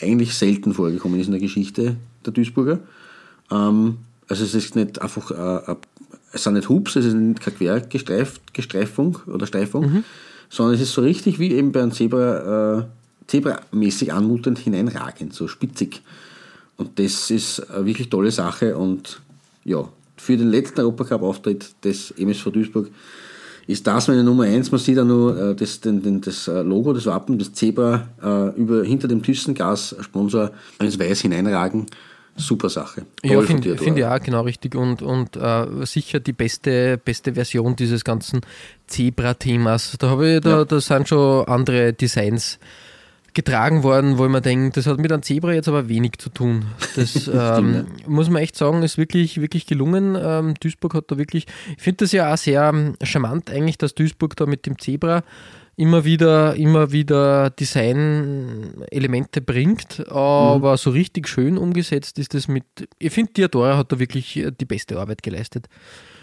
eigentlich 0.00 0.34
selten 0.34 0.74
vorgekommen 0.74 1.20
ist 1.20 1.26
in 1.26 1.32
der 1.32 1.40
Geschichte 1.40 1.96
der 2.24 2.32
Duisburger. 2.32 2.80
Ähm, 3.50 3.98
also 4.28 4.44
es 4.44 4.54
ist 4.54 4.76
nicht 4.76 5.00
einfach, 5.00 5.30
äh, 5.30 5.72
äh, 5.72 5.76
es 6.32 6.44
sind 6.44 6.54
nicht 6.54 6.68
Hubs, 6.68 6.96
es 6.96 7.06
ist 7.06 7.14
nicht 7.14 7.40
keine 7.40 7.80
Quergestreifung 7.80 9.18
oder 9.26 9.46
Streifung, 9.46 10.04
sondern 10.50 10.74
es 10.74 10.80
ist 10.80 10.92
so 10.92 11.02
richtig 11.02 11.38
wie 11.38 11.52
eben 11.52 11.72
bei 11.72 11.82
einem 11.82 11.92
Zebra, 11.92 12.78
äh, 12.78 12.84
Zebra-mäßig 13.28 14.12
anmutend 14.12 14.58
hineinragend, 14.58 15.32
so 15.34 15.48
spitzig. 15.48 16.02
Und 16.76 16.98
das 16.98 17.30
ist 17.30 17.70
eine 17.70 17.86
wirklich 17.86 18.10
tolle 18.10 18.30
Sache 18.30 18.76
und 18.76 19.20
ja, 19.64 19.88
für 20.16 20.36
den 20.36 20.50
letzten 20.50 20.80
Europacup-Auftritt 20.80 21.74
des 21.84 22.10
MSV 22.12 22.50
Duisburg 22.50 22.88
ist 23.66 23.86
das 23.86 24.08
meine 24.08 24.22
Nummer 24.22 24.44
eins. 24.44 24.70
Man 24.70 24.80
sieht 24.80 24.98
auch 24.98 25.04
nur 25.04 25.50
äh, 25.50 25.54
das, 25.54 25.80
den, 25.80 26.02
den, 26.02 26.20
das 26.20 26.48
äh, 26.48 26.62
Logo, 26.62 26.92
das 26.92 27.06
Wappen, 27.06 27.38
das 27.38 27.52
Zebra 27.52 28.08
äh, 28.22 28.58
über, 28.60 28.84
hinter 28.84 29.08
dem 29.08 29.22
Thyssengas-Sponsor 29.22 30.50
ins 30.80 30.98
Weiß 30.98 31.20
hineinragen. 31.22 31.86
Super 32.38 32.68
Sache. 32.68 33.06
Ja, 33.24 33.34
Toll 33.34 33.46
von 33.46 33.62
finde 33.62 33.78
find 33.78 33.98
ich 33.98 34.04
auch 34.04 34.20
genau 34.20 34.42
richtig 34.42 34.74
und, 34.74 35.00
und 35.00 35.36
äh, 35.36 35.66
sicher 35.86 36.20
die 36.20 36.34
beste, 36.34 36.98
beste 37.02 37.32
Version 37.32 37.74
dieses 37.76 38.04
ganzen 38.04 38.42
Zebra-Themas. 38.88 39.96
Da 39.98 40.10
habe 40.10 40.34
ich, 40.34 40.40
da, 40.40 40.58
Ja. 40.58 40.64
da 40.64 40.80
sind 40.80 41.08
schon 41.08 41.46
andere 41.46 41.94
Designs 41.94 42.58
getragen 43.36 43.82
worden, 43.82 44.18
wo 44.18 44.26
mir 44.28 44.40
denke, 44.40 44.70
das 44.70 44.86
hat 44.86 44.98
mit 44.98 45.12
einem 45.12 45.22
Zebra 45.22 45.52
jetzt 45.52 45.68
aber 45.68 45.88
wenig 45.88 46.14
zu 46.18 46.30
tun. 46.30 46.64
Das 46.96 47.28
ähm, 47.32 47.86
muss 48.06 48.30
man 48.30 48.42
echt 48.42 48.56
sagen, 48.56 48.82
ist 48.82 48.96
wirklich, 48.98 49.40
wirklich 49.40 49.66
gelungen. 49.66 50.16
Ähm, 50.18 50.54
Duisburg 50.58 50.94
hat 50.94 51.04
da 51.10 51.18
wirklich, 51.18 51.46
ich 51.76 51.82
finde 51.82 51.98
das 51.98 52.12
ja 52.12 52.32
auch 52.32 52.38
sehr 52.38 52.62
ähm, 52.62 52.96
charmant 53.02 53.50
eigentlich, 53.50 53.76
dass 53.76 53.94
Duisburg 53.94 54.36
da 54.36 54.46
mit 54.46 54.64
dem 54.64 54.78
Zebra 54.78 55.22
immer 55.76 56.06
wieder, 56.06 56.56
immer 56.56 56.90
wieder 56.92 57.50
Design-Elemente 57.50 59.42
bringt, 59.42 60.08
aber 60.10 60.78
so 60.78 60.88
richtig 60.88 61.28
schön 61.28 61.58
umgesetzt 61.58 62.18
ist 62.18 62.32
das 62.32 62.48
mit, 62.48 62.64
ich 62.98 63.12
finde, 63.12 63.34
Diadora 63.34 63.76
hat 63.76 63.92
da 63.92 63.98
wirklich 63.98 64.38
äh, 64.38 64.50
die 64.50 64.64
beste 64.64 64.98
Arbeit 64.98 65.22
geleistet. 65.22 65.68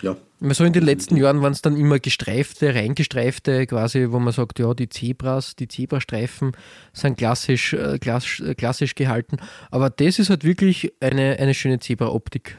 Ja, 0.03 0.17
So 0.51 0.65
in 0.65 0.73
den 0.73 0.83
letzten 0.83 1.15
Jahren 1.15 1.41
waren 1.41 1.53
es 1.53 1.61
dann 1.61 1.77
immer 1.77 1.97
gestreifte, 1.97 2.75
reingestreifte, 2.75 3.65
quasi, 3.65 4.07
wo 4.09 4.19
man 4.19 4.33
sagt, 4.33 4.59
ja, 4.59 4.73
die 4.73 4.89
Zebras, 4.89 5.55
die 5.55 5.69
Zebrastreifen 5.69 6.51
sind 6.91 7.17
klassisch, 7.17 7.71
äh, 7.73 7.97
klass, 7.99 8.41
äh, 8.41 8.53
klassisch 8.53 8.95
gehalten. 8.95 9.37
Aber 9.71 9.89
das 9.89 10.19
ist 10.19 10.29
halt 10.29 10.43
wirklich 10.43 10.91
eine, 10.99 11.37
eine 11.39 11.53
schöne 11.53 11.79
Zebra-Optik. 11.79 12.57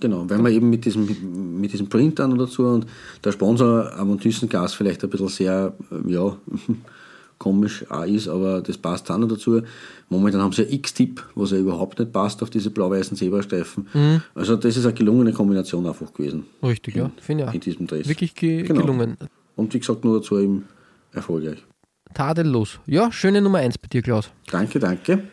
Genau, 0.00 0.30
weil 0.30 0.38
man 0.38 0.50
eben 0.50 0.70
mit 0.70 0.86
diesem, 0.86 1.60
mit 1.60 1.74
diesem 1.74 1.90
Print 1.90 2.20
dann 2.20 2.38
dazu 2.38 2.64
und 2.64 2.86
der 3.22 3.32
Sponsor 3.32 3.92
am 3.94 4.18
Thyssengas 4.18 4.72
vielleicht 4.72 5.04
ein 5.04 5.10
bisschen 5.10 5.28
sehr, 5.28 5.74
äh, 5.90 6.10
ja, 6.10 6.38
komisch 7.38 7.84
auch 7.90 8.04
ist, 8.04 8.28
aber 8.28 8.60
das 8.60 8.76
passt 8.78 9.10
auch 9.10 9.18
noch 9.18 9.28
dazu. 9.28 9.62
Momentan 10.08 10.40
haben 10.40 10.52
sie 10.52 10.62
ja 10.62 10.70
X-Tip, 10.70 11.22
was 11.34 11.50
ja 11.52 11.58
überhaupt 11.58 11.98
nicht 11.98 12.12
passt 12.12 12.42
auf 12.42 12.50
diese 12.50 12.70
blau-weißen 12.70 13.16
Zebrastreifen. 13.16 13.86
Also 14.34 14.56
das 14.56 14.76
ist 14.76 14.84
eine 14.84 14.94
gelungene 14.94 15.32
Kombination 15.32 15.86
einfach 15.86 16.12
gewesen 16.12 16.44
Richtig, 16.62 16.96
ja, 16.96 17.10
finde 17.20 17.44
ich 17.44 17.50
in 17.54 17.56
auch. 17.60 17.62
diesem 17.64 17.86
Dress. 17.86 18.08
Wirklich 18.08 18.34
ge 18.34 18.62
Genau. 18.62 18.80
gelungen. 18.80 19.16
Und 19.56 19.72
wie 19.74 19.78
gesagt, 19.78 20.04
nur 20.04 20.18
dazu 20.20 20.38
eben 20.38 20.66
erfolgreich. 21.12 21.58
Tadellos. 22.14 22.80
Ja, 22.86 23.12
schöne 23.12 23.40
Nummer 23.42 23.58
1 23.58 23.78
bei 23.78 23.88
dir, 23.88 24.02
Klaus. 24.02 24.30
Danke, 24.50 24.78
danke. 24.78 25.24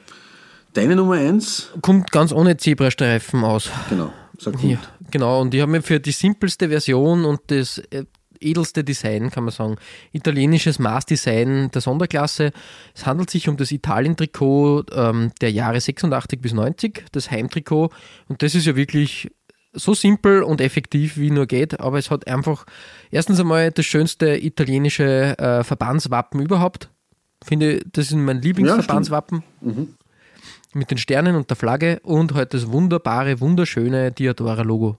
Deine 0.74 0.96
Nummer 0.98 1.14
eins, 1.14 1.70
Kommt 1.82 2.12
ganz 2.12 2.34
ohne 2.34 2.58
Zebrastreifen 2.58 3.46
aus. 3.46 3.70
genau, 3.90 4.12
sag 4.38 4.62
Ja, 4.62 4.76
gut. 4.76 4.80
genau, 5.10 5.40
und 5.42 5.54
ich 5.54 5.62
habe 5.62 5.72
mir 5.72 5.82
für 5.82 6.02
die 6.02 6.12
simpelste 6.12 6.68
Version 6.68 7.24
und 7.24 7.40
das 7.48 7.78
äh, 7.92 8.04
edelste 8.46 8.84
Design, 8.84 9.32
kann 9.32 9.44
man 9.44 9.52
sagen, 9.52 9.76
italienisches 10.12 10.80
Maßdesign 10.80 11.72
der 11.72 11.82
Sonderklasse. 11.82 12.52
Es 12.94 13.06
handelt 13.06 13.30
sich 13.30 13.50
um 13.50 13.58
das 13.58 13.72
Italien-Trikot 13.72 14.86
ähm, 14.94 15.32
der 15.42 15.52
Jahre 15.52 15.82
86 15.82 16.42
bis 16.42 16.54
90, 16.54 17.06
das 17.12 17.32
Heimtrikot. 17.32 17.90
Und 18.28 18.42
das 18.42 18.56
ist 18.56 18.66
ja 18.66 18.76
wirklich 18.76 19.32
so 19.74 19.94
simpel 19.94 20.44
und 20.44 20.62
effektiv 20.62 21.18
wie 21.18 21.32
nur 21.32 21.48
geht, 21.48 21.80
aber 21.80 21.98
es 21.98 22.10
hat 22.10 22.28
einfach 22.28 22.66
erstens 23.12 23.40
einmal 23.40 23.72
das 23.72 23.86
schönste 23.86 24.38
italienische 24.42 25.38
äh, 25.38 25.64
Verbandswappen 25.64 26.42
überhaupt. 26.42 26.90
Finde, 27.44 27.82
das 27.92 28.08
ist 28.08 28.16
mein 28.16 28.42
Lieblingsverbandswappen 28.42 29.44
mit 30.76 30.92
den 30.92 30.98
Sternen 30.98 31.36
und 31.36 31.50
der 31.50 31.58
Flagge 31.58 32.00
und 32.04 32.34
halt 32.34 32.54
das 32.54 32.72
wunderbare, 32.72 33.40
wunderschöne 33.40 34.12
Diadora-Logo. 34.12 34.98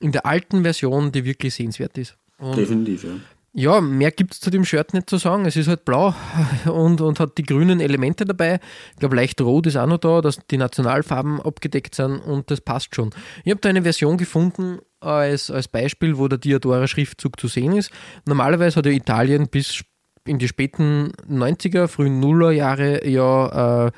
In 0.00 0.12
der 0.12 0.26
alten 0.26 0.62
Version, 0.62 1.12
die 1.12 1.24
wirklich 1.24 1.54
sehenswert 1.54 1.98
ist. 1.98 2.16
Und 2.38 2.56
Definitiv, 2.56 3.04
ja. 3.04 3.10
ja, 3.52 3.80
mehr 3.80 4.12
gibt 4.12 4.34
es 4.34 4.40
zu 4.40 4.50
dem 4.50 4.64
Shirt 4.64 4.94
nicht 4.94 5.10
zu 5.10 5.16
sagen. 5.16 5.44
Es 5.44 5.56
ist 5.56 5.66
halt 5.66 5.84
blau 5.84 6.14
und, 6.66 7.00
und 7.00 7.18
hat 7.18 7.36
die 7.36 7.42
grünen 7.42 7.80
Elemente 7.80 8.24
dabei. 8.24 8.60
Ich 8.92 8.98
glaube, 8.98 9.16
leicht 9.16 9.40
rot 9.40 9.66
ist 9.66 9.76
auch 9.76 9.86
noch 9.86 9.98
da, 9.98 10.20
dass 10.20 10.38
die 10.50 10.56
Nationalfarben 10.56 11.40
abgedeckt 11.40 11.94
sind 11.94 12.20
und 12.20 12.50
das 12.50 12.60
passt 12.60 12.94
schon. 12.94 13.10
Ich 13.44 13.50
habe 13.50 13.60
da 13.60 13.68
eine 13.68 13.82
Version 13.82 14.16
gefunden 14.18 14.78
als, 15.00 15.50
als 15.50 15.68
Beispiel, 15.68 16.16
wo 16.18 16.28
der 16.28 16.38
Diadora-Schriftzug 16.38 17.38
zu 17.40 17.48
sehen 17.48 17.76
ist. 17.76 17.90
Normalerweise 18.26 18.76
hat 18.76 18.86
ja 18.86 18.92
Italien 18.92 19.48
bis 19.48 19.82
in 20.24 20.38
die 20.38 20.48
späten 20.48 21.12
90er, 21.28 21.88
frühen 21.88 22.20
Nuller 22.20 22.50
Jahre 22.50 23.06
ja 23.08 23.86
äh, 23.86 23.90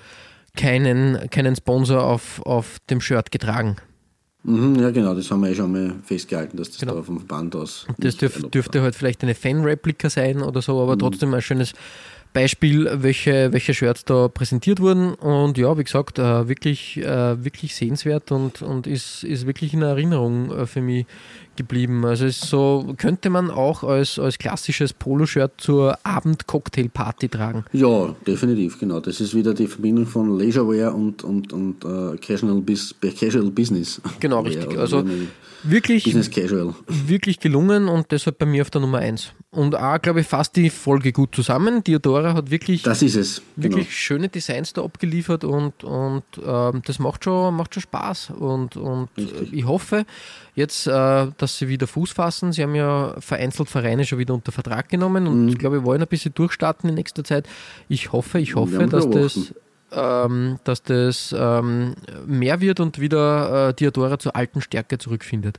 keinen, 0.57 1.29
keinen 1.31 1.57
Sponsor 1.57 2.05
auf, 2.05 2.41
auf 2.47 2.79
dem 2.89 3.01
Shirt 3.01 3.31
getragen. 3.31 3.77
Mhm, 4.43 4.77
ja, 4.77 4.91
genau, 4.91 5.15
das 5.15 5.31
haben 5.31 5.43
wir 5.43 5.51
eh 5.51 5.55
schon 5.55 5.71
mal 5.71 5.95
festgehalten, 6.03 6.57
dass 6.57 6.71
das 6.71 6.79
Genau. 6.79 6.95
da 6.95 7.03
vom 7.03 7.19
Verband 7.19 7.55
aus. 7.57 7.87
Das 7.99 8.17
dürf, 8.17 8.41
dürfte 8.51 8.81
halt 8.81 8.95
vielleicht 8.95 9.23
eine 9.23 9.35
Fan-Replika 9.35 10.09
sein 10.09 10.41
oder 10.43 10.63
so, 10.63 10.75
Mhm. 10.77 10.81
aber 10.81 10.99
trotzdem 10.99 11.35
ein 11.35 11.43
schönes 11.43 11.75
Beispiel, 12.33 12.89
welche, 12.93 13.53
welche 13.53 13.75
Shirts 13.75 14.05
da 14.05 14.29
präsentiert 14.29 14.81
wurden. 14.81 15.15
Und 15.15 15.59
ja, 15.59 15.77
wie 15.77 15.85
gesagt, 15.85 16.19
äh, 16.19 16.49
wirklich, 16.49 16.99
äh, 16.99 17.45
wirklich 17.45 17.75
sehenswert 17.75 18.31
und, 18.33 18.63
und 18.63 18.87
ist, 18.87 19.25
ist 19.25 19.47
wirklich 19.47 19.75
in 19.75 19.83
Erinnerung 19.83 20.51
äh, 20.51 20.67
für 20.67 20.81
mich 20.81 21.07
geblieben. 21.57 22.05
Also 22.07 22.25
ist 22.25 22.43
so 22.43 22.95
könnte 22.97 23.29
man 23.29 23.51
auch 23.51 23.85
als, 23.85 24.19
als 24.19 24.39
klassisches 24.39 24.93
Poloshirt 24.93 25.53
zur 25.59 25.99
Abend-Cocktail-Party 26.05 27.29
tragen. 27.29 27.65
Ja, 27.73 28.15
definitiv, 28.27 28.79
genau. 28.79 29.01
Das 29.01 29.21
ist 29.21 29.35
wieder 29.35 29.53
die 29.53 29.67
Verbindung 29.67 30.07
von 30.07 30.39
Leisurewear 30.39 30.95
und, 30.95 31.23
und, 31.23 31.53
und 31.53 31.85
äh, 31.85 32.17
Casual, 32.17 32.61
Bis 32.61 32.95
Casual 33.19 33.51
Business. 33.51 34.01
Genau, 34.21 34.41
richtig. 34.41 34.79
Also 34.79 35.05
wirklich, 35.65 36.05
Business 36.05 36.31
Casual. 36.31 36.75
wirklich 36.87 37.41
gelungen 37.41 37.89
und 37.89 38.11
deshalb 38.11 38.39
bei 38.39 38.47
mir 38.47 38.63
auf 38.63 38.71
der 38.71 38.81
Nummer 38.81 38.99
1. 38.99 39.33
Und 39.51 39.75
auch, 39.75 40.01
glaube 40.01 40.21
ich, 40.21 40.27
fasst 40.27 40.57
die 40.57 40.71
Folge 40.71 41.13
gut 41.13 41.35
zusammen. 41.35 41.83
Diodora 41.83 42.20
hat 42.23 42.51
wirklich 42.51 42.83
Das 42.83 43.03
ist 43.03 43.17
es. 43.17 43.43
Genau. 43.57 43.77
wirklich 43.77 43.97
schöne 43.97 44.29
Designs 44.29 44.73
da 44.73 44.83
abgeliefert 44.83 45.45
und, 45.45 45.85
und 45.85 46.23
ähm, 46.45 46.83
das 46.85 46.99
macht 46.99 47.25
schon, 47.25 47.55
macht 47.55 47.75
schon 47.75 47.83
Spaß. 47.83 48.31
Und, 48.31 48.77
und 48.77 49.09
ich 49.53 49.67
hoffe 49.67 50.05
jetzt, 50.55 50.87
äh, 50.87 51.27
dass 51.37 51.59
sie 51.59 51.69
wieder 51.69 51.87
Fuß 51.87 52.13
fassen. 52.13 52.53
Sie 52.53 52.63
haben 52.63 52.75
ja 52.75 53.15
vereinzelt 53.21 53.69
Vereine 53.69 54.05
schon 54.05 54.19
wieder 54.19 54.35
unter 54.35 54.53
Vertrag 54.53 54.89
genommen 54.89 55.27
und 55.27 55.49
ich 55.49 55.59
glaube, 55.59 55.77
wir 55.77 55.85
wollen 55.85 56.03
ein 56.03 56.09
bisschen 56.09 56.35
durchstarten 56.35 56.89
in 56.89 56.97
nächster 56.97 57.25
Zeit. 57.25 57.49
Ich 57.89 58.13
hoffe, 58.13 58.39
ich 58.39 58.55
hoffe, 58.55 58.87
dass 58.87 59.09
das, 59.11 59.55
ähm, 59.93 60.59
dass 60.65 60.83
das 60.83 61.35
ähm, 61.37 61.95
mehr 62.27 62.61
wird 62.61 62.81
und 62.81 63.01
wieder 63.01 63.69
äh, 63.69 63.75
Diodora 63.75 64.19
zur 64.19 64.37
alten 64.37 64.61
Stärke 64.61 64.99
zurückfindet. 64.99 65.59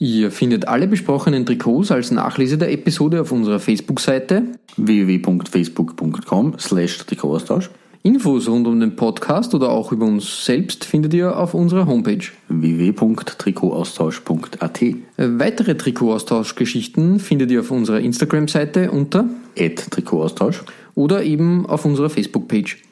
Ihr 0.00 0.30
findet 0.30 0.68
alle 0.68 0.86
besprochenen 0.86 1.44
Trikots 1.44 1.90
als 1.90 2.12
Nachlese 2.12 2.56
der 2.56 2.72
Episode 2.72 3.20
auf 3.20 3.32
unserer 3.32 3.58
Facebook-Seite. 3.58 4.44
www.facebook.com 4.76 6.54
slash 6.58 6.98
Trikotaustausch 6.98 7.68
Infos 8.04 8.48
rund 8.48 8.68
um 8.68 8.78
den 8.78 8.94
Podcast 8.94 9.56
oder 9.56 9.70
auch 9.70 9.90
über 9.90 10.06
uns 10.06 10.44
selbst 10.44 10.84
findet 10.84 11.14
ihr 11.14 11.36
auf 11.36 11.52
unserer 11.52 11.86
Homepage. 11.86 12.24
www.trikotaustausch.at 12.48 14.80
Weitere 15.16 15.76
Trikotaustauschgeschichten 15.76 17.18
findet 17.18 17.50
ihr 17.50 17.58
auf 17.60 17.72
unserer 17.72 17.98
Instagram-Seite 17.98 18.92
unter 18.92 19.24
at 19.58 19.90
Trikotaustausch 19.90 20.62
oder 20.94 21.24
eben 21.24 21.66
auf 21.66 21.84
unserer 21.84 22.08
Facebook-Page. 22.08 22.84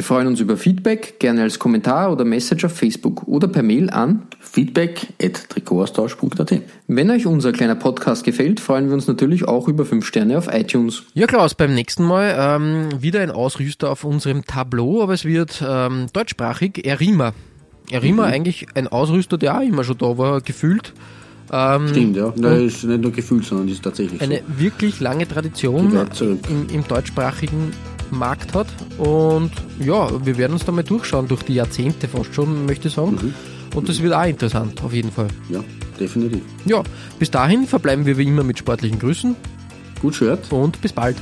Wir 0.00 0.04
freuen 0.04 0.28
uns 0.28 0.40
über 0.40 0.56
Feedback, 0.56 1.16
gerne 1.18 1.42
als 1.42 1.58
Kommentar 1.58 2.10
oder 2.10 2.24
Message 2.24 2.64
auf 2.64 2.72
Facebook 2.72 3.28
oder 3.28 3.48
per 3.48 3.62
Mail 3.62 3.90
an. 3.90 4.22
feedback 4.38 5.08
at 5.22 5.50
Trikotaustausch.at 5.50 6.62
Wenn 6.86 7.10
euch 7.10 7.26
unser 7.26 7.52
kleiner 7.52 7.74
Podcast 7.74 8.24
gefällt, 8.24 8.60
freuen 8.60 8.86
wir 8.86 8.94
uns 8.94 9.08
natürlich 9.08 9.46
auch 9.46 9.68
über 9.68 9.84
5 9.84 10.06
Sterne 10.06 10.38
auf 10.38 10.48
iTunes. 10.50 11.02
Ja, 11.12 11.26
Klaus, 11.26 11.54
beim 11.54 11.74
nächsten 11.74 12.02
Mal 12.02 12.34
ähm, 12.34 13.02
wieder 13.02 13.20
ein 13.20 13.30
Ausrüster 13.30 13.90
auf 13.90 14.04
unserem 14.04 14.46
Tableau, 14.46 15.02
aber 15.02 15.12
es 15.12 15.26
wird 15.26 15.62
ähm, 15.62 16.06
deutschsprachig 16.14 16.86
Erima. 16.86 17.34
Erima 17.90 18.24
eigentlich 18.24 18.68
ein 18.74 18.88
Ausrüster, 18.88 19.36
der 19.36 19.58
auch 19.58 19.62
immer 19.62 19.84
schon 19.84 19.98
da 19.98 20.16
war, 20.16 20.40
gefühlt. 20.40 20.94
Ähm, 21.52 21.88
Stimmt, 21.88 22.16
ja. 22.16 22.32
Das 22.34 22.58
ist 22.58 22.84
nicht 22.84 23.02
nur 23.02 23.12
Gefühl, 23.12 23.42
sondern 23.42 23.68
ist 23.68 23.82
tatsächlich 23.82 24.22
eine 24.22 24.36
so. 24.36 24.62
wirklich 24.62 24.98
lange 25.00 25.28
Tradition 25.28 25.92
im, 26.48 26.68
im 26.72 26.88
deutschsprachigen 26.88 27.74
Markt 28.18 28.54
hat. 28.54 28.66
Und 28.98 29.50
ja, 29.78 30.24
wir 30.24 30.36
werden 30.38 30.52
uns 30.52 30.64
da 30.64 30.72
mal 30.72 30.84
durchschauen, 30.84 31.28
durch 31.28 31.42
die 31.42 31.54
Jahrzehnte 31.54 32.08
fast 32.08 32.34
schon, 32.34 32.66
möchte 32.66 32.88
ich 32.88 32.94
sagen. 32.94 33.18
Mhm. 33.22 33.34
Und 33.74 33.88
das 33.88 34.02
wird 34.02 34.12
auch 34.12 34.24
interessant, 34.24 34.82
auf 34.82 34.92
jeden 34.92 35.12
Fall. 35.12 35.28
Ja, 35.48 35.60
definitiv. 35.98 36.42
Ja, 36.64 36.82
bis 37.18 37.30
dahin 37.30 37.66
verbleiben 37.66 38.04
wir 38.06 38.18
wie 38.18 38.24
immer 38.24 38.42
mit 38.42 38.58
sportlichen 38.58 38.98
Grüßen 38.98 39.36
Gut 40.02 40.14
Shirt. 40.14 40.50
und 40.50 40.80
bis 40.80 40.92
bald. 40.92 41.16